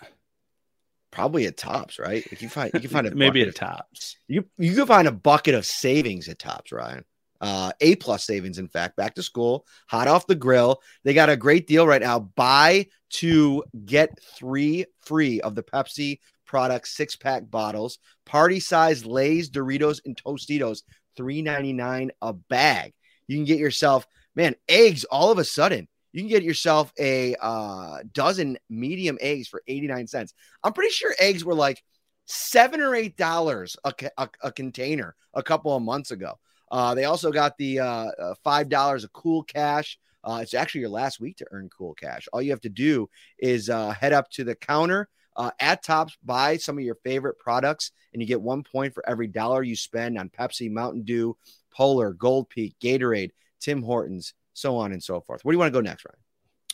Probably 1.11 1.45
at 1.45 1.57
tops, 1.57 1.97
right? 1.97 2.25
You 2.29 2.37
can 2.37 2.49
find 2.49 2.71
you 2.73 2.81
can 2.81 2.89
find 2.89 3.07
a 3.07 3.11
maybe 3.15 3.41
at 3.41 3.55
tops. 3.55 4.17
You 4.27 4.45
you 4.57 4.75
can 4.75 4.85
find 4.85 5.07
a 5.07 5.11
bucket 5.11 5.55
of 5.55 5.65
savings 5.65 6.27
at 6.27 6.39
tops, 6.39 6.71
Ryan 6.71 7.03
uh, 7.41 7.71
A 7.79 7.95
plus 7.95 8.25
savings, 8.25 8.57
in 8.57 8.67
fact, 8.67 8.95
back 8.95 9.15
to 9.15 9.23
school, 9.23 9.65
hot 9.87 10.07
off 10.07 10.27
the 10.27 10.35
grill. 10.35 10.81
They 11.03 11.13
got 11.13 11.29
a 11.29 11.37
great 11.37 11.67
deal 11.67 11.87
right 11.87 12.01
now. 12.01 12.19
Buy 12.19 12.87
to 13.11 13.63
get 13.85 14.19
three 14.35 14.85
free 15.01 15.41
of 15.41 15.55
the 15.55 15.63
Pepsi 15.63 16.19
product 16.45 16.87
six 16.87 17.15
pack 17.15 17.49
bottles, 17.49 17.99
party 18.25 18.59
size 18.59 19.05
Lay's, 19.05 19.49
Doritos, 19.49 20.01
and 20.05 20.17
Tostitos, 20.17 20.83
three 21.15 21.41
ninety 21.41 21.73
nine 21.73 22.11
a 22.21 22.33
bag. 22.33 22.93
You 23.27 23.37
can 23.37 23.45
get 23.45 23.59
yourself, 23.59 24.05
man, 24.35 24.55
eggs 24.67 25.05
all 25.05 25.31
of 25.31 25.37
a 25.37 25.45
sudden. 25.45 25.87
You 26.11 26.21
can 26.21 26.29
get 26.29 26.43
yourself 26.43 26.91
a 26.99 27.35
uh, 27.39 27.99
dozen 28.13 28.57
medium 28.69 29.17
eggs 29.21 29.47
for 29.47 29.61
89 29.67 30.07
cents. 30.07 30.33
I'm 30.63 30.73
pretty 30.73 30.91
sure 30.91 31.13
eggs 31.19 31.45
were 31.45 31.53
like 31.53 31.83
seven 32.25 32.81
or 32.81 32.95
eight 32.95 33.17
dollars 33.17 33.75
a, 33.83 33.93
a, 34.17 34.29
a 34.43 34.51
container 34.51 35.15
a 35.33 35.43
couple 35.43 35.75
of 35.75 35.81
months 35.81 36.11
ago. 36.11 36.35
Uh, 36.71 36.93
they 36.93 37.05
also 37.05 37.31
got 37.31 37.57
the 37.57 37.79
uh, 37.79 37.85
uh, 37.85 38.35
five 38.43 38.69
dollars 38.69 39.03
of 39.03 39.11
cool 39.13 39.43
cash. 39.43 39.97
Uh, 40.23 40.39
it's 40.41 40.53
actually 40.53 40.81
your 40.81 40.89
last 40.89 41.19
week 41.19 41.37
to 41.37 41.45
earn 41.51 41.69
cool 41.75 41.93
cash. 41.93 42.27
All 42.31 42.41
you 42.41 42.51
have 42.51 42.61
to 42.61 42.69
do 42.69 43.09
is 43.39 43.69
uh, 43.69 43.91
head 43.91 44.13
up 44.13 44.29
to 44.31 44.43
the 44.43 44.55
counter 44.55 45.09
at 45.59 45.81
Tops, 45.83 46.17
buy 46.21 46.57
some 46.57 46.77
of 46.77 46.83
your 46.83 46.97
favorite 47.05 47.39
products, 47.39 47.91
and 48.11 48.21
you 48.21 48.27
get 48.27 48.41
one 48.41 48.61
point 48.61 48.93
for 48.93 49.07
every 49.07 49.27
dollar 49.27 49.63
you 49.63 49.75
spend 49.75 50.17
on 50.17 50.29
Pepsi, 50.29 50.69
Mountain 50.69 51.03
Dew, 51.03 51.37
Polar, 51.73 52.11
Gold 52.11 52.49
Peak, 52.49 52.75
Gatorade, 52.81 53.31
Tim 53.61 53.81
Hortons, 53.81 54.33
so 54.53 54.77
on 54.77 54.91
and 54.91 55.03
so 55.03 55.21
forth. 55.21 55.43
Where 55.43 55.51
do 55.51 55.55
you 55.55 55.59
want 55.59 55.73
to 55.73 55.77
go 55.77 55.81
next, 55.81 56.05
Ryan? 56.05 56.17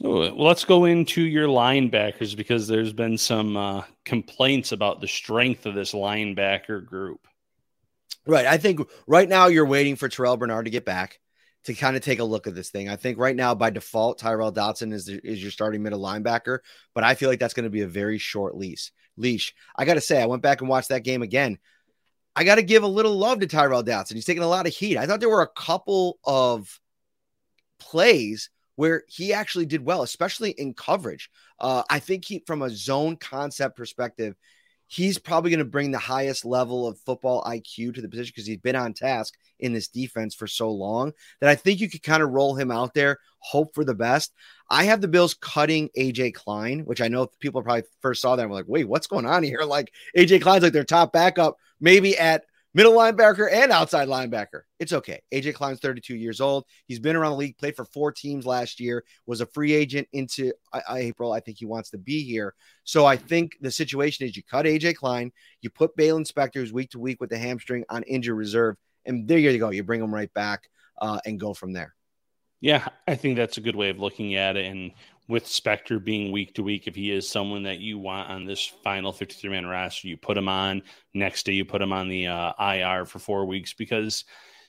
Oh, 0.04 0.20
well, 0.20 0.48
let's 0.48 0.66
go 0.66 0.86
into 0.86 1.22
your 1.22 1.48
linebackers 1.48 2.36
because 2.36 2.68
there's 2.68 2.92
been 2.92 3.18
some 3.18 3.56
uh, 3.56 3.84
complaints 4.04 4.74
about 4.74 5.00
the 5.00 5.08
strength 5.08 5.66
of 5.66 5.74
this 5.74 5.94
linebacker 5.94 6.86
group. 6.86 7.28
Right. 8.28 8.46
I 8.46 8.58
think 8.58 8.82
right 9.08 9.30
now 9.30 9.48
you're 9.48 9.66
waiting 9.66 9.96
for 9.96 10.10
Terrel 10.10 10.38
Bernard 10.38 10.66
to 10.66 10.72
get 10.72 10.84
back 10.84 11.20
to 11.66 11.74
kind 11.74 11.96
of 11.96 12.04
take 12.04 12.20
a 12.20 12.24
look 12.24 12.48
at 12.48 12.56
this 12.56 12.70
thing. 12.70 12.90
I 12.90 12.96
think 12.96 13.18
right 13.18 13.36
now 13.36 13.56
by 13.56 13.70
default 13.70 14.20
Tyrel 14.20 14.54
Dodson 14.54 14.92
is 14.92 15.06
the, 15.06 15.20
is 15.24 15.42
your 15.42 15.52
starting 15.52 15.82
middle 15.82 16.00
linebacker, 16.00 16.60
but 16.94 17.04
I 17.04 17.16
feel 17.16 17.30
like 17.30 17.40
that's 17.40 17.54
going 17.54 17.64
to 17.66 17.70
be 17.70 17.82
a 17.82 17.88
very 17.88 18.18
short 18.18 18.56
leash. 18.56 18.92
Leash. 19.18 19.54
I 19.76 19.86
got 19.86 19.96
to 19.96 20.02
say, 20.02 20.22
I 20.22 20.26
went 20.26 20.42
back 20.42 20.62
and 20.62 20.70
watched 20.70 20.90
that 20.90 21.04
game 21.04 21.22
again. 21.22 21.58
I 22.36 22.44
got 22.44 22.56
to 22.56 22.64
give 22.64 22.84
a 22.84 22.88
little 22.88 23.18
love 23.18 23.40
to 23.40 23.48
Tyrel 23.48 23.84
Dodson. 23.84 24.18
He's 24.18 24.26
taking 24.26 24.44
a 24.44 24.48
lot 24.48 24.68
of 24.68 24.76
heat. 24.76 24.98
I 24.98 25.06
thought 25.06 25.22
there 25.22 25.30
were 25.30 25.42
a 25.42 25.48
couple 25.48 26.20
of 26.26 26.80
plays 27.80 28.50
where 28.76 29.04
he 29.08 29.34
actually 29.34 29.66
did 29.66 29.86
well, 29.86 30.02
especially 30.02 30.52
in 30.52 30.74
coverage. 30.74 31.30
Uh, 31.60 31.84
I 31.90 32.00
think 32.00 32.26
he, 32.26 32.44
from 32.46 32.62
a 32.62 32.70
zone 32.70 33.16
concept 33.16 33.78
perspective, 33.78 34.36
he's 34.88 35.18
probably 35.18 35.50
going 35.50 35.60
to 35.60 35.66
bring 35.66 35.92
the 35.92 35.98
highest 35.98 36.46
level 36.46 36.88
of 36.88 37.00
football 37.00 37.44
IQ 37.44 37.96
to 37.96 38.02
the 38.02 38.10
position 38.10 38.34
because 38.36 38.46
he's 38.46 38.58
been 38.58 38.76
on 38.76 38.94
task 38.94 39.34
in 39.60 39.74
this 39.74 39.88
defense 39.88 40.36
for 40.36 40.48
so 40.48 40.70
long 40.70 41.14
that 41.40 41.50
I 41.50 41.56
think 41.56 41.80
you 41.80 41.90
could 41.90 42.04
kind 42.04 42.22
of 42.22 42.32
roll 42.32 42.56
him 42.56 42.72
out 42.72 42.94
there, 42.94 43.18
hope 43.40 43.74
for 43.74 43.84
the 43.84 43.96
best. 43.96 44.34
I 44.70 44.84
have 44.86 45.02
the 45.02 45.08
Bills 45.08 45.34
cutting 45.34 45.90
AJ 45.98 46.34
Klein, 46.34 46.82
which 46.82 47.02
I 47.02 47.08
know 47.08 47.28
people 47.40 47.64
probably 47.64 47.84
first 48.02 48.22
saw 48.22 48.36
that 48.36 48.44
and 48.44 48.52
were 48.52 48.58
like, 48.58 48.68
wait, 48.68 48.88
what's 48.88 49.08
going 49.08 49.26
on 49.26 49.44
here? 49.44 49.62
Like 49.62 49.92
AJ 50.18 50.42
Klein's 50.42 50.64
like 50.64 50.74
their 50.74 50.84
top 50.84 51.14
backup, 51.14 51.58
maybe 51.80 52.18
at 52.18 52.44
middle 52.76 52.94
linebacker 52.94 53.52
and 53.52 53.72
outside 53.72 54.10
linebacker. 54.10 54.62
It's 54.80 54.92
okay. 54.92 55.22
AJ 55.34 55.56
Klein's 55.56 55.80
32 55.80 56.16
years 56.16 56.42
old. 56.42 56.66
He's 56.88 57.00
been 57.00 57.16
around 57.16 57.32
the 57.32 57.38
league, 57.38 57.58
played 57.58 57.76
for 57.76 57.86
four 57.86 58.12
teams 58.12 58.46
last 58.46 58.82
year, 58.82 59.06
was 59.26 59.40
a 59.40 59.46
free 59.48 59.74
agent 59.74 60.08
into 60.12 60.52
April. 60.90 61.32
I 61.32 61.40
think 61.40 61.58
he 61.58 61.66
wants 61.66 61.90
to 61.92 61.98
be 61.98 62.22
here. 62.24 62.54
So 62.84 63.06
I 63.06 63.16
think 63.16 63.58
the 63.62 63.72
situation 63.72 64.28
is 64.28 64.36
you 64.36 64.44
cut 64.44 64.66
AJ 64.66 64.96
Klein, 64.96 65.32
you 65.62 65.70
put 65.70 65.96
Baylon 65.96 66.30
Spector, 66.30 66.56
who's 66.56 66.74
week 66.74 66.92
to 66.92 67.00
week 67.00 67.22
with 67.22 67.30
the 67.30 67.38
hamstring 67.38 67.86
on 67.90 68.04
injured 68.04 68.36
reserve, 68.36 68.76
and 69.06 69.26
there 69.26 69.40
you 69.40 69.58
go. 69.58 69.70
You 69.70 69.84
bring 69.84 70.04
him 70.04 70.14
right 70.14 70.32
back 70.34 70.70
uh, 71.02 71.20
and 71.26 71.40
go 71.40 71.54
from 71.54 71.72
there. 71.72 71.96
Yeah, 72.60 72.88
I 73.08 73.16
think 73.16 73.38
that's 73.38 73.58
a 73.58 73.62
good 73.62 73.76
way 73.76 73.90
of 73.90 74.00
looking 74.00 74.36
at 74.36 74.58
it. 74.58 74.66
And 74.66 74.92
with 75.28 75.46
Spector 75.46 76.04
being 76.04 76.32
week 76.32 76.56
to 76.56 76.64
week, 76.64 76.88
if 76.88 76.96
he 76.96 77.12
is 77.12 77.28
someone 77.28 77.64
that 77.64 77.80
you 77.80 77.98
want 77.98 78.30
on 78.30 78.46
this 78.46 78.66
final 78.84 79.12
53 79.12 79.50
man 79.50 79.66
roster, 79.66 80.08
you 80.08 80.18
put 80.18 80.38
him 80.38 80.48
on. 80.48 80.84
Next 81.14 81.46
day, 81.46 81.54
you 81.54 81.66
put 81.66 81.82
him 81.82 81.94
on 81.94 82.10
the 82.10 82.28
uh, 82.28 82.54
IR 82.60 83.06
for 83.06 83.20
four 83.20 83.46
weeks 83.46 83.74
because 83.74 84.24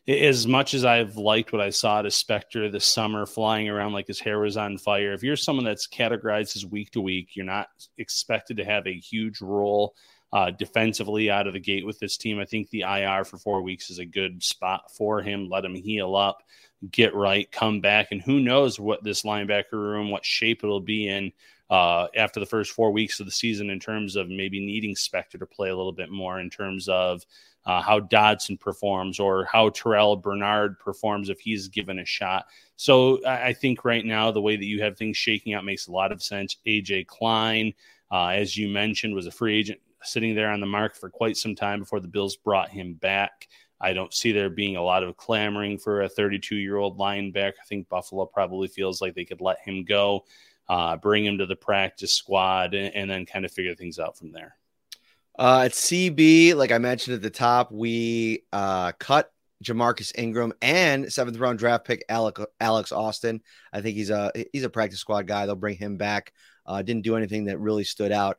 as 0.09 0.47
much 0.47 0.73
as 0.73 0.85
I've 0.85 1.17
liked 1.17 1.53
what 1.53 1.61
I 1.61 1.71
saw 1.71 2.01
to 2.01 2.09
Spector 2.09 2.71
this 2.71 2.87
summer, 2.87 3.27
flying 3.27 3.69
around 3.69 3.93
like 3.93 4.07
his 4.07 4.21
hair 4.21 4.39
was 4.39 4.57
on 4.57 4.79
fire, 4.79 5.13
if 5.13 5.23
you're 5.23 5.37
someone 5.37 5.65
that's 5.65 5.89
categorized 5.89 6.57
as 6.57 6.65
week 6.65 6.93
to 6.93 7.01
week, 7.01 7.31
you're 7.35 7.45
not 7.45 7.69
expected 7.99 8.57
to 8.59 8.65
have 8.65 8.87
a 8.87 8.99
huge 8.99 9.41
role 9.41 9.95
uh, 10.33 10.51
defensively 10.51 11.31
out 11.31 11.47
of 11.47 11.55
the 11.55 11.61
gate 11.61 11.85
with 11.85 11.99
this 11.99 12.17
team. 12.17 12.39
I 12.39 12.45
think 12.45 12.71
the 12.71 12.83
IR 12.83 13.25
for 13.25 13.39
four 13.39 13.63
weeks 13.63 13.91
is 13.91 13.99
a 13.99 14.07
good 14.07 14.43
spot 14.43 14.93
for 14.97 15.23
him. 15.23 15.49
Let 15.49 15.65
him 15.65 15.75
heal 15.75 16.15
up 16.15 16.43
get 16.91 17.15
right, 17.15 17.51
come 17.51 17.81
back, 17.81 18.09
and 18.11 18.23
who 18.23 18.41
knows 18.41 18.79
what 18.79 19.03
this 19.03 19.23
linebacker 19.23 19.73
room, 19.73 20.11
what 20.11 20.25
shape 20.25 20.63
it'll 20.63 20.81
be 20.81 21.09
in 21.09 21.33
uh, 21.71 22.07
after 22.17 22.41
the 22.41 22.47
first 22.47 22.73
four 22.73 22.91
weeks 22.91 23.19
of 23.19 23.27
the 23.27 23.33
season 23.33 23.71
in 23.71 23.81
terms 23.81 24.17
of 24.17 24.29
maybe 24.29 24.65
needing 24.65 24.95
Spector 24.95 25.39
to 25.39 25.47
play 25.47 25.69
a 25.69 25.77
little 25.77 25.93
bit 25.93 26.11
more 26.11 26.41
in 26.41 26.51
terms 26.51 26.89
of 26.89 27.25
uh, 27.65 27.83
how 27.83 27.99
Dodson 27.99 28.57
performs 28.57 29.19
or 29.19 29.45
how 29.45 29.71
Terrel 29.71 30.21
Bernard 30.21 30.79
performs 30.79 31.29
if 31.29 31.41
he's 31.41 31.67
given 31.67 31.99
a 31.99 32.05
shot. 32.05 32.47
So 32.77 33.27
I 33.27 33.53
think 33.53 33.85
right 33.85 34.05
now 34.05 34.31
the 34.31 34.41
way 34.41 34.57
that 34.57 34.65
you 34.65 34.83
have 34.83 34.97
things 34.97 35.17
shaking 35.17 35.55
out 35.55 35.65
makes 35.65 35.89
a 35.89 35.93
lot 35.93 36.13
of 36.13 36.23
sense. 36.23 36.57
AJ 36.67 37.09
Klein, 37.09 37.75
uh, 38.13 38.29
as 38.29 38.57
you 38.57 38.69
mentioned, 38.69 39.15
was 39.15 39.27
a 39.27 39.33
free 39.33 39.59
agent 39.59 39.81
sitting 40.03 40.37
there 40.37 40.51
on 40.51 40.61
the 40.61 40.67
mark 40.67 40.95
for 40.95 41.11
quite 41.11 41.37
some 41.37 41.57
time 41.57 41.81
before 41.81 41.99
the 41.99 42.07
Bills 42.07 42.37
brought 42.37 42.71
him 42.71 42.95
back. 42.95 43.49
I 43.81 43.93
don't 43.93 44.13
see 44.13 44.33
there 44.33 44.49
being 44.49 44.77
a 44.77 44.83
lot 44.83 45.03
of 45.03 45.17
clamoring 45.17 45.79
for 45.79 46.03
a 46.03 46.09
32 46.09 46.57
year 46.57 46.77
old 46.77 46.99
linebacker. 46.99 47.53
I 47.61 47.67
think 47.69 47.89
Buffalo 47.89 48.27
probably 48.27 48.69
feels 48.69 49.01
like 49.01 49.15
they 49.15 49.25
could 49.25 49.41
let 49.41 49.59
him 49.61 49.85
go, 49.85 50.25
uh, 50.69 50.97
bring 50.97 51.25
him 51.25 51.39
to 51.39 51.47
the 51.47 51.57
practice 51.57 52.13
squad, 52.13 52.75
and, 52.75 52.95
and, 52.95 53.11
then 53.11 53.27
kind 53.27 53.45
of 53.45 53.53
figure 53.53 53.75
things 53.75 53.99
out 53.99 54.17
from 54.17 54.33
there. 54.33 54.57
Uh, 55.39 55.63
at 55.67 55.73
CB, 55.73 56.55
like 56.55 56.73
I 56.73 56.79
mentioned 56.79 57.17
at 57.17 57.23
the 57.23 57.31
top, 57.31 57.71
we 57.71 58.45
uh, 58.53 58.93
cut 58.93 59.31
Jamarcus 59.63 60.13
Ingram 60.17 60.53
and 60.63 61.13
seventh 61.13 61.39
round 61.39 61.59
draft 61.59 61.85
pick 61.87 62.05
Alec, 62.09 62.39
Alex 62.61 62.93
Austin. 62.93 63.43
I 63.73 63.81
think 63.81 63.97
he's 63.97 64.11
a 64.11 64.33
he's 64.53 64.65
a 64.65 64.71
practice 64.71 65.01
squad 65.01 65.27
guy. 65.27 65.47
They'll 65.47 65.57
bring 65.57 65.77
him 65.77 65.97
back. 65.97 66.33
Uh, 66.65 66.83
didn't 66.83 67.05
do 67.05 67.17
anything 67.17 67.45
that 67.45 67.59
really 67.59 67.85
stood 67.85 68.13
out. 68.13 68.39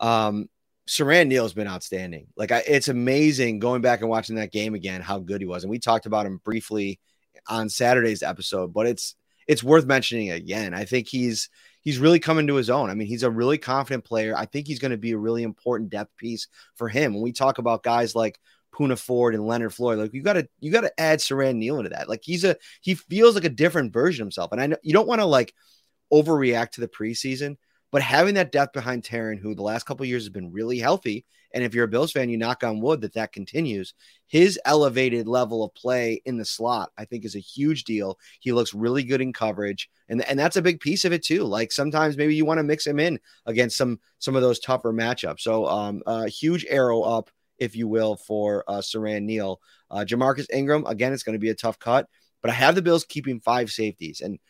Um, 0.00 0.48
Siran 0.88 1.28
Neal's 1.28 1.54
been 1.54 1.68
outstanding. 1.68 2.26
Like 2.36 2.52
I, 2.52 2.62
it's 2.66 2.88
amazing 2.88 3.58
going 3.58 3.80
back 3.80 4.00
and 4.00 4.08
watching 4.08 4.36
that 4.36 4.52
game 4.52 4.74
again 4.74 5.00
how 5.00 5.18
good 5.18 5.40
he 5.40 5.46
was. 5.46 5.64
And 5.64 5.70
we 5.70 5.78
talked 5.78 6.06
about 6.06 6.26
him 6.26 6.40
briefly 6.44 7.00
on 7.48 7.68
Saturday's 7.68 8.22
episode, 8.22 8.72
but 8.72 8.86
it's 8.86 9.14
it's 9.46 9.62
worth 9.62 9.86
mentioning 9.86 10.30
again. 10.30 10.74
I 10.74 10.84
think 10.84 11.08
he's 11.08 11.48
he's 11.80 11.98
really 11.98 12.18
coming 12.18 12.46
to 12.46 12.54
his 12.54 12.70
own. 12.70 12.90
I 12.90 12.94
mean, 12.94 13.08
he's 13.08 13.22
a 13.22 13.30
really 13.30 13.58
confident 13.58 14.04
player. 14.04 14.34
I 14.36 14.46
think 14.46 14.66
he's 14.66 14.78
going 14.78 14.90
to 14.90 14.98
be 14.98 15.12
a 15.12 15.18
really 15.18 15.42
important 15.42 15.90
depth 15.90 16.16
piece 16.16 16.48
for 16.76 16.88
him. 16.88 17.14
When 17.14 17.22
we 17.22 17.32
talk 17.32 17.58
about 17.58 17.82
guys 17.82 18.14
like 18.14 18.38
Poona 18.74 18.98
Ford 18.98 19.34
and 19.34 19.46
Leonard 19.46 19.74
Floyd, 19.74 19.98
like 19.98 20.14
you 20.14 20.22
got 20.22 20.34
to 20.34 20.48
you 20.60 20.72
got 20.72 20.82
to 20.82 21.00
add 21.00 21.18
Siran 21.18 21.56
Neal 21.56 21.78
into 21.78 21.90
that. 21.90 22.08
Like 22.08 22.22
he's 22.22 22.44
a 22.44 22.56
he 22.80 22.94
feels 22.94 23.34
like 23.34 23.44
a 23.44 23.50
different 23.50 23.92
version 23.92 24.22
of 24.22 24.26
himself. 24.26 24.52
And 24.52 24.60
I 24.60 24.66
know 24.66 24.76
you 24.82 24.92
don't 24.92 25.08
want 25.08 25.20
to 25.20 25.26
like 25.26 25.54
overreact 26.12 26.72
to 26.72 26.80
the 26.80 26.88
preseason, 26.88 27.56
but 27.94 28.02
having 28.02 28.34
that 28.34 28.50
depth 28.50 28.72
behind 28.72 29.04
Taron, 29.04 29.38
who 29.38 29.54
the 29.54 29.62
last 29.62 29.86
couple 29.86 30.04
years 30.04 30.24
has 30.24 30.28
been 30.28 30.50
really 30.50 30.80
healthy, 30.80 31.24
and 31.52 31.62
if 31.62 31.72
you're 31.72 31.84
a 31.84 31.88
Bills 31.88 32.10
fan, 32.10 32.28
you 32.28 32.36
knock 32.36 32.64
on 32.64 32.80
wood 32.80 33.00
that 33.02 33.14
that 33.14 33.30
continues. 33.30 33.94
His 34.26 34.58
elevated 34.64 35.28
level 35.28 35.62
of 35.62 35.72
play 35.74 36.20
in 36.24 36.36
the 36.36 36.44
slot, 36.44 36.90
I 36.98 37.04
think, 37.04 37.24
is 37.24 37.36
a 37.36 37.38
huge 37.38 37.84
deal. 37.84 38.18
He 38.40 38.50
looks 38.50 38.74
really 38.74 39.04
good 39.04 39.20
in 39.20 39.32
coverage, 39.32 39.88
and 40.08 40.22
and 40.22 40.36
that's 40.36 40.56
a 40.56 40.62
big 40.62 40.80
piece 40.80 41.04
of 41.04 41.12
it 41.12 41.22
too. 41.22 41.44
Like 41.44 41.70
sometimes 41.70 42.16
maybe 42.16 42.34
you 42.34 42.44
want 42.44 42.58
to 42.58 42.64
mix 42.64 42.84
him 42.84 42.98
in 42.98 43.20
against 43.46 43.76
some 43.76 44.00
some 44.18 44.34
of 44.34 44.42
those 44.42 44.58
tougher 44.58 44.92
matchups. 44.92 45.42
So, 45.42 45.64
um, 45.64 46.02
a 46.04 46.28
huge 46.28 46.66
arrow 46.68 47.02
up, 47.02 47.30
if 47.58 47.76
you 47.76 47.86
will, 47.86 48.16
for 48.16 48.64
uh, 48.66 48.78
Siran 48.78 49.22
Neal. 49.22 49.60
Uh, 49.88 50.04
Ja'Marcus 50.04 50.50
Ingram, 50.52 50.84
again, 50.86 51.12
it's 51.12 51.22
going 51.22 51.34
to 51.34 51.38
be 51.38 51.50
a 51.50 51.54
tough 51.54 51.78
cut, 51.78 52.08
but 52.42 52.50
I 52.50 52.54
have 52.54 52.74
the 52.74 52.82
Bills 52.82 53.04
keeping 53.04 53.38
five 53.38 53.70
safeties, 53.70 54.20
and 54.20 54.40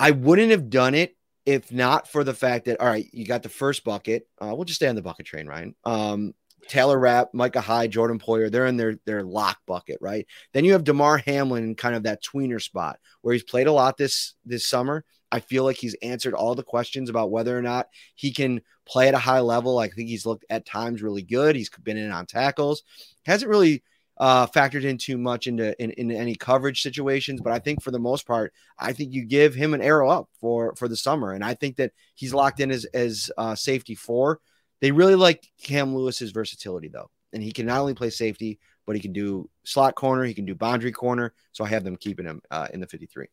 I 0.00 0.12
wouldn't 0.12 0.50
have 0.50 0.70
done 0.70 0.94
it 0.94 1.14
if 1.44 1.72
not 1.72 2.08
for 2.08 2.24
the 2.24 2.34
fact 2.34 2.66
that 2.66 2.80
all 2.80 2.86
right, 2.86 3.08
you 3.12 3.24
got 3.24 3.42
the 3.42 3.48
first 3.48 3.84
bucket. 3.84 4.28
Uh, 4.40 4.54
we'll 4.54 4.64
just 4.64 4.76
stay 4.76 4.88
on 4.88 4.94
the 4.94 5.02
bucket 5.02 5.26
train, 5.26 5.46
Ryan. 5.46 5.74
Um, 5.84 6.34
Taylor 6.68 6.98
Rapp, 6.98 7.34
Micah 7.34 7.60
Hyde, 7.60 7.90
Jordan 7.90 8.18
Poyer, 8.18 8.50
they're 8.50 8.66
in 8.66 8.76
their 8.76 8.96
their 9.04 9.22
lock 9.22 9.58
bucket, 9.66 9.98
right? 10.00 10.26
Then 10.52 10.64
you 10.64 10.72
have 10.72 10.84
Damar 10.84 11.18
Hamlin 11.18 11.64
in 11.64 11.74
kind 11.74 11.94
of 11.94 12.04
that 12.04 12.22
tweener 12.22 12.62
spot 12.62 12.98
where 13.20 13.32
he's 13.32 13.42
played 13.42 13.66
a 13.66 13.72
lot 13.72 13.96
this 13.96 14.34
this 14.44 14.66
summer. 14.66 15.04
I 15.30 15.40
feel 15.40 15.64
like 15.64 15.76
he's 15.76 15.96
answered 16.02 16.34
all 16.34 16.54
the 16.54 16.62
questions 16.62 17.08
about 17.08 17.30
whether 17.30 17.56
or 17.56 17.62
not 17.62 17.88
he 18.14 18.32
can 18.32 18.60
play 18.86 19.08
at 19.08 19.14
a 19.14 19.18
high 19.18 19.40
level. 19.40 19.78
I 19.78 19.88
think 19.88 20.08
he's 20.08 20.26
looked 20.26 20.44
at 20.50 20.66
times 20.66 21.02
really 21.02 21.22
good. 21.22 21.56
He's 21.56 21.70
been 21.70 21.96
in 21.96 22.10
on 22.10 22.26
tackles. 22.26 22.82
Hasn't 23.24 23.48
really 23.48 23.82
uh, 24.18 24.46
factored 24.46 24.84
in 24.84 24.98
too 24.98 25.18
much 25.18 25.46
into 25.46 25.80
in, 25.82 25.90
in 25.92 26.10
any 26.10 26.34
coverage 26.34 26.82
situations. 26.82 27.40
But 27.40 27.52
I 27.52 27.58
think 27.58 27.82
for 27.82 27.90
the 27.90 27.98
most 27.98 28.26
part, 28.26 28.52
I 28.78 28.92
think 28.92 29.12
you 29.12 29.24
give 29.24 29.54
him 29.54 29.74
an 29.74 29.82
arrow 29.82 30.08
up 30.08 30.28
for 30.40 30.74
for 30.76 30.88
the 30.88 30.96
summer, 30.96 31.32
and 31.32 31.44
I 31.44 31.54
think 31.54 31.76
that 31.76 31.92
he's 32.14 32.34
locked 32.34 32.60
in 32.60 32.70
as 32.70 32.84
as 32.86 33.30
uh, 33.38 33.54
safety 33.54 33.94
four. 33.94 34.40
They 34.80 34.90
really 34.90 35.14
like 35.14 35.46
Cam 35.62 35.94
Lewis's 35.94 36.32
versatility 36.32 36.88
though, 36.88 37.10
and 37.32 37.42
he 37.42 37.52
can 37.52 37.66
not 37.66 37.80
only 37.80 37.94
play 37.94 38.10
safety, 38.10 38.58
but 38.86 38.96
he 38.96 39.02
can 39.02 39.12
do 39.12 39.48
slot 39.64 39.94
corner, 39.94 40.24
he 40.24 40.34
can 40.34 40.44
do 40.44 40.54
boundary 40.54 40.92
corner. 40.92 41.32
So 41.52 41.64
I 41.64 41.68
have 41.68 41.84
them 41.84 41.96
keeping 41.96 42.26
him 42.26 42.42
uh, 42.50 42.68
in 42.72 42.80
the 42.80 42.86
fifty 42.86 43.06
three. 43.06 43.28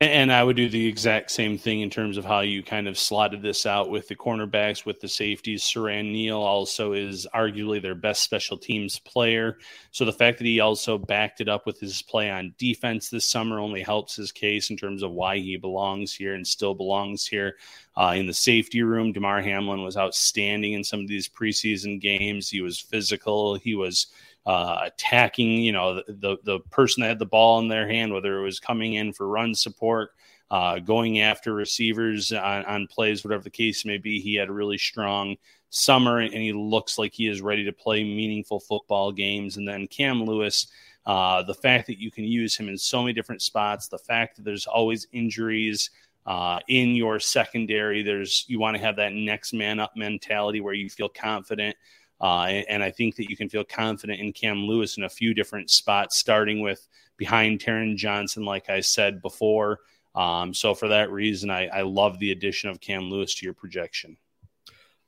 And 0.00 0.32
I 0.32 0.42
would 0.42 0.56
do 0.56 0.68
the 0.68 0.86
exact 0.86 1.30
same 1.30 1.56
thing 1.56 1.80
in 1.80 1.88
terms 1.88 2.16
of 2.16 2.24
how 2.24 2.40
you 2.40 2.64
kind 2.64 2.88
of 2.88 2.98
slotted 2.98 3.42
this 3.42 3.64
out 3.64 3.90
with 3.90 4.08
the 4.08 4.16
cornerbacks, 4.16 4.84
with 4.84 5.00
the 5.00 5.06
safeties. 5.06 5.62
Siran 5.62 6.10
Neal 6.10 6.40
also 6.40 6.94
is 6.94 7.28
arguably 7.32 7.80
their 7.80 7.94
best 7.94 8.24
special 8.24 8.58
teams 8.58 8.98
player. 8.98 9.56
So 9.92 10.04
the 10.04 10.12
fact 10.12 10.38
that 10.38 10.46
he 10.46 10.58
also 10.58 10.98
backed 10.98 11.40
it 11.40 11.48
up 11.48 11.64
with 11.64 11.78
his 11.78 12.02
play 12.02 12.28
on 12.28 12.54
defense 12.58 13.08
this 13.08 13.24
summer 13.24 13.60
only 13.60 13.82
helps 13.82 14.16
his 14.16 14.32
case 14.32 14.68
in 14.68 14.76
terms 14.76 15.04
of 15.04 15.12
why 15.12 15.38
he 15.38 15.56
belongs 15.56 16.12
here 16.12 16.34
and 16.34 16.44
still 16.44 16.74
belongs 16.74 17.24
here. 17.24 17.56
Uh, 17.96 18.14
in 18.16 18.26
the 18.26 18.34
safety 18.34 18.82
room, 18.82 19.12
Damar 19.12 19.42
Hamlin 19.42 19.84
was 19.84 19.96
outstanding 19.96 20.72
in 20.72 20.82
some 20.82 21.00
of 21.00 21.08
these 21.08 21.28
preseason 21.28 22.00
games. 22.00 22.50
He 22.50 22.60
was 22.60 22.80
physical. 22.80 23.54
He 23.54 23.76
was 23.76 24.08
uh, 24.46 24.80
attacking, 24.84 25.62
you 25.62 25.72
know, 25.72 25.94
the, 25.94 26.04
the, 26.08 26.36
the 26.44 26.60
person 26.70 27.00
that 27.00 27.08
had 27.08 27.18
the 27.18 27.26
ball 27.26 27.58
in 27.60 27.68
their 27.68 27.88
hand, 27.88 28.12
whether 28.12 28.38
it 28.38 28.42
was 28.42 28.60
coming 28.60 28.94
in 28.94 29.12
for 29.12 29.28
run 29.28 29.54
support, 29.54 30.10
uh, 30.50 30.78
going 30.78 31.20
after 31.20 31.54
receivers 31.54 32.32
on, 32.32 32.64
on, 32.66 32.86
plays, 32.86 33.24
whatever 33.24 33.42
the 33.42 33.50
case 33.50 33.84
may 33.84 33.98
be. 33.98 34.20
He 34.20 34.34
had 34.34 34.48
a 34.48 34.52
really 34.52 34.78
strong 34.78 35.36
summer, 35.70 36.18
and 36.18 36.34
he 36.34 36.52
looks 36.52 36.98
like 36.98 37.14
he 37.14 37.26
is 37.26 37.40
ready 37.40 37.64
to 37.64 37.72
play 37.72 38.04
meaningful 38.04 38.60
football 38.60 39.10
games. 39.10 39.56
And 39.56 39.66
then 39.66 39.86
Cam 39.86 40.22
Lewis. 40.24 40.68
Uh, 41.06 41.42
the 41.42 41.52
fact 41.52 41.86
that 41.86 41.98
you 41.98 42.10
can 42.10 42.24
use 42.24 42.56
him 42.56 42.66
in 42.66 42.78
so 42.78 43.02
many 43.02 43.12
different 43.12 43.42
spots, 43.42 43.88
the 43.88 43.98
fact 43.98 44.36
that 44.36 44.42
there's 44.42 44.66
always 44.66 45.06
injuries 45.12 45.90
uh, 46.26 46.58
in 46.68 46.94
your 46.94 47.20
secondary, 47.20 48.02
there's 48.02 48.46
you 48.48 48.58
want 48.58 48.74
to 48.74 48.82
have 48.82 48.96
that 48.96 49.12
next 49.12 49.52
man 49.52 49.78
up 49.78 49.92
mentality 49.96 50.60
where 50.60 50.72
you 50.72 50.88
feel 50.88 51.08
confident 51.08 51.76
uh, 52.20 52.44
and 52.68 52.82
I 52.82 52.90
think 52.90 53.16
that 53.16 53.28
you 53.28 53.36
can 53.36 53.48
feel 53.48 53.64
confident 53.64 54.20
in 54.20 54.32
Cam 54.32 54.64
Lewis 54.64 54.96
in 54.96 55.04
a 55.04 55.08
few 55.08 55.34
different 55.34 55.70
spots, 55.70 56.16
starting 56.16 56.60
with 56.60 56.86
behind 57.16 57.60
Taron 57.60 57.96
Johnson, 57.96 58.44
like 58.44 58.70
I 58.70 58.80
said 58.80 59.20
before. 59.20 59.80
Um, 60.14 60.54
so 60.54 60.74
for 60.74 60.88
that 60.88 61.10
reason, 61.10 61.50
I, 61.50 61.66
I 61.66 61.82
love 61.82 62.18
the 62.18 62.30
addition 62.30 62.70
of 62.70 62.80
Cam 62.80 63.10
Lewis 63.10 63.34
to 63.36 63.46
your 63.46 63.54
projection. 63.54 64.16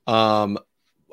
Um, 0.07 0.59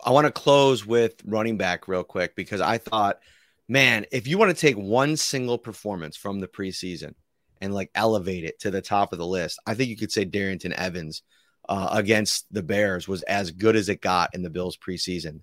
I 0.04 0.12
want 0.12 0.26
to 0.26 0.32
close 0.32 0.86
with 0.86 1.16
running 1.26 1.58
back 1.58 1.88
real 1.88 2.04
quick 2.04 2.36
because 2.36 2.62
I 2.62 2.78
thought, 2.80 3.20
man, 3.68 4.06
if 4.12 4.28
you 4.28 4.38
want 4.38 4.56
to 4.56 4.60
take 4.60 4.76
one 4.76 5.16
single 5.16 5.58
performance 5.58 6.18
from 6.18 6.40
the 6.40 6.48
preseason 6.48 7.14
and 7.62 7.74
like 7.74 7.92
elevate 7.96 8.44
it 8.44 8.60
to 8.62 8.72
the 8.72 8.82
top 8.82 9.14
of 9.14 9.20
the 9.20 9.28
list, 9.28 9.60
I 9.66 9.76
think 9.76 9.90
you 9.90 9.98
could 9.98 10.12
say 10.12 10.26
Darrynton 10.26 10.74
Evans 10.74 11.22
uh, 11.70 11.90
against 11.92 12.52
the 12.52 12.64
Bears 12.64 13.08
was 13.08 13.24
as 13.24 13.52
good 13.52 13.76
as 13.76 13.90
it 13.90 14.02
got 14.02 14.36
in 14.36 14.44
the 14.44 14.50
Bills 14.50 14.78
preseason. 14.78 15.42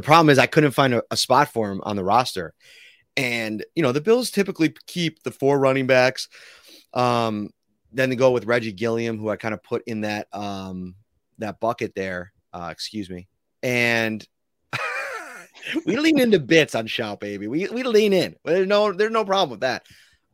The 0.00 0.06
problem 0.06 0.30
is 0.30 0.38
I 0.38 0.46
couldn't 0.46 0.70
find 0.70 0.94
a, 0.94 1.02
a 1.10 1.16
spot 1.16 1.52
for 1.52 1.70
him 1.70 1.82
on 1.84 1.94
the 1.94 2.02
roster. 2.02 2.54
And, 3.18 3.62
you 3.74 3.82
know, 3.82 3.92
the 3.92 4.00
Bills 4.00 4.30
typically 4.30 4.74
keep 4.86 5.22
the 5.22 5.30
four 5.30 5.58
running 5.58 5.86
backs. 5.86 6.26
Um, 6.94 7.50
then 7.92 8.08
they 8.08 8.16
go 8.16 8.30
with 8.30 8.46
Reggie 8.46 8.72
Gilliam, 8.72 9.18
who 9.18 9.28
I 9.28 9.36
kind 9.36 9.52
of 9.52 9.62
put 9.62 9.82
in 9.86 10.00
that 10.00 10.26
um 10.32 10.94
that 11.36 11.60
bucket 11.60 11.94
there. 11.94 12.32
Uh, 12.50 12.70
excuse 12.72 13.10
me. 13.10 13.28
And 13.62 14.26
we 15.84 15.98
lean 15.98 16.18
into 16.18 16.38
bits 16.38 16.74
on 16.74 16.86
Shout 16.86 17.20
Baby. 17.20 17.46
We 17.46 17.68
we 17.68 17.82
lean 17.82 18.14
in. 18.14 18.36
There's 18.42 18.66
no 18.66 18.92
there's 18.92 19.12
no 19.12 19.26
problem 19.26 19.50
with 19.50 19.60
that. 19.60 19.84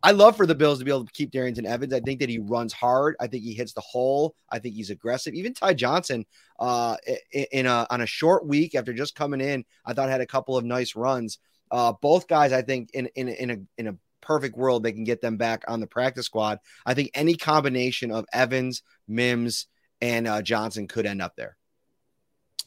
I 0.03 0.13
love 0.13 0.37
for 0.37 0.47
the 0.47 0.55
Bills 0.55 0.79
to 0.79 0.85
be 0.85 0.91
able 0.91 1.07
to 1.07 1.13
keep 1.13 1.33
Darrynton 1.33 1.65
Evans. 1.65 1.93
I 1.93 2.01
think 2.01 2.21
that 2.21 2.29
he 2.29 2.39
runs 2.39 2.73
hard. 2.73 3.17
I 3.19 3.27
think 3.27 3.43
he 3.43 3.55
hits 3.55 3.73
the 3.73 3.81
hole. 3.81 4.35
I 4.51 4.59
think 4.59 4.75
he's 4.75 4.91
aggressive. 4.91 5.35
Even 5.35 5.55
Ty 5.55 5.75
Johnson, 5.75 6.27
uh, 6.61 6.97
in 7.33 7.67
a 7.67 7.87
on 7.91 8.01
a 8.03 8.07
short 8.07 8.47
week 8.47 8.75
after 8.75 8.93
just 8.93 9.15
coming 9.15 9.41
in, 9.41 9.65
I 9.85 9.95
thought 9.95 10.09
had 10.09 10.21
a 10.21 10.27
couple 10.27 10.57
of 10.57 10.65
nice 10.65 10.95
runs. 10.95 11.39
Uh, 11.71 11.93
both 12.01 12.29
guys, 12.29 12.53
I 12.53 12.63
think, 12.63 12.91
in 12.93 13.07
in 13.17 13.29
in 13.29 13.51
a 13.51 13.57
in 13.79 13.87
a 13.89 13.97
perfect 14.21 14.57
world, 14.57 14.83
they 14.83 14.93
can 14.93 15.05
get 15.05 15.21
them 15.21 15.37
back 15.37 15.65
on 15.67 15.81
the 15.81 15.87
practice 15.87 16.27
squad. 16.27 16.59
I 16.85 16.95
think 16.95 17.11
any 17.15 17.35
combination 17.37 18.11
of 18.13 18.27
Evans, 18.33 18.83
Mims, 19.09 19.67
and 20.01 20.29
uh, 20.29 20.43
Johnson 20.43 20.89
could 20.89 21.07
end 21.07 21.23
up 21.23 21.35
there. 21.37 21.57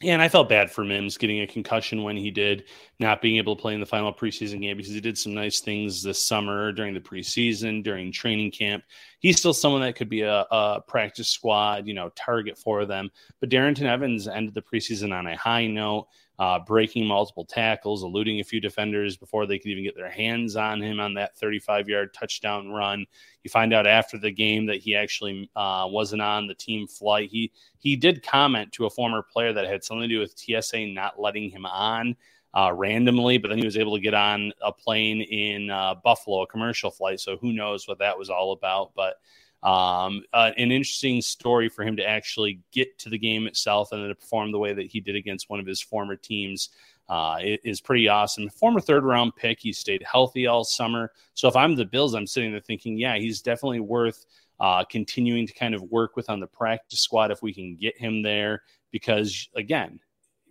And 0.02 0.22
I 0.22 0.30
felt 0.30 0.48
bad 0.48 0.72
for 0.72 0.86
Mims 0.86 1.18
getting 1.18 1.42
a 1.42 1.48
concussion 1.48 2.04
when 2.04 2.16
he 2.16 2.32
did, 2.32 2.64
not 3.00 3.22
being 3.22 3.36
able 3.36 3.56
to 3.56 3.62
play 3.62 3.74
in 3.74 3.82
the 3.82 3.86
final 3.86 4.14
preseason 4.14 4.62
game 4.62 4.78
because 4.78 4.94
he 4.94 5.02
did 5.02 5.18
some 5.18 5.34
nice 5.34 5.60
things 5.60 6.02
this 6.02 6.26
summer 6.26 6.72
during 6.72 6.94
the 6.94 7.02
preseason, 7.02 7.84
during 7.84 8.10
training 8.10 8.52
camp. 8.52 8.86
He's 9.20 9.38
still 9.38 9.54
someone 9.54 9.82
that 9.82 9.98
could 9.98 10.08
be 10.08 10.22
a, 10.22 10.46
a 10.52 10.82
practice 10.88 11.28
squad, 11.28 11.86
you 11.86 11.94
know, 11.94 12.12
target 12.16 12.58
for 12.58 12.86
them. 12.86 13.10
But 13.42 13.50
Darrynton 13.50 13.84
Evans 13.84 14.30
ended 14.30 14.54
the 14.54 14.62
preseason 14.62 15.14
on 15.14 15.28
a 15.28 15.36
high 15.36 15.68
note 15.68 16.08
uh, 16.40 16.58
breaking 16.58 17.06
multiple 17.06 17.44
tackles, 17.44 18.02
eluding 18.02 18.40
a 18.40 18.44
few 18.44 18.62
defenders 18.62 19.18
before 19.18 19.46
they 19.46 19.60
could 19.60 19.72
even 19.72 19.84
get 19.84 19.96
their 19.96 20.10
hands 20.10 20.56
on 20.56 20.82
him 20.82 21.00
on 21.00 21.14
that 21.14 21.38
35 21.38 21.90
yard 21.90 22.14
touchdown 22.14 22.70
run. 22.70 23.06
You 23.44 23.50
find 23.50 23.74
out 23.74 23.86
after 23.86 24.18
the 24.18 24.32
game 24.32 24.66
that 24.68 24.78
he 24.78 24.96
actually 24.96 25.50
uh, 25.58 25.86
wasn't 25.90 26.22
on 26.22 26.48
the 26.48 26.56
team 26.56 26.88
flight. 26.88 27.30
He 27.30 27.52
he 27.78 27.98
did 27.98 28.24
comment 28.24 28.72
to 28.74 28.86
a 28.86 28.90
former 28.90 29.22
player 29.22 29.52
that 29.52 29.68
had 29.68 29.84
something 29.84 30.08
to 30.08 30.16
do 30.16 30.20
with 30.20 30.38
TSA 30.38 30.88
not 30.88 31.20
letting 31.20 31.50
him 31.50 31.66
on. 31.66 32.16
Uh, 32.52 32.74
randomly, 32.74 33.38
but 33.38 33.50
then 33.50 33.60
he 33.60 33.66
was 33.66 33.78
able 33.78 33.96
to 33.96 34.02
get 34.02 34.16
on 34.16 34.52
a 34.64 34.72
plane 34.72 35.22
in 35.22 35.70
uh, 35.70 35.94
Buffalo, 36.04 36.42
a 36.42 36.48
commercial 36.48 36.90
flight. 36.90 37.20
So 37.20 37.38
who 37.38 37.54
knows 37.54 37.88
what 37.88 38.00
that 38.00 38.18
was 38.18 38.32
all 38.32 38.54
about? 38.54 38.90
But 38.96 39.18
um, 39.64 40.24
uh, 40.34 40.52
an 40.58 40.72
interesting 40.72 41.22
story 41.22 41.70
for 41.70 41.84
him 41.84 41.98
to 41.98 42.08
actually 42.08 42.62
get 42.72 42.98
to 43.00 43.10
the 43.10 43.18
game 43.18 43.46
itself 43.48 43.92
and 43.92 44.02
then 44.02 44.10
to 44.10 44.16
perform 44.16 44.52
the 44.52 44.60
way 44.60 44.74
that 44.74 44.88
he 44.88 45.00
did 45.00 45.16
against 45.16 45.50
one 45.50 45.60
of 45.60 45.66
his 45.66 45.82
former 45.82 46.16
teams. 46.16 46.70
uh, 47.10 47.38
is 47.42 47.82
pretty 47.82 48.08
awesome. 48.08 48.50
Former 48.50 48.80
third 48.80 49.04
round 49.04 49.36
pick, 49.36 49.60
he 49.60 49.74
stayed 49.74 50.04
healthy 50.04 50.46
all 50.46 50.64
summer. 50.64 51.12
So 51.34 51.48
if 51.48 51.56
I'm 51.56 51.76
the 51.76 51.86
Bills, 51.86 52.14
I'm 52.14 52.28
sitting 52.28 52.52
there 52.52 52.62
thinking, 52.62 52.98
yeah, 52.98 53.18
he's 53.18 53.42
definitely 53.42 53.80
worth 53.80 54.26
uh, 54.60 54.84
continuing 54.86 55.48
to 55.48 55.54
kind 55.54 55.74
of 55.74 55.82
work 55.84 56.16
with 56.16 56.30
on 56.30 56.40
the 56.40 56.48
practice 56.48 57.00
squad 57.00 57.32
if 57.32 57.42
we 57.42 57.54
can 57.54 57.76
get 57.76 57.98
him 57.98 58.22
there. 58.22 58.62
Because 58.92 59.50
again, 59.56 60.00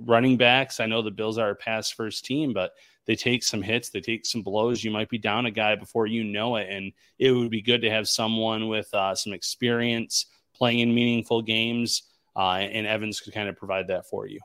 running 0.00 0.36
backs, 0.36 0.80
I 0.80 0.86
know 0.86 1.00
the 1.00 1.10
Bills 1.12 1.38
are 1.38 1.50
a 1.50 1.56
pass 1.56 1.90
first 1.90 2.24
team, 2.24 2.52
but 2.52 2.72
they 3.08 3.16
take 3.16 3.42
some 3.42 3.62
hits, 3.62 3.88
they 3.88 4.02
take 4.02 4.26
some 4.26 4.42
blows. 4.42 4.84
You 4.84 4.90
might 4.90 5.08
be 5.08 5.16
down 5.16 5.46
a 5.46 5.50
guy 5.50 5.74
before 5.74 6.06
you 6.06 6.22
know 6.22 6.56
it. 6.56 6.68
And 6.70 6.92
it 7.18 7.32
would 7.32 7.50
be 7.50 7.62
good 7.62 7.80
to 7.80 7.90
have 7.90 8.06
someone 8.06 8.68
with 8.68 8.92
uh, 8.92 9.14
some 9.14 9.32
experience 9.32 10.26
playing 10.54 10.80
in 10.80 10.94
meaningful 10.94 11.40
games. 11.40 12.02
Uh, 12.36 12.58
and 12.58 12.86
Evans 12.86 13.20
could 13.20 13.32
kind 13.32 13.48
of 13.48 13.56
provide 13.56 13.88
that 13.88 14.06
for 14.06 14.26
you. 14.26 14.38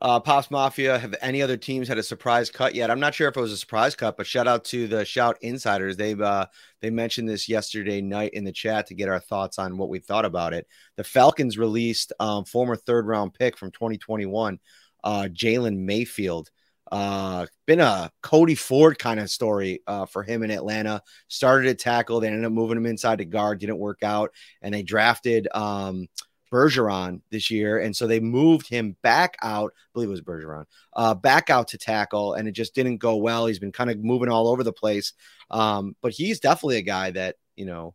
Uh, 0.00 0.18
Pops 0.18 0.50
Mafia, 0.50 0.98
have 0.98 1.14
any 1.20 1.42
other 1.42 1.56
teams 1.56 1.86
had 1.86 1.98
a 1.98 2.02
surprise 2.02 2.50
cut 2.50 2.74
yet? 2.74 2.90
I'm 2.90 3.00
not 3.00 3.14
sure 3.14 3.28
if 3.28 3.36
it 3.36 3.40
was 3.40 3.52
a 3.52 3.56
surprise 3.56 3.94
cut, 3.94 4.16
but 4.16 4.26
shout 4.26 4.48
out 4.48 4.64
to 4.66 4.86
the 4.86 5.04
Shout 5.04 5.36
Insiders. 5.42 5.96
They've 5.96 6.20
uh, 6.20 6.46
they 6.80 6.88
mentioned 6.88 7.28
this 7.28 7.48
yesterday 7.48 8.00
night 8.00 8.32
in 8.32 8.44
the 8.44 8.52
chat 8.52 8.86
to 8.86 8.94
get 8.94 9.08
our 9.08 9.18
thoughts 9.18 9.58
on 9.58 9.76
what 9.76 9.88
we 9.88 9.98
thought 9.98 10.24
about 10.24 10.54
it. 10.54 10.66
The 10.96 11.04
Falcons 11.04 11.58
released 11.58 12.12
um, 12.20 12.44
former 12.44 12.76
third 12.76 13.06
round 13.06 13.34
pick 13.34 13.58
from 13.58 13.72
2021, 13.72 14.60
uh, 15.02 15.28
Jalen 15.32 15.78
Mayfield. 15.78 16.48
Uh, 16.90 17.46
been 17.66 17.80
a 17.80 18.10
Cody 18.22 18.54
Ford 18.54 18.98
kind 18.98 19.20
of 19.20 19.30
story 19.30 19.82
uh, 19.86 20.06
for 20.06 20.22
him 20.22 20.42
in 20.42 20.50
Atlanta. 20.50 21.02
Started 21.28 21.68
at 21.70 21.78
tackle, 21.78 22.20
they 22.20 22.28
ended 22.28 22.44
up 22.44 22.52
moving 22.52 22.76
him 22.76 22.86
inside 22.86 23.18
to 23.18 23.24
guard, 23.24 23.60
didn't 23.60 23.78
work 23.78 24.02
out, 24.02 24.32
and 24.62 24.72
they 24.72 24.82
drafted 24.82 25.48
um, 25.54 26.08
Bergeron 26.50 27.20
this 27.30 27.50
year, 27.50 27.78
and 27.78 27.94
so 27.94 28.06
they 28.06 28.20
moved 28.20 28.68
him 28.68 28.96
back 29.02 29.36
out. 29.42 29.72
I 29.76 29.88
believe 29.92 30.08
it 30.08 30.12
was 30.12 30.22
Bergeron, 30.22 30.64
uh, 30.94 31.14
back 31.14 31.50
out 31.50 31.68
to 31.68 31.78
tackle, 31.78 32.34
and 32.34 32.48
it 32.48 32.52
just 32.52 32.74
didn't 32.74 32.98
go 32.98 33.16
well. 33.16 33.46
He's 33.46 33.58
been 33.58 33.72
kind 33.72 33.90
of 33.90 34.02
moving 34.02 34.28
all 34.28 34.48
over 34.48 34.64
the 34.64 34.72
place, 34.72 35.12
um, 35.50 35.94
but 36.00 36.12
he's 36.12 36.40
definitely 36.40 36.78
a 36.78 36.82
guy 36.82 37.10
that 37.12 37.36
you 37.56 37.66
know 37.66 37.94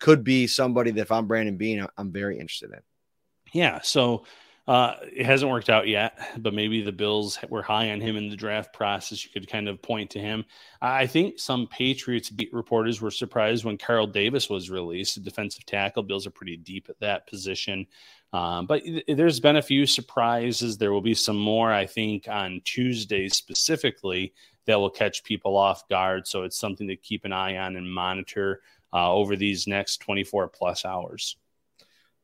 could 0.00 0.24
be 0.24 0.46
somebody 0.46 0.90
that 0.90 1.02
if 1.02 1.12
I'm 1.12 1.28
Brandon 1.28 1.56
Beane, 1.56 1.86
I'm 1.96 2.12
very 2.12 2.38
interested 2.38 2.70
in. 2.72 2.80
Yeah, 3.52 3.80
so 3.82 4.24
uh, 4.68 4.94
it 5.12 5.26
hasn't 5.26 5.50
worked 5.50 5.68
out 5.68 5.88
yet, 5.88 6.16
but 6.38 6.54
maybe 6.54 6.82
the 6.82 6.92
Bills 6.92 7.38
were 7.48 7.62
high 7.62 7.90
on 7.90 8.00
him 8.00 8.16
in 8.16 8.28
the 8.28 8.36
draft 8.36 8.72
process. 8.72 9.24
You 9.24 9.30
could 9.30 9.48
kind 9.48 9.68
of 9.68 9.82
point 9.82 10.10
to 10.10 10.20
him. 10.20 10.44
I 10.80 11.06
think 11.06 11.40
some 11.40 11.66
Patriots 11.66 12.30
beat 12.30 12.52
reporters 12.52 13.00
were 13.00 13.10
surprised 13.10 13.64
when 13.64 13.76
Carl 13.76 14.06
Davis 14.06 14.48
was 14.48 14.70
released, 14.70 15.16
a 15.16 15.20
defensive 15.20 15.66
tackle. 15.66 16.04
Bills 16.04 16.28
are 16.28 16.30
pretty 16.30 16.56
deep 16.56 16.88
at 16.88 17.00
that 17.00 17.26
position. 17.26 17.86
Um, 18.32 18.66
but 18.66 18.82
there's 19.08 19.40
been 19.40 19.56
a 19.56 19.62
few 19.62 19.84
surprises. 19.84 20.78
There 20.78 20.92
will 20.92 21.02
be 21.02 21.14
some 21.14 21.36
more, 21.36 21.72
I 21.72 21.86
think, 21.86 22.28
on 22.28 22.62
Tuesday 22.64 23.28
specifically 23.28 24.32
that 24.66 24.78
will 24.78 24.90
catch 24.90 25.24
people 25.24 25.56
off 25.56 25.88
guard. 25.88 26.28
So 26.28 26.44
it's 26.44 26.58
something 26.58 26.86
to 26.86 26.96
keep 26.96 27.24
an 27.24 27.32
eye 27.32 27.56
on 27.56 27.76
and 27.76 27.92
monitor 27.92 28.60
uh, 28.92 29.12
over 29.12 29.34
these 29.34 29.66
next 29.66 29.98
24 29.98 30.48
plus 30.48 30.84
hours. 30.84 31.36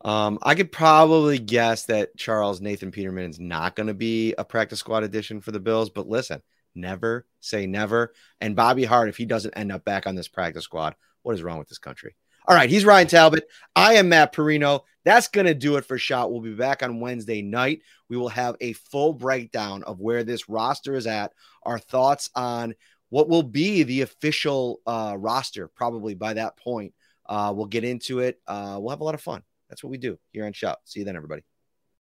Um, 0.03 0.39
I 0.43 0.55
could 0.55 0.71
probably 0.71 1.39
guess 1.39 1.87
that 1.87 2.17
Charles 2.17 2.61
Nathan 2.61 2.93
Peterman 2.93 3.31
is 3.31 3.41
not 3.41 3.75
going 3.75 3.89
to 3.89 3.95
be 3.95 4.35
a 4.39 4.45
practice 4.45 4.79
squad 4.79 5.03
addition 5.03 5.41
for 5.41 5.51
the 5.51 5.61
Bills, 5.61 5.91
but 5.91 6.09
listen, 6.09 6.41
never 6.75 7.27
say 7.41 7.67
never. 7.67 8.13
And 8.41 8.57
Bobby 8.57 8.85
Hart, 8.85 9.09
if 9.09 9.17
he 9.17 9.25
doesn't 9.25 9.57
end 9.57 9.73
up 9.73 9.85
back 9.85 10.07
on 10.07 10.15
this 10.15 10.29
practice 10.29 10.65
squad, 10.65 10.95
what 11.23 11.35
is 11.35 11.43
wrong 11.43 11.59
with 11.59 11.69
this 11.69 11.79
country? 11.79 12.15
All 12.47 12.57
right, 12.57 12.71
he's 12.71 12.85
Ryan 12.85 13.09
Talbot. 13.09 13.47
I 13.77 13.95
am 13.95 14.09
Matt 14.09 14.33
Parrino. 14.33 14.85
That's 15.05 15.29
going 15.29 15.47
to 15.47 15.55
do 15.55 15.77
it 15.77 15.85
for 15.85 15.99
Shout. 15.99 16.31
We'll 16.31 16.41
be 16.41 16.55
back 16.55 16.83
on 16.83 17.01
Wednesday 17.01 17.43
night. 17.43 17.83
We 18.09 18.17
will 18.17 18.31
have 18.31 18.57
a 18.61 18.73
full 18.73 19.13
breakdown 19.13 19.83
of 19.83 20.01
where 20.01 20.25
this 20.25 20.49
roster 20.49 20.95
is 20.95 21.07
at, 21.07 21.35
our 21.63 21.79
thoughts 21.79 22.31
on 22.35 22.75
what 23.11 23.29
will 23.29 23.43
be 23.43 23.83
the 23.83 24.03
official 24.03 24.81
uh, 24.87 25.15
roster 25.19 25.69
probably 25.69 26.15
by 26.15 26.35
that 26.35 26.57
point. 26.57 26.95
Uh, 27.27 27.53
we'll 27.55 27.67
get 27.67 27.85
into 27.85 28.21
it. 28.21 28.41
Uh, 28.47 28.79
we'll 28.81 28.91
have 28.91 29.01
a 29.01 29.05
lot 29.05 29.15
of 29.15 29.21
fun. 29.21 29.43
That's 29.69 29.85
what 29.85 29.91
we 29.91 29.99
do 29.99 30.19
here 30.33 30.47
on 30.47 30.53
Shout. 30.53 30.79
See 30.85 31.01
you 31.01 31.05
then, 31.05 31.17
everybody. 31.17 31.43